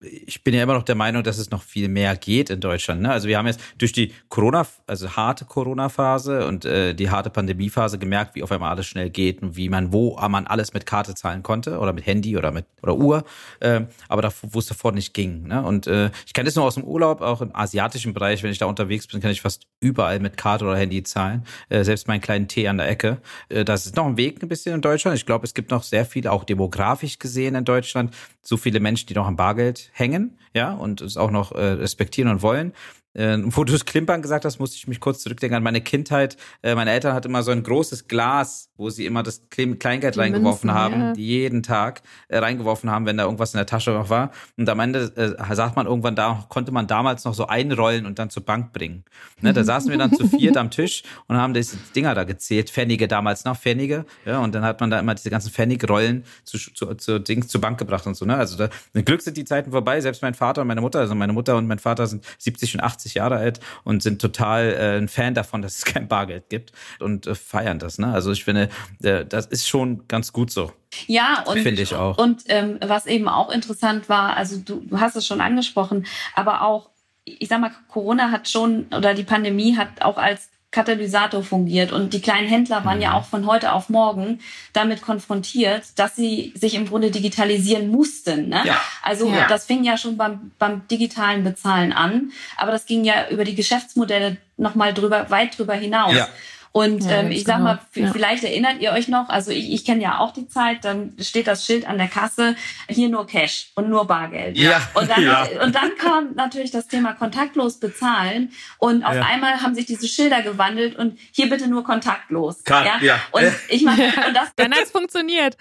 ich 0.00 0.44
bin 0.44 0.54
ja 0.54 0.62
immer 0.62 0.74
noch 0.74 0.82
der 0.82 0.94
Meinung, 0.94 1.22
dass 1.22 1.38
es 1.38 1.50
noch 1.50 1.62
viel 1.62 1.88
mehr 1.88 2.16
geht 2.16 2.50
in 2.50 2.60
Deutschland. 2.60 3.00
Ne? 3.00 3.10
Also 3.10 3.28
wir 3.28 3.38
haben 3.38 3.46
jetzt 3.46 3.60
durch 3.78 3.92
die 3.92 4.12
Corona, 4.28 4.66
also 4.86 5.16
harte 5.16 5.46
Corona-Phase 5.46 6.46
und 6.46 6.64
äh, 6.66 6.94
die 6.94 7.10
harte 7.10 7.30
Pandemie-Phase 7.30 7.98
gemerkt, 7.98 8.34
wie 8.34 8.42
auf 8.42 8.52
einmal 8.52 8.70
alles 8.70 8.86
schnell 8.86 9.08
geht 9.08 9.42
und 9.42 9.56
wie 9.56 9.68
man, 9.68 9.92
wo 9.92 10.18
man 10.28 10.46
alles 10.46 10.74
mit 10.74 10.84
Karte 10.84 11.14
zahlen 11.14 11.42
konnte 11.42 11.78
oder 11.78 11.94
mit 11.94 12.06
Handy 12.06 12.36
oder 12.36 12.52
mit 12.52 12.66
oder 12.82 12.96
Uhr, 12.96 13.24
äh, 13.60 13.82
aber 14.08 14.22
da, 14.22 14.32
wo 14.42 14.58
es 14.58 14.66
davor 14.66 14.92
nicht 14.92 15.14
ging. 15.14 15.48
Ne? 15.48 15.62
Und 15.62 15.86
äh, 15.86 16.10
ich 16.26 16.34
kenne 16.34 16.44
das 16.44 16.56
nur 16.56 16.64
aus 16.64 16.74
dem 16.74 16.84
Urlaub, 16.84 17.22
auch 17.22 17.40
im 17.40 17.54
asiatischen 17.54 18.12
Bereich, 18.12 18.42
wenn 18.42 18.50
ich 18.50 18.58
da 18.58 18.66
unterwegs 18.66 19.06
bin, 19.06 19.20
kann 19.20 19.30
ich 19.30 19.40
fast 19.40 19.66
überall 19.80 20.20
mit 20.20 20.36
Karte 20.36 20.64
oder 20.66 20.76
Handy 20.76 21.02
zahlen. 21.02 21.44
Äh, 21.68 21.84
selbst 21.84 22.06
meinen 22.06 22.20
kleinen 22.20 22.48
Tee 22.48 22.68
an 22.68 22.76
der 22.76 22.88
Ecke. 22.88 23.18
Äh, 23.48 23.64
das 23.64 23.86
ist 23.86 23.96
noch 23.96 24.06
ein 24.06 24.18
Weg 24.18 24.42
ein 24.42 24.48
bisschen 24.48 24.74
in 24.74 24.82
Deutschland. 24.82 25.16
Ich 25.16 25.26
glaube, 25.26 25.44
es 25.46 25.54
gibt 25.54 25.70
noch 25.70 25.82
sehr 25.82 26.04
viel, 26.04 26.28
auch 26.28 26.44
demografisch 26.44 27.18
gesehen 27.18 27.54
in 27.54 27.64
Deutschland, 27.64 28.14
so 28.42 28.56
viele 28.56 28.78
Menschen, 28.78 29.06
die 29.06 29.14
noch 29.14 29.26
am 29.26 29.36
Bargeld 29.36 29.85
hängen, 29.92 30.38
ja, 30.54 30.72
und 30.72 31.00
es 31.00 31.16
auch 31.16 31.30
noch 31.30 31.52
äh, 31.52 31.64
respektieren 31.64 32.30
und 32.30 32.42
wollen. 32.42 32.72
Äh, 33.16 33.38
wo 33.44 33.64
du 33.64 33.72
das 33.72 33.84
Klimpern 33.84 34.20
gesagt 34.20 34.44
hast, 34.44 34.58
musste 34.58 34.76
ich 34.76 34.86
mich 34.86 35.00
kurz 35.00 35.20
zurückdenken 35.20 35.56
an 35.56 35.62
meine 35.62 35.80
Kindheit. 35.80 36.36
Äh, 36.62 36.74
meine 36.74 36.90
Eltern 36.90 37.14
hatten 37.14 37.28
immer 37.28 37.42
so 37.42 37.50
ein 37.50 37.62
großes 37.62 38.08
Glas, 38.08 38.70
wo 38.76 38.90
sie 38.90 39.06
immer 39.06 39.22
das 39.22 39.42
Kleingeld 39.48 40.14
die 40.14 40.18
reingeworfen 40.18 40.68
Münzen, 40.68 40.74
haben, 40.74 41.00
ja. 41.00 41.12
jeden 41.16 41.62
Tag 41.62 42.02
äh, 42.28 42.38
reingeworfen 42.38 42.90
haben, 42.90 43.06
wenn 43.06 43.16
da 43.16 43.24
irgendwas 43.24 43.54
in 43.54 43.58
der 43.58 43.66
Tasche 43.66 43.92
noch 43.92 44.10
war. 44.10 44.32
Und 44.56 44.68
am 44.68 44.80
Ende 44.80 45.12
äh, 45.16 45.54
sagt 45.54 45.76
man 45.76 45.86
irgendwann, 45.86 46.14
da 46.14 46.44
konnte 46.48 46.72
man 46.72 46.86
damals 46.86 47.24
noch 47.24 47.34
so 47.34 47.46
einrollen 47.46 48.04
und 48.04 48.18
dann 48.18 48.28
zur 48.28 48.44
Bank 48.44 48.72
bringen. 48.72 49.04
Ne, 49.40 49.52
da 49.52 49.64
saßen 49.64 49.90
wir 49.90 49.98
dann 49.98 50.12
zu 50.12 50.28
viert 50.28 50.56
am 50.56 50.70
Tisch 50.76 51.02
und 51.26 51.36
haben 51.36 51.54
diese 51.54 51.76
Dinger 51.94 52.14
da 52.14 52.24
gezählt, 52.24 52.70
Pfennige 52.70 53.08
damals 53.08 53.44
noch, 53.44 53.56
Pfennige. 53.56 54.04
Ja, 54.24 54.40
und 54.40 54.54
dann 54.54 54.64
hat 54.64 54.80
man 54.80 54.90
da 54.90 54.98
immer 54.98 55.14
diese 55.14 55.30
ganzen 55.30 55.50
Pfennigrollen 55.50 56.24
zu, 56.44 56.58
zu, 56.58 56.94
zu 56.94 57.18
Dings 57.18 57.48
zur 57.48 57.60
Bank 57.60 57.78
gebracht 57.78 58.06
und 58.06 58.14
so. 58.14 58.26
Ne? 58.26 58.36
Also 58.36 58.56
da, 58.56 58.68
Glück 58.92 59.22
sind 59.22 59.36
die 59.36 59.44
Zeiten 59.44 59.70
vorbei. 59.70 60.00
Selbst 60.00 60.22
mein 60.22 60.34
Vater 60.34 60.62
und 60.62 60.68
meine 60.68 60.80
Mutter, 60.80 61.00
also 61.00 61.14
meine 61.14 61.32
Mutter 61.32 61.56
und 61.56 61.66
mein 61.66 61.78
Vater 61.78 62.06
sind 62.06 62.24
70 62.38 62.74
und 62.74 62.80
80 62.80 63.05
Jahre 63.14 63.36
alt 63.36 63.60
und 63.84 64.02
sind 64.02 64.20
total 64.20 64.72
äh, 64.72 64.98
ein 64.98 65.08
Fan 65.08 65.34
davon, 65.34 65.62
dass 65.62 65.78
es 65.78 65.84
kein 65.84 66.08
Bargeld 66.08 66.48
gibt 66.48 66.72
und 67.00 67.26
äh, 67.26 67.34
feiern 67.34 67.78
das. 67.78 67.98
Ne? 67.98 68.12
Also 68.12 68.32
ich 68.32 68.44
finde, 68.44 68.68
äh, 69.02 69.24
das 69.24 69.46
ist 69.46 69.68
schon 69.68 70.06
ganz 70.08 70.32
gut 70.32 70.50
so. 70.50 70.72
Ja, 71.06 71.44
und 71.46 71.58
finde 71.60 71.82
ich 71.82 71.94
auch. 71.94 72.18
Und 72.18 72.44
ähm, 72.46 72.78
was 72.80 73.06
eben 73.06 73.28
auch 73.28 73.50
interessant 73.50 74.08
war, 74.08 74.36
also 74.36 74.58
du, 74.58 74.80
du 74.80 75.00
hast 75.00 75.16
es 75.16 75.26
schon 75.26 75.40
angesprochen, 75.40 76.06
aber 76.34 76.62
auch 76.62 76.90
ich 77.26 77.48
sag 77.48 77.60
mal, 77.60 77.72
Corona 77.88 78.30
hat 78.30 78.48
schon 78.48 78.86
oder 78.96 79.12
die 79.12 79.24
Pandemie 79.24 79.76
hat 79.76 80.00
auch 80.00 80.16
als 80.16 80.48
Katalysator 80.70 81.42
fungiert. 81.42 81.92
Und 81.92 82.12
die 82.12 82.20
kleinen 82.20 82.48
Händler 82.48 82.84
waren 82.84 83.00
ja 83.00 83.10
mhm. 83.10 83.16
auch 83.16 83.24
von 83.24 83.46
heute 83.46 83.72
auf 83.72 83.88
morgen 83.88 84.40
damit 84.72 85.02
konfrontiert, 85.02 85.84
dass 85.96 86.16
sie 86.16 86.52
sich 86.54 86.74
im 86.74 86.88
Grunde 86.88 87.10
digitalisieren 87.10 87.88
mussten. 87.88 88.48
Ne? 88.48 88.62
Ja. 88.64 88.80
Also 89.02 89.30
ja. 89.30 89.46
das 89.48 89.64
fing 89.64 89.84
ja 89.84 89.96
schon 89.96 90.16
beim, 90.16 90.50
beim 90.58 90.86
digitalen 90.88 91.44
Bezahlen 91.44 91.92
an, 91.92 92.32
aber 92.56 92.72
das 92.72 92.86
ging 92.86 93.04
ja 93.04 93.28
über 93.30 93.44
die 93.44 93.54
Geschäftsmodelle 93.54 94.36
nochmal 94.56 94.92
drüber, 94.92 95.30
weit 95.30 95.58
drüber 95.58 95.74
hinaus. 95.74 96.14
Ja. 96.14 96.28
Und 96.76 97.04
ja, 97.04 97.20
ähm, 97.20 97.30
ich 97.30 97.44
sag 97.44 97.56
genau. 97.56 97.70
mal, 97.70 97.80
ja. 97.94 98.12
vielleicht 98.12 98.44
erinnert 98.44 98.82
ihr 98.82 98.92
euch 98.92 99.08
noch, 99.08 99.30
also 99.30 99.50
ich, 99.50 99.72
ich 99.72 99.86
kenne 99.86 100.02
ja 100.02 100.18
auch 100.18 100.34
die 100.34 100.46
Zeit, 100.46 100.84
dann 100.84 101.14
steht 101.18 101.46
das 101.46 101.64
Schild 101.64 101.88
an 101.88 101.96
der 101.96 102.08
Kasse, 102.08 102.54
hier 102.86 103.08
nur 103.08 103.26
Cash 103.26 103.68
und 103.76 103.88
nur 103.88 104.06
Bargeld. 104.06 104.58
Ja. 104.58 104.86
Und 104.92 105.08
dann, 105.08 105.22
ja. 105.24 105.48
und 105.62 105.74
dann 105.74 105.96
kam 105.96 106.34
natürlich 106.34 106.72
das 106.72 106.86
Thema 106.86 107.14
kontaktlos 107.14 107.80
bezahlen 107.80 108.52
und 108.76 109.04
auf 109.04 109.16
einmal 109.16 109.62
haben 109.62 109.74
sich 109.74 109.86
diese 109.86 110.06
Schilder 110.06 110.42
gewandelt 110.42 110.96
und 110.96 111.18
hier 111.32 111.48
bitte 111.48 111.66
nur 111.66 111.82
kontaktlos. 111.82 112.62
Kann, 112.62 112.84
ja. 112.84 112.98
ja. 113.00 113.20
Und 113.32 113.50
ich 113.70 113.82
meine, 113.82 114.12
und 114.28 114.36
das 114.36 114.50
dann 114.56 114.74
hat's 114.74 114.90
funktioniert. 114.90 115.56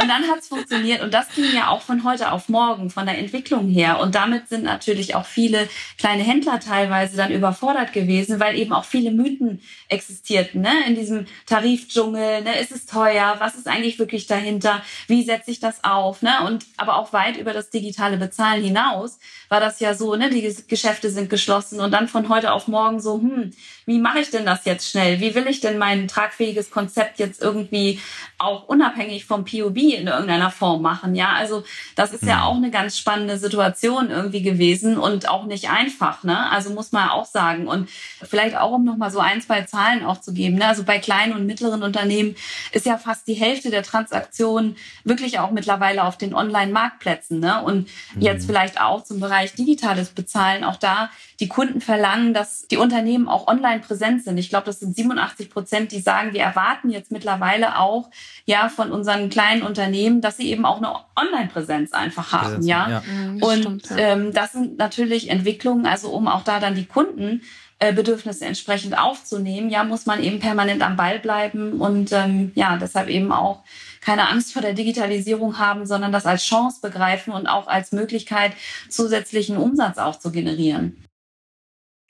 Und 0.00 0.08
dann 0.08 0.28
hat 0.28 0.40
es 0.40 0.48
funktioniert. 0.48 1.02
Und 1.02 1.12
das 1.12 1.28
ging 1.34 1.52
ja 1.52 1.68
auch 1.68 1.82
von 1.82 2.04
heute 2.04 2.32
auf 2.32 2.48
morgen, 2.48 2.90
von 2.90 3.06
der 3.06 3.18
Entwicklung 3.18 3.68
her. 3.68 4.00
Und 4.00 4.14
damit 4.14 4.48
sind 4.48 4.64
natürlich 4.64 5.14
auch 5.14 5.26
viele 5.26 5.68
kleine 5.98 6.22
Händler 6.22 6.60
teilweise 6.60 7.16
dann 7.16 7.32
überfordert 7.32 7.92
gewesen, 7.92 8.40
weil 8.40 8.56
eben 8.56 8.72
auch 8.72 8.84
viele 8.84 9.10
Mythen 9.10 9.60
existierten. 9.88 10.62
Ne? 10.62 10.72
In 10.86 10.94
diesem 10.94 11.26
Tarifdschungel, 11.46 12.42
ne? 12.42 12.58
ist 12.60 12.72
es 12.72 12.86
teuer? 12.86 13.36
Was 13.38 13.54
ist 13.54 13.68
eigentlich 13.68 13.98
wirklich 13.98 14.26
dahinter? 14.26 14.82
Wie 15.06 15.22
setze 15.22 15.50
ich 15.50 15.60
das 15.60 15.84
auf? 15.84 16.22
Ne? 16.22 16.32
Und 16.46 16.66
aber 16.76 16.96
auch 16.96 17.12
weit 17.12 17.36
über 17.36 17.52
das 17.52 17.70
digitale 17.70 18.16
Bezahlen 18.16 18.62
hinaus 18.62 19.18
war 19.48 19.60
das 19.60 19.80
ja 19.80 19.94
so, 19.94 20.14
ne? 20.16 20.30
die 20.30 20.56
Geschäfte 20.68 21.10
sind 21.10 21.30
geschlossen. 21.30 21.80
Und 21.80 21.90
dann 21.92 22.08
von 22.08 22.28
heute 22.28 22.52
auf 22.52 22.68
morgen 22.68 23.00
so, 23.00 23.20
hm, 23.20 23.52
wie 23.86 23.98
mache 23.98 24.20
ich 24.20 24.30
denn 24.30 24.44
das 24.44 24.64
jetzt 24.64 24.90
schnell? 24.90 25.20
Wie 25.20 25.34
will 25.34 25.46
ich 25.46 25.60
denn 25.60 25.78
mein 25.78 26.08
tragfähiges 26.08 26.70
Konzept 26.70 27.18
jetzt 27.18 27.40
irgendwie 27.40 28.00
auch 28.36 28.68
unabhängig 28.68 29.24
vom 29.24 29.44
POB 29.68 29.76
in 29.94 30.06
irgendeiner 30.06 30.50
Form 30.50 30.82
machen? 30.82 31.14
Ja, 31.14 31.32
also 31.32 31.64
das 31.96 32.12
ist 32.12 32.24
ja 32.24 32.36
mhm. 32.36 32.42
auch 32.42 32.56
eine 32.56 32.70
ganz 32.70 32.98
spannende 32.98 33.38
Situation 33.38 34.10
irgendwie 34.10 34.42
gewesen 34.42 34.98
und 34.98 35.28
auch 35.28 35.44
nicht 35.44 35.70
einfach. 35.70 36.24
Ne? 36.24 36.50
Also 36.50 36.70
muss 36.70 36.92
man 36.92 37.08
auch 37.08 37.26
sagen. 37.26 37.68
Und 37.68 37.88
vielleicht 38.22 38.56
auch, 38.56 38.72
um 38.72 38.84
nochmal 38.84 39.10
so 39.10 39.20
ein, 39.20 39.40
zwei 39.40 39.62
Zahlen 39.62 40.04
auch 40.04 40.20
zu 40.20 40.32
geben. 40.32 40.56
Ne? 40.56 40.66
Also 40.66 40.84
bei 40.84 40.98
kleinen 40.98 41.32
und 41.34 41.46
mittleren 41.46 41.82
Unternehmen 41.82 42.34
ist 42.72 42.86
ja 42.86 42.98
fast 42.98 43.28
die 43.28 43.34
Hälfte 43.34 43.70
der 43.70 43.82
Transaktionen 43.82 44.76
wirklich 45.04 45.38
auch 45.38 45.50
mittlerweile 45.50 46.04
auf 46.04 46.16
den 46.18 46.34
Online-Marktplätzen. 46.34 47.40
Ne? 47.40 47.62
Und 47.62 47.88
mhm. 48.14 48.22
jetzt 48.22 48.46
vielleicht 48.46 48.80
auch 48.80 49.04
zum 49.04 49.20
Bereich 49.20 49.54
digitales 49.54 50.10
Bezahlen. 50.10 50.64
Auch 50.64 50.76
da 50.76 51.10
die 51.40 51.48
Kunden 51.48 51.80
verlangen, 51.80 52.34
dass 52.34 52.66
die 52.66 52.76
Unternehmen 52.76 53.28
auch 53.28 53.46
online 53.46 53.80
präsent 53.80 54.24
sind. 54.24 54.38
Ich 54.38 54.48
glaube, 54.48 54.66
das 54.66 54.80
sind 54.80 54.96
87 54.96 55.50
Prozent, 55.50 55.92
die 55.92 56.00
sagen, 56.00 56.32
wir 56.32 56.42
erwarten 56.42 56.90
jetzt 56.90 57.12
mittlerweile 57.12 57.78
auch 57.78 58.10
ja 58.44 58.68
von 58.68 58.90
unseren 58.90 59.28
kleinen 59.28 59.57
Unternehmen, 59.62 60.20
dass 60.20 60.36
sie 60.36 60.50
eben 60.50 60.64
auch 60.64 60.78
eine 60.78 60.94
Online-Präsenz 61.16 61.92
einfach 61.92 62.32
haben. 62.32 62.44
Präsenz, 62.46 62.66
ja? 62.66 62.88
ja. 62.90 63.02
Mhm, 63.02 63.42
Und 63.42 63.58
stimmt, 63.58 63.90
ja. 63.90 63.96
Ähm, 63.96 64.32
das 64.32 64.52
sind 64.52 64.78
natürlich 64.78 65.30
Entwicklungen, 65.30 65.86
also 65.86 66.10
um 66.10 66.28
auch 66.28 66.42
da 66.44 66.60
dann 66.60 66.74
die 66.74 66.86
Kunden 66.86 67.42
äh, 67.80 67.92
Bedürfnisse 67.92 68.44
entsprechend 68.44 68.98
aufzunehmen, 68.98 69.70
ja, 69.70 69.84
muss 69.84 70.04
man 70.04 70.22
eben 70.22 70.40
permanent 70.40 70.82
am 70.82 70.96
Ball 70.96 71.20
bleiben 71.20 71.80
und 71.80 72.10
ähm, 72.12 72.50
ja, 72.54 72.76
deshalb 72.76 73.08
eben 73.08 73.30
auch 73.30 73.62
keine 74.00 74.28
Angst 74.28 74.52
vor 74.52 74.62
der 74.62 74.72
Digitalisierung 74.72 75.58
haben, 75.58 75.86
sondern 75.86 76.10
das 76.10 76.26
als 76.26 76.44
Chance 76.44 76.80
begreifen 76.82 77.32
und 77.32 77.46
auch 77.46 77.68
als 77.68 77.92
Möglichkeit, 77.92 78.52
zusätzlichen 78.88 79.56
Umsatz 79.56 79.98
auch 79.98 80.18
zu 80.18 80.32
generieren. 80.32 80.96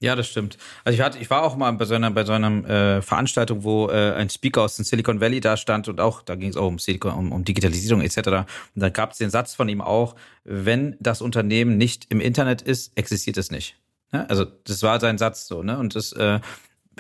Ja, 0.01 0.15
das 0.15 0.29
stimmt. 0.29 0.59
Also 0.85 0.97
ich, 0.97 1.05
hatte, 1.05 1.19
ich 1.19 1.29
war 1.29 1.43
auch 1.43 1.57
mal 1.57 1.73
bei 1.73 1.85
so 1.85 1.95
einer, 1.95 2.13
bei 2.13 2.25
so 2.25 2.33
einer 2.33 2.69
äh, 2.69 3.03
Veranstaltung, 3.03 3.65
wo 3.65 3.89
äh, 3.89 4.13
ein 4.13 4.31
Speaker 4.31 4.63
aus 4.63 4.77
dem 4.77 4.85
Silicon 4.85 5.21
Valley 5.21 5.41
da 5.41 5.57
stand 5.57 5.89
und 5.89 6.01
auch, 6.01 6.23
da 6.23 6.37
ging 6.37 6.51
es 6.51 6.57
auch 6.57 6.69
um, 6.69 6.79
Silicon, 6.79 7.15
um, 7.15 7.33
um 7.33 7.45
Digitalisierung 7.45 8.01
etc. 8.03 8.17
Und 8.19 8.47
dann 8.77 8.93
gab 8.93 9.13
es 9.13 9.19
den 9.19 9.31
Satz 9.31 9.55
von 9.55 9.69
ihm 9.69 9.81
auch, 9.81 10.15
wenn 10.45 10.97
das 11.01 11.21
Unternehmen 11.21 11.79
nicht 11.79 12.07
im 12.11 12.21
Internet 12.21 12.63
ist, 12.63 12.93
existiert 12.97 13.39
es 13.39 13.51
nicht. 13.51 13.77
Ja, 14.13 14.25
also 14.27 14.45
das 14.45 14.83
war 14.85 15.01
sein 15.01 15.19
Satz 15.19 15.49
so, 15.49 15.65
ne? 15.65 15.77
Und 15.79 15.97
das 15.97 16.13
äh, 16.13 16.39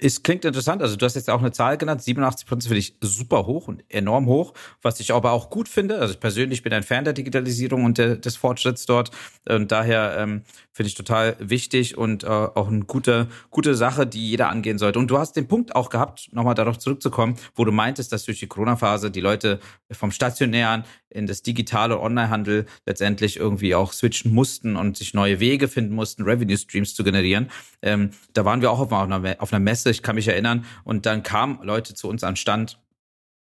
es 0.02 0.22
klingt 0.22 0.44
interessant. 0.44 0.82
Also 0.82 0.96
du 0.96 1.04
hast 1.04 1.14
jetzt 1.14 1.30
auch 1.30 1.40
eine 1.40 1.52
Zahl 1.52 1.76
genannt. 1.76 2.02
87 2.02 2.46
Prozent 2.46 2.64
finde 2.64 2.78
ich 2.78 2.96
super 3.00 3.46
hoch 3.46 3.68
und 3.68 3.84
enorm 3.88 4.26
hoch, 4.26 4.54
was 4.82 5.00
ich 5.00 5.12
aber 5.12 5.32
auch 5.32 5.50
gut 5.50 5.68
finde. 5.68 5.98
Also 5.98 6.14
ich 6.14 6.20
persönlich 6.20 6.62
bin 6.62 6.72
ein 6.72 6.82
Fan 6.82 7.04
der 7.04 7.12
Digitalisierung 7.12 7.84
und 7.84 7.98
der, 7.98 8.16
des 8.16 8.36
Fortschritts 8.36 8.86
dort. 8.86 9.10
Und 9.48 9.72
daher 9.72 10.16
ähm, 10.18 10.42
finde 10.72 10.88
ich 10.88 10.94
total 10.94 11.36
wichtig 11.40 11.98
und 11.98 12.24
äh, 12.24 12.26
auch 12.26 12.68
eine 12.68 12.84
gute, 12.84 13.28
gute 13.50 13.74
Sache, 13.74 14.06
die 14.06 14.30
jeder 14.30 14.48
angehen 14.48 14.78
sollte. 14.78 14.98
Und 14.98 15.10
du 15.10 15.18
hast 15.18 15.32
den 15.32 15.48
Punkt 15.48 15.74
auch 15.74 15.90
gehabt, 15.90 16.28
nochmal 16.32 16.54
darauf 16.54 16.78
zurückzukommen, 16.78 17.36
wo 17.54 17.64
du 17.64 17.72
meintest, 17.72 18.12
dass 18.12 18.24
durch 18.24 18.38
die 18.38 18.46
Corona-Phase 18.46 19.10
die 19.10 19.20
Leute 19.20 19.60
vom 19.90 20.10
stationären 20.10 20.84
in 21.10 21.26
das 21.26 21.42
digitale 21.42 21.98
Onlinehandel 21.98 22.66
letztendlich 22.86 23.38
irgendwie 23.38 23.74
auch 23.74 23.92
switchen 23.92 24.32
mussten 24.32 24.76
und 24.76 24.96
sich 24.96 25.14
neue 25.14 25.40
Wege 25.40 25.68
finden 25.68 25.94
mussten, 25.94 26.22
Revenue 26.22 26.56
Streams 26.56 26.94
zu 26.94 27.02
generieren. 27.02 27.50
Ähm, 27.82 28.10
da 28.34 28.44
waren 28.44 28.60
wir 28.60 28.70
auch 28.70 28.80
auf 28.80 28.92
einer, 28.92 29.36
auf 29.40 29.52
einer 29.52 29.60
Messe 29.60 29.87
ich 29.90 30.02
kann 30.02 30.16
mich 30.16 30.28
erinnern. 30.28 30.64
Und 30.84 31.06
dann 31.06 31.22
kamen 31.22 31.62
Leute 31.62 31.94
zu 31.94 32.08
uns 32.08 32.24
an 32.24 32.36
Stand 32.36 32.78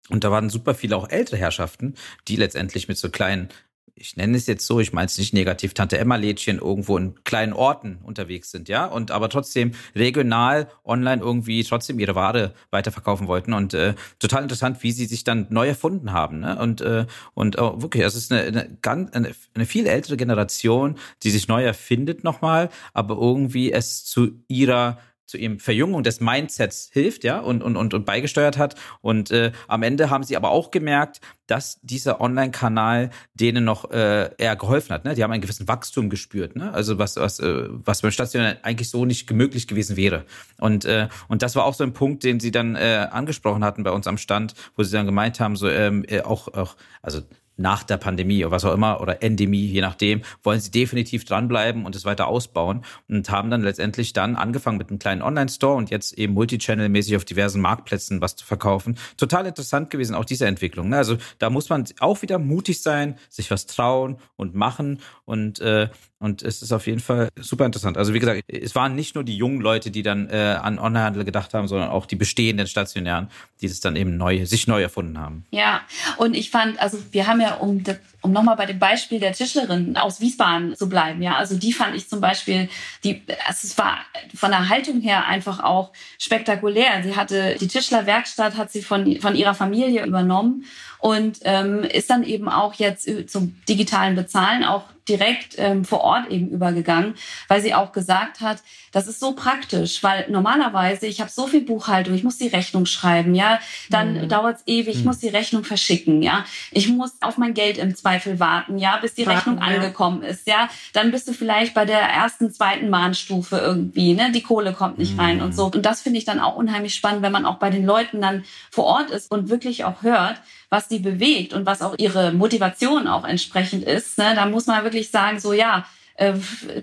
und 0.08 0.24
da 0.24 0.30
waren 0.30 0.50
super 0.50 0.74
viele 0.74 0.96
auch 0.96 1.08
ältere 1.08 1.36
Herrschaften, 1.36 1.94
die 2.28 2.36
letztendlich 2.36 2.88
mit 2.88 2.98
so 2.98 3.08
kleinen 3.10 3.48
ich 3.94 4.16
nenne 4.16 4.36
es 4.36 4.46
jetzt 4.46 4.66
so, 4.66 4.80
ich 4.80 4.92
meine 4.92 5.06
es 5.06 5.18
nicht 5.18 5.34
negativ, 5.34 5.74
Tante 5.74 5.98
Emma-Lädchen 5.98 6.58
irgendwo 6.58 6.96
in 6.96 7.22
kleinen 7.24 7.52
Orten 7.52 7.98
unterwegs 8.02 8.50
sind, 8.50 8.68
ja, 8.68 8.86
und 8.86 9.10
aber 9.10 9.28
trotzdem 9.28 9.72
regional 9.94 10.68
online 10.84 11.22
irgendwie 11.22 11.62
trotzdem 11.62 11.98
ihre 11.98 12.14
Ware 12.14 12.54
weiterverkaufen 12.70 13.28
wollten 13.28 13.52
und 13.52 13.74
äh, 13.74 13.94
total 14.18 14.42
interessant, 14.42 14.82
wie 14.82 14.92
sie 14.92 15.06
sich 15.06 15.24
dann 15.24 15.46
neu 15.50 15.68
erfunden 15.68 16.12
haben, 16.12 16.40
ne? 16.40 16.58
Und 16.58 16.80
äh, 16.80 17.06
und 17.34 17.58
oh, 17.58 17.82
wirklich, 17.82 18.04
es 18.04 18.14
ist 18.14 18.32
eine, 18.32 18.42
eine 18.42 18.78
ganz 18.80 19.12
eine, 19.12 19.32
eine 19.54 19.66
viel 19.66 19.86
ältere 19.86 20.16
Generation, 20.16 20.96
die 21.22 21.30
sich 21.30 21.48
neu 21.48 21.62
erfindet 21.62 22.24
nochmal, 22.24 22.70
aber 22.94 23.16
irgendwie 23.16 23.72
es 23.72 24.04
zu 24.04 24.42
ihrer 24.48 24.98
zu 25.26 25.38
ihm 25.38 25.58
Verjüngung 25.58 26.02
des 26.02 26.20
Mindsets 26.20 26.90
hilft, 26.92 27.24
ja, 27.24 27.38
und, 27.38 27.62
und, 27.62 27.76
und, 27.76 27.94
und 27.94 28.04
beigesteuert 28.04 28.58
hat. 28.58 28.74
Und 29.00 29.30
äh, 29.30 29.52
am 29.68 29.82
Ende 29.82 30.10
haben 30.10 30.24
sie 30.24 30.36
aber 30.36 30.50
auch 30.50 30.70
gemerkt, 30.70 31.20
dass 31.46 31.80
dieser 31.82 32.20
Online-Kanal 32.20 33.10
denen 33.34 33.64
noch 33.64 33.90
äh, 33.90 34.30
eher 34.36 34.56
geholfen 34.56 34.94
hat. 34.94 35.04
Ne? 35.04 35.14
Die 35.14 35.22
haben 35.22 35.32
einen 35.32 35.42
gewissen 35.42 35.68
Wachstum 35.68 36.08
gespürt, 36.08 36.56
ne? 36.56 36.72
Also 36.72 36.98
was, 36.98 37.16
was, 37.16 37.40
äh, 37.40 37.66
was 37.68 38.02
beim 38.02 38.10
Stationär 38.10 38.58
eigentlich 38.62 38.88
so 38.88 39.04
nicht 39.04 39.30
möglich 39.30 39.66
gewesen 39.66 39.96
wäre. 39.96 40.24
Und, 40.58 40.84
äh, 40.84 41.08
und 41.28 41.42
das 41.42 41.56
war 41.56 41.64
auch 41.64 41.74
so 41.74 41.84
ein 41.84 41.92
Punkt, 41.92 42.24
den 42.24 42.40
sie 42.40 42.50
dann 42.50 42.76
äh, 42.76 43.08
angesprochen 43.10 43.64
hatten 43.64 43.82
bei 43.82 43.90
uns 43.90 44.06
am 44.06 44.18
Stand, 44.18 44.54
wo 44.76 44.82
sie 44.82 44.92
dann 44.92 45.06
gemeint 45.06 45.40
haben, 45.40 45.56
so 45.56 45.68
ähm, 45.68 46.04
äh, 46.08 46.22
auch, 46.22 46.48
auch, 46.48 46.76
also 47.02 47.20
nach 47.62 47.82
der 47.82 47.96
Pandemie 47.96 48.44
oder 48.44 48.50
was 48.50 48.64
auch 48.64 48.74
immer 48.74 49.00
oder 49.00 49.22
Endemie, 49.22 49.64
je 49.64 49.80
nachdem, 49.80 50.20
wollen 50.42 50.60
sie 50.60 50.70
definitiv 50.70 51.24
dranbleiben 51.24 51.86
und 51.86 51.96
es 51.96 52.04
weiter 52.04 52.26
ausbauen 52.26 52.84
und 53.08 53.30
haben 53.30 53.50
dann 53.50 53.62
letztendlich 53.62 54.12
dann 54.12 54.36
angefangen 54.36 54.76
mit 54.76 54.90
einem 54.90 54.98
kleinen 54.98 55.22
Online-Store 55.22 55.76
und 55.76 55.90
jetzt 55.90 56.12
eben 56.18 56.34
Multichannel-mäßig 56.34 57.16
auf 57.16 57.24
diversen 57.24 57.62
Marktplätzen 57.62 58.20
was 58.20 58.36
zu 58.36 58.44
verkaufen. 58.44 58.98
Total 59.16 59.46
interessant 59.46 59.88
gewesen, 59.88 60.14
auch 60.14 60.26
diese 60.26 60.46
Entwicklung. 60.46 60.90
Ne? 60.90 60.98
Also 60.98 61.16
da 61.38 61.48
muss 61.48 61.70
man 61.70 61.84
auch 62.00 62.20
wieder 62.20 62.38
mutig 62.38 62.82
sein, 62.82 63.16
sich 63.30 63.50
was 63.50 63.66
trauen 63.66 64.18
und 64.36 64.54
machen 64.54 65.00
und 65.24 65.60
äh, 65.60 65.88
und 66.22 66.42
es 66.42 66.62
ist 66.62 66.70
auf 66.70 66.86
jeden 66.86 67.00
Fall 67.00 67.30
super 67.36 67.66
interessant. 67.66 67.98
Also 67.98 68.14
wie 68.14 68.20
gesagt, 68.20 68.44
es 68.46 68.76
waren 68.76 68.94
nicht 68.94 69.16
nur 69.16 69.24
die 69.24 69.36
jungen 69.36 69.60
Leute, 69.60 69.90
die 69.90 70.04
dann 70.04 70.30
äh, 70.30 70.56
an 70.62 70.78
Onlinehandel 70.78 71.24
gedacht 71.24 71.52
haben, 71.52 71.66
sondern 71.66 71.90
auch 71.90 72.06
die 72.06 72.14
bestehenden 72.14 72.68
Stationären, 72.68 73.28
die 73.60 73.66
es 73.66 73.80
dann 73.80 73.96
eben 73.96 74.16
neu, 74.16 74.46
sich 74.46 74.68
neu 74.68 74.80
erfunden 74.80 75.18
haben. 75.18 75.44
Ja, 75.50 75.80
und 76.18 76.36
ich 76.36 76.50
fand, 76.50 76.80
also 76.80 76.96
wir 77.10 77.26
haben 77.26 77.40
ja, 77.40 77.54
um, 77.54 77.82
um 78.20 78.30
nochmal 78.30 78.54
bei 78.54 78.66
dem 78.66 78.78
Beispiel 78.78 79.18
der 79.18 79.32
Tischlerin 79.32 79.96
aus 79.96 80.20
Wiesbaden 80.20 80.76
zu 80.76 80.88
bleiben, 80.88 81.22
ja, 81.22 81.34
also 81.34 81.56
die 81.56 81.72
fand 81.72 81.96
ich 81.96 82.08
zum 82.08 82.20
Beispiel, 82.20 82.68
die, 83.02 83.20
also 83.48 83.66
es 83.66 83.76
war 83.76 83.98
von 84.32 84.52
der 84.52 84.68
Haltung 84.68 85.00
her 85.00 85.26
einfach 85.26 85.58
auch 85.58 85.90
spektakulär. 86.18 87.02
Sie 87.02 87.16
hatte 87.16 87.56
die 87.60 87.66
Tischlerwerkstatt, 87.66 88.56
hat 88.56 88.70
sie 88.70 88.82
von, 88.82 89.20
von 89.20 89.34
ihrer 89.34 89.54
Familie 89.54 90.06
übernommen 90.06 90.66
und 91.00 91.40
ähm, 91.42 91.82
ist 91.82 92.10
dann 92.10 92.22
eben 92.22 92.48
auch 92.48 92.74
jetzt 92.74 93.10
zum 93.28 93.56
digitalen 93.68 94.14
Bezahlen 94.14 94.62
auch 94.62 94.84
direkt 95.08 95.54
ähm, 95.58 95.84
vor 95.84 96.02
Ort 96.02 96.30
eben 96.30 96.48
übergegangen, 96.48 97.14
weil 97.48 97.60
sie 97.60 97.74
auch 97.74 97.92
gesagt 97.92 98.40
hat, 98.40 98.62
das 98.92 99.08
ist 99.08 99.20
so 99.20 99.32
praktisch, 99.32 100.02
weil 100.02 100.26
normalerweise 100.28 101.06
ich 101.06 101.20
habe 101.20 101.30
so 101.30 101.46
viel 101.46 101.62
Buchhaltung, 101.62 102.14
ich 102.14 102.24
muss 102.24 102.36
die 102.36 102.48
Rechnung 102.48 102.86
schreiben, 102.86 103.34
ja, 103.34 103.58
dann 103.90 104.22
mhm. 104.22 104.28
dauert 104.28 104.58
es 104.58 104.62
ewig, 104.66 104.94
ich 104.94 104.98
mhm. 105.00 105.06
muss 105.06 105.18
die 105.18 105.28
Rechnung 105.28 105.64
verschicken, 105.64 106.22
ja, 106.22 106.44
ich 106.70 106.88
muss 106.88 107.12
auf 107.20 107.38
mein 107.38 107.54
Geld 107.54 107.78
im 107.78 107.96
Zweifel 107.96 108.38
warten, 108.38 108.78
ja, 108.78 108.98
bis 108.98 109.14
die 109.14 109.26
warten, 109.26 109.38
Rechnung 109.38 109.58
ja. 109.58 109.76
angekommen 109.76 110.22
ist, 110.22 110.46
ja, 110.46 110.68
dann 110.92 111.10
bist 111.10 111.26
du 111.26 111.32
vielleicht 111.32 111.74
bei 111.74 111.84
der 111.84 112.00
ersten, 112.00 112.52
zweiten 112.52 112.90
Mahnstufe 112.90 113.56
irgendwie, 113.56 114.14
ne, 114.14 114.30
die 114.30 114.42
Kohle 114.42 114.72
kommt 114.72 114.98
nicht 114.98 115.14
mhm. 115.14 115.20
rein 115.20 115.42
und 115.42 115.54
so 115.54 115.66
und 115.66 115.84
das 115.84 116.02
finde 116.02 116.18
ich 116.18 116.24
dann 116.24 116.38
auch 116.38 116.54
unheimlich 116.54 116.94
spannend, 116.94 117.22
wenn 117.22 117.32
man 117.32 117.46
auch 117.46 117.56
bei 117.56 117.70
den 117.70 117.86
Leuten 117.86 118.20
dann 118.20 118.44
vor 118.70 118.84
Ort 118.84 119.10
ist 119.10 119.30
und 119.30 119.48
wirklich 119.48 119.84
auch 119.84 120.02
hört, 120.02 120.40
was 120.72 120.88
die 120.88 121.00
bewegt 121.00 121.52
und 121.52 121.66
was 121.66 121.82
auch 121.82 121.94
ihre 121.98 122.32
Motivation 122.32 123.06
auch 123.06 123.24
entsprechend 123.24 123.84
ist, 123.84 124.16
ne, 124.16 124.32
da 124.34 124.46
muss 124.46 124.66
man 124.66 124.82
wirklich 124.84 125.10
sagen, 125.10 125.38
so 125.38 125.52
ja, 125.52 125.86
äh, 126.14 126.32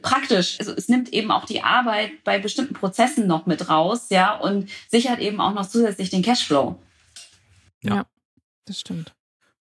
praktisch. 0.03 0.59
Also 0.59 0.73
es 0.73 0.89
nimmt 0.89 1.11
eben 1.11 1.31
auch 1.31 1.45
die 1.45 1.63
Arbeit 1.63 2.23
bei 2.23 2.37
bestimmten 2.37 2.75
Prozessen 2.75 3.25
noch 3.25 3.47
mit 3.47 3.67
raus, 3.67 4.05
ja, 4.11 4.35
und 4.35 4.69
sichert 4.89 5.19
eben 5.19 5.41
auch 5.41 5.55
noch 5.55 5.67
zusätzlich 5.67 6.11
den 6.11 6.21
Cashflow. 6.21 6.77
Ja, 7.81 7.95
ja 7.95 8.05
das 8.65 8.79
stimmt. 8.79 9.15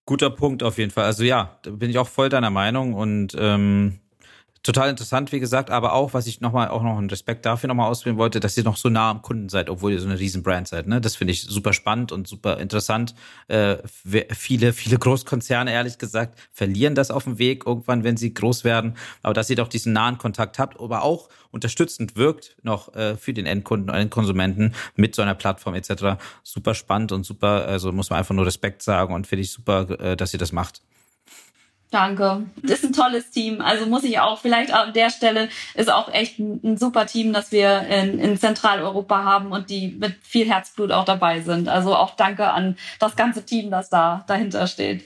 Guter 0.04 0.28
Punkt 0.28 0.62
auf 0.62 0.76
jeden 0.76 0.90
Fall. 0.90 1.04
Also 1.04 1.24
ja, 1.24 1.58
da 1.62 1.70
bin 1.70 1.88
ich 1.88 1.96
auch 1.96 2.08
voll 2.08 2.28
deiner 2.28 2.50
Meinung 2.50 2.92
und 2.92 3.34
ähm, 3.38 3.98
total 4.68 4.90
interessant, 4.90 5.32
wie 5.32 5.40
gesagt, 5.40 5.70
aber 5.70 5.94
auch, 5.94 6.12
was 6.12 6.26
ich 6.26 6.42
nochmal, 6.42 6.68
auch 6.68 6.82
noch 6.82 6.98
einen 6.98 7.08
Respekt 7.08 7.46
dafür 7.46 7.68
nochmal 7.68 7.88
auswählen 7.88 8.18
wollte, 8.18 8.38
dass 8.38 8.54
ihr 8.58 8.64
noch 8.64 8.76
so 8.76 8.90
nah 8.90 9.08
am 9.10 9.22
Kunden 9.22 9.48
seid, 9.48 9.70
obwohl 9.70 9.92
ihr 9.92 10.00
so 10.00 10.06
eine 10.06 10.18
riesen 10.18 10.42
Brand 10.42 10.68
seid. 10.68 10.86
Ne? 10.86 11.00
Das 11.00 11.16
finde 11.16 11.32
ich 11.32 11.42
super 11.42 11.72
spannend 11.72 12.12
und 12.12 12.28
super 12.28 12.58
interessant. 12.58 13.14
Äh, 13.48 13.78
viele, 13.86 14.74
viele 14.74 14.98
Großkonzerne, 14.98 15.72
ehrlich 15.72 15.96
gesagt, 15.96 16.38
verlieren 16.52 16.94
das 16.94 17.10
auf 17.10 17.24
dem 17.24 17.38
Weg 17.38 17.64
irgendwann, 17.66 18.04
wenn 18.04 18.18
sie 18.18 18.34
groß 18.34 18.62
werden. 18.64 18.94
Aber 19.22 19.32
dass 19.32 19.48
ihr 19.48 19.56
doch 19.56 19.68
diesen 19.68 19.94
nahen 19.94 20.18
Kontakt 20.18 20.58
habt, 20.58 20.78
aber 20.78 21.02
auch 21.02 21.30
unterstützend 21.50 22.16
wirkt 22.16 22.54
noch 22.62 22.94
äh, 22.94 23.16
für 23.16 23.32
den 23.32 23.46
Endkunden 23.46 23.88
und 23.88 23.96
den 23.96 24.10
Konsumenten 24.10 24.74
mit 24.96 25.14
so 25.14 25.22
einer 25.22 25.34
Plattform 25.34 25.76
etc. 25.76 26.20
Super 26.42 26.74
spannend 26.74 27.12
und 27.12 27.24
super, 27.24 27.64
also 27.66 27.90
muss 27.90 28.10
man 28.10 28.18
einfach 28.18 28.34
nur 28.34 28.44
Respekt 28.44 28.82
sagen 28.82 29.14
und 29.14 29.26
finde 29.26 29.44
ich 29.44 29.50
super, 29.50 29.88
äh, 29.98 30.14
dass 30.14 30.34
ihr 30.34 30.38
das 30.38 30.52
macht. 30.52 30.82
Danke. 31.90 32.44
Das 32.62 32.80
ist 32.80 32.84
ein 32.84 32.92
tolles 32.92 33.30
Team. 33.30 33.62
Also 33.62 33.86
muss 33.86 34.04
ich 34.04 34.18
auch, 34.20 34.38
vielleicht 34.40 34.72
an 34.74 34.92
der 34.92 35.08
Stelle 35.08 35.48
ist 35.74 35.90
auch 35.90 36.12
echt 36.12 36.38
ein, 36.38 36.60
ein 36.62 36.76
super 36.76 37.06
Team, 37.06 37.32
das 37.32 37.50
wir 37.50 37.80
in, 37.80 38.18
in, 38.18 38.36
Zentraleuropa 38.36 39.24
haben 39.24 39.52
und 39.52 39.70
die 39.70 39.96
mit 39.98 40.16
viel 40.22 40.46
Herzblut 40.46 40.92
auch 40.92 41.06
dabei 41.06 41.40
sind. 41.40 41.68
Also 41.68 41.94
auch 41.94 42.14
danke 42.14 42.50
an 42.50 42.76
das 42.98 43.16
ganze 43.16 43.44
Team, 43.44 43.70
das 43.70 43.88
da 43.88 44.24
dahinter 44.26 44.66
steht. 44.66 45.04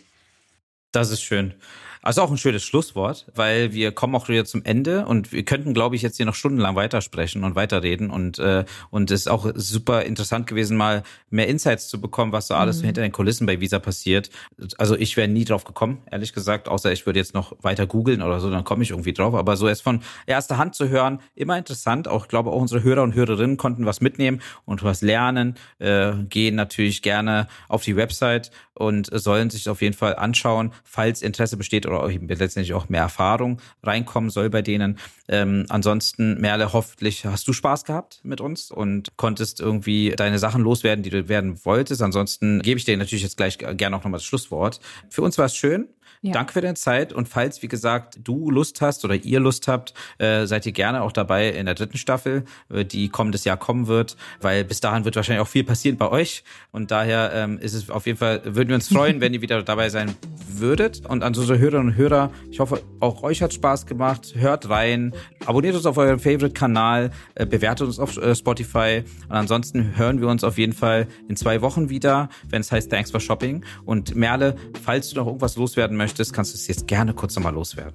Das 0.91 1.11
ist 1.11 1.23
schön. 1.23 1.55
Also 2.03 2.23
auch 2.23 2.31
ein 2.31 2.37
schönes 2.37 2.65
Schlusswort, 2.65 3.27
weil 3.35 3.73
wir 3.73 3.93
kommen 3.93 4.15
auch 4.17 4.29
wieder 4.29 4.45
zum 4.45 4.65
Ende 4.65 5.07
und 5.07 5.31
wir 5.31 5.45
könnten, 5.45 5.73
glaube 5.73 5.95
ich, 5.95 6.03
jetzt 6.03 6.17
hier 6.17 6.27
noch 6.27 6.35
stundenlang 6.35 6.75
weitersprechen 6.75 7.45
und 7.45 7.55
weiterreden 7.55 8.11
und 8.11 8.41
äh, 8.41 8.65
und 8.91 9.11
es 9.13 9.23
ist 9.23 9.29
auch 9.29 9.51
super 9.55 10.03
interessant 10.03 10.49
gewesen, 10.49 10.77
mal 10.77 11.05
mehr 11.31 11.47
Insights 11.47 11.89
zu 11.89 12.01
bekommen, 12.01 12.33
was 12.33 12.49
so 12.49 12.55
alles 12.55 12.81
mhm. 12.81 12.87
hinter 12.87 13.03
den 13.03 13.13
Kulissen 13.13 13.47
bei 13.47 13.61
Visa 13.61 13.79
passiert. 13.79 14.31
Also 14.79 14.97
ich 14.97 15.17
wäre 15.17 15.29
nie 15.29 15.45
drauf 15.45 15.65
gekommen, 15.65 16.03
ehrlich 16.11 16.33
gesagt, 16.33 16.69
außer 16.69 16.91
ich 16.91 17.07
würde 17.07 17.21
jetzt 17.21 17.35
noch 17.35 17.55
weiter 17.63 17.87
googeln 17.87 18.21
oder 18.21 18.41
so, 18.41 18.51
dann 18.51 18.65
komme 18.65 18.83
ich 18.83 18.91
irgendwie 18.91 19.13
drauf. 19.13 19.35
Aber 19.35 19.57
so 19.57 19.69
erst 19.69 19.83
von 19.83 20.03
erster 20.27 20.59
Hand 20.59 20.75
zu 20.75 20.89
hören, 20.89 21.21
immer 21.37 21.57
interessant. 21.57 22.09
Auch 22.09 22.25
ich 22.25 22.29
glaube, 22.29 22.51
auch 22.51 22.61
unsere 22.61 22.83
Hörer 22.83 23.03
und 23.03 23.15
Hörerinnen 23.15 23.57
konnten 23.57 23.87
was 23.87 24.01
mitnehmen 24.01 24.43
und 24.65 24.83
was 24.83 25.03
lernen. 25.03 25.55
Äh, 25.79 26.13
gehen 26.29 26.57
natürlich 26.57 27.03
gerne 27.03 27.47
auf 27.69 27.85
die 27.85 27.97
Website 27.97 28.51
und 28.75 29.09
sollen 29.13 29.51
sich 29.51 29.69
auf 29.69 29.83
jeden 29.83 29.95
Fall 29.95 30.17
anschauen, 30.17 30.73
falls 30.85 31.23
Interesse 31.23 31.57
besteht 31.57 31.87
oder 31.87 32.09
letztendlich 32.09 32.75
auch 32.75 32.89
mehr 32.89 33.03
Erfahrung 33.03 33.61
reinkommen 33.83 34.31
soll 34.31 34.51
bei 34.51 34.63
denen. 34.63 34.99
Ähm, 35.29 35.67
ansonsten, 35.69 36.41
Merle, 36.41 36.73
hoffentlich 36.73 37.25
hast 37.25 37.47
du 37.49 37.53
Spaß 37.53 37.85
gehabt 37.85 38.21
mit 38.23 38.41
uns 38.41 38.71
und 38.71 39.17
konntest 39.17 39.61
irgendwie 39.61 40.11
deine 40.17 40.39
Sachen 40.39 40.63
loswerden, 40.63 41.03
die 41.03 41.11
du 41.11 41.29
werden 41.29 41.65
wolltest. 41.65 42.03
Ansonsten 42.03 42.63
gebe 42.63 42.79
ich 42.79 42.85
dir 42.85 42.97
natürlich 42.97 43.23
jetzt 43.23 43.37
gleich 43.37 43.59
gerne 43.59 43.97
auch 43.97 44.05
nochmal 44.05 44.19
das 44.19 44.25
Schlusswort. 44.25 44.81
Für 45.09 45.23
uns 45.23 45.39
war 45.39 45.47
es 45.47 45.57
schön. 45.57 45.89
Ja. 46.21 46.33
Danke 46.33 46.53
für 46.53 46.61
deine 46.61 46.75
Zeit 46.75 47.13
und 47.13 47.29
falls, 47.29 47.63
wie 47.63 47.69
gesagt, 47.69 48.21
du 48.23 48.51
Lust 48.51 48.81
hast 48.81 49.05
oder 49.05 49.15
ihr 49.15 49.41
Lust 49.41 49.67
habt, 49.67 49.95
äh, 50.19 50.47
seid 50.47 50.67
ihr 50.67 50.73
gerne 50.73 51.03
auch 51.03 51.13
dabei 51.13 51.49
in 51.51 51.67
der 51.67 51.75
dritten 51.75 51.99
Staffel, 51.99 52.45
äh, 52.71 52.85
die 52.85 53.09
kommendes 53.09 53.45
Jahr 53.45 53.57
kommen 53.57 53.87
wird, 53.87 54.17
weil 54.41 54.65
bis 54.65 54.81
dahin 54.81 55.05
wird 55.05 55.17
wahrscheinlich 55.17 55.43
auch 55.43 55.49
viel 55.49 55.65
passieren 55.65 55.97
bei 55.97 56.09
euch. 56.09 56.45
Und 56.71 56.91
daher 56.91 57.33
ähm, 57.35 57.59
ist 57.59 57.75
es 57.75 57.91
auf 57.91 58.07
jeden 58.07 58.19
Fall, 58.19 58.43
würden 58.45 58.69
wir 58.69 58.77
uns 58.77 58.89
freuen, 58.93 59.21
wenn 59.21 59.35
ihr 59.35 59.43
wieder 59.43 59.63
dabei 59.63 59.89
sein 59.89 60.15
würdet. 60.49 61.05
Und 61.09 61.23
an 61.23 61.35
unsere 61.35 61.59
Hörerinnen 61.59 61.89
und 61.89 61.97
Hörer, 61.97 62.31
ich 62.51 62.61
hoffe, 62.61 62.83
auch 63.01 63.23
euch 63.23 63.43
hat 63.43 63.53
Spaß 63.53 63.87
gemacht, 63.87 64.35
hört 64.37 64.69
rein, 64.69 65.13
abonniert 65.47 65.75
uns 65.75 65.87
auf 65.87 65.97
eurem 65.97 66.21
Favorite-Kanal, 66.21 67.11
äh, 67.35 67.47
bewertet 67.47 67.87
uns 67.87 67.99
auf 67.99 68.17
äh, 68.17 68.35
Spotify. 68.35 69.03
Und 69.29 69.35
ansonsten 69.35 69.97
hören 69.97 70.21
wir 70.21 70.29
uns 70.29 70.45
auf 70.45 70.59
jeden 70.59 70.73
Fall 70.73 71.09
in 71.29 71.37
zwei 71.37 71.63
Wochen 71.63 71.89
wieder, 71.89 72.29
wenn 72.49 72.61
es 72.61 72.71
heißt 72.71 72.91
Thanks 72.91 73.11
for 73.11 73.21
Shopping. 73.21 73.65
Und 73.85 74.15
Merle, 74.15 74.55
falls 74.83 75.11
du 75.11 75.17
noch 75.17 75.27
irgendwas 75.27 75.57
loswerden 75.57 75.97
möchtest, 75.97 76.02
möchtest, 76.03 76.33
kannst 76.33 76.53
du 76.53 76.57
es 76.57 76.67
jetzt 76.69 76.87
gerne 76.87 77.15
kurz 77.15 77.35
nochmal 77.37 77.55
loswerden. 77.55 77.95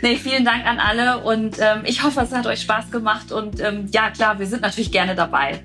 Nee, 0.00 0.16
vielen 0.16 0.44
Dank 0.44 0.66
an 0.66 0.78
alle 0.78 1.18
und 1.18 1.56
ähm, 1.58 1.82
ich 1.84 2.02
hoffe, 2.02 2.20
es 2.20 2.32
hat 2.32 2.46
euch 2.46 2.62
Spaß 2.62 2.90
gemacht 2.90 3.32
und 3.32 3.60
ähm, 3.60 3.88
ja, 3.92 4.10
klar, 4.10 4.38
wir 4.38 4.46
sind 4.46 4.62
natürlich 4.62 4.92
gerne 4.92 5.14
dabei. 5.14 5.62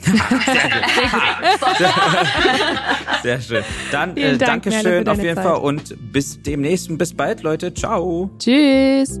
Sehr 3.22 3.40
schön. 3.40 3.62
Dann 3.92 4.16
äh, 4.16 4.38
Dank, 4.38 4.64
Dankeschön 4.64 5.06
auf 5.08 5.22
jeden 5.22 5.36
Zeit. 5.36 5.44
Fall 5.44 5.56
und 5.56 5.94
bis 6.12 6.40
demnächst 6.42 6.88
und 6.88 6.98
bis 6.98 7.14
bald, 7.14 7.42
Leute. 7.42 7.74
Ciao. 7.74 8.30
Tschüss. 8.38 9.20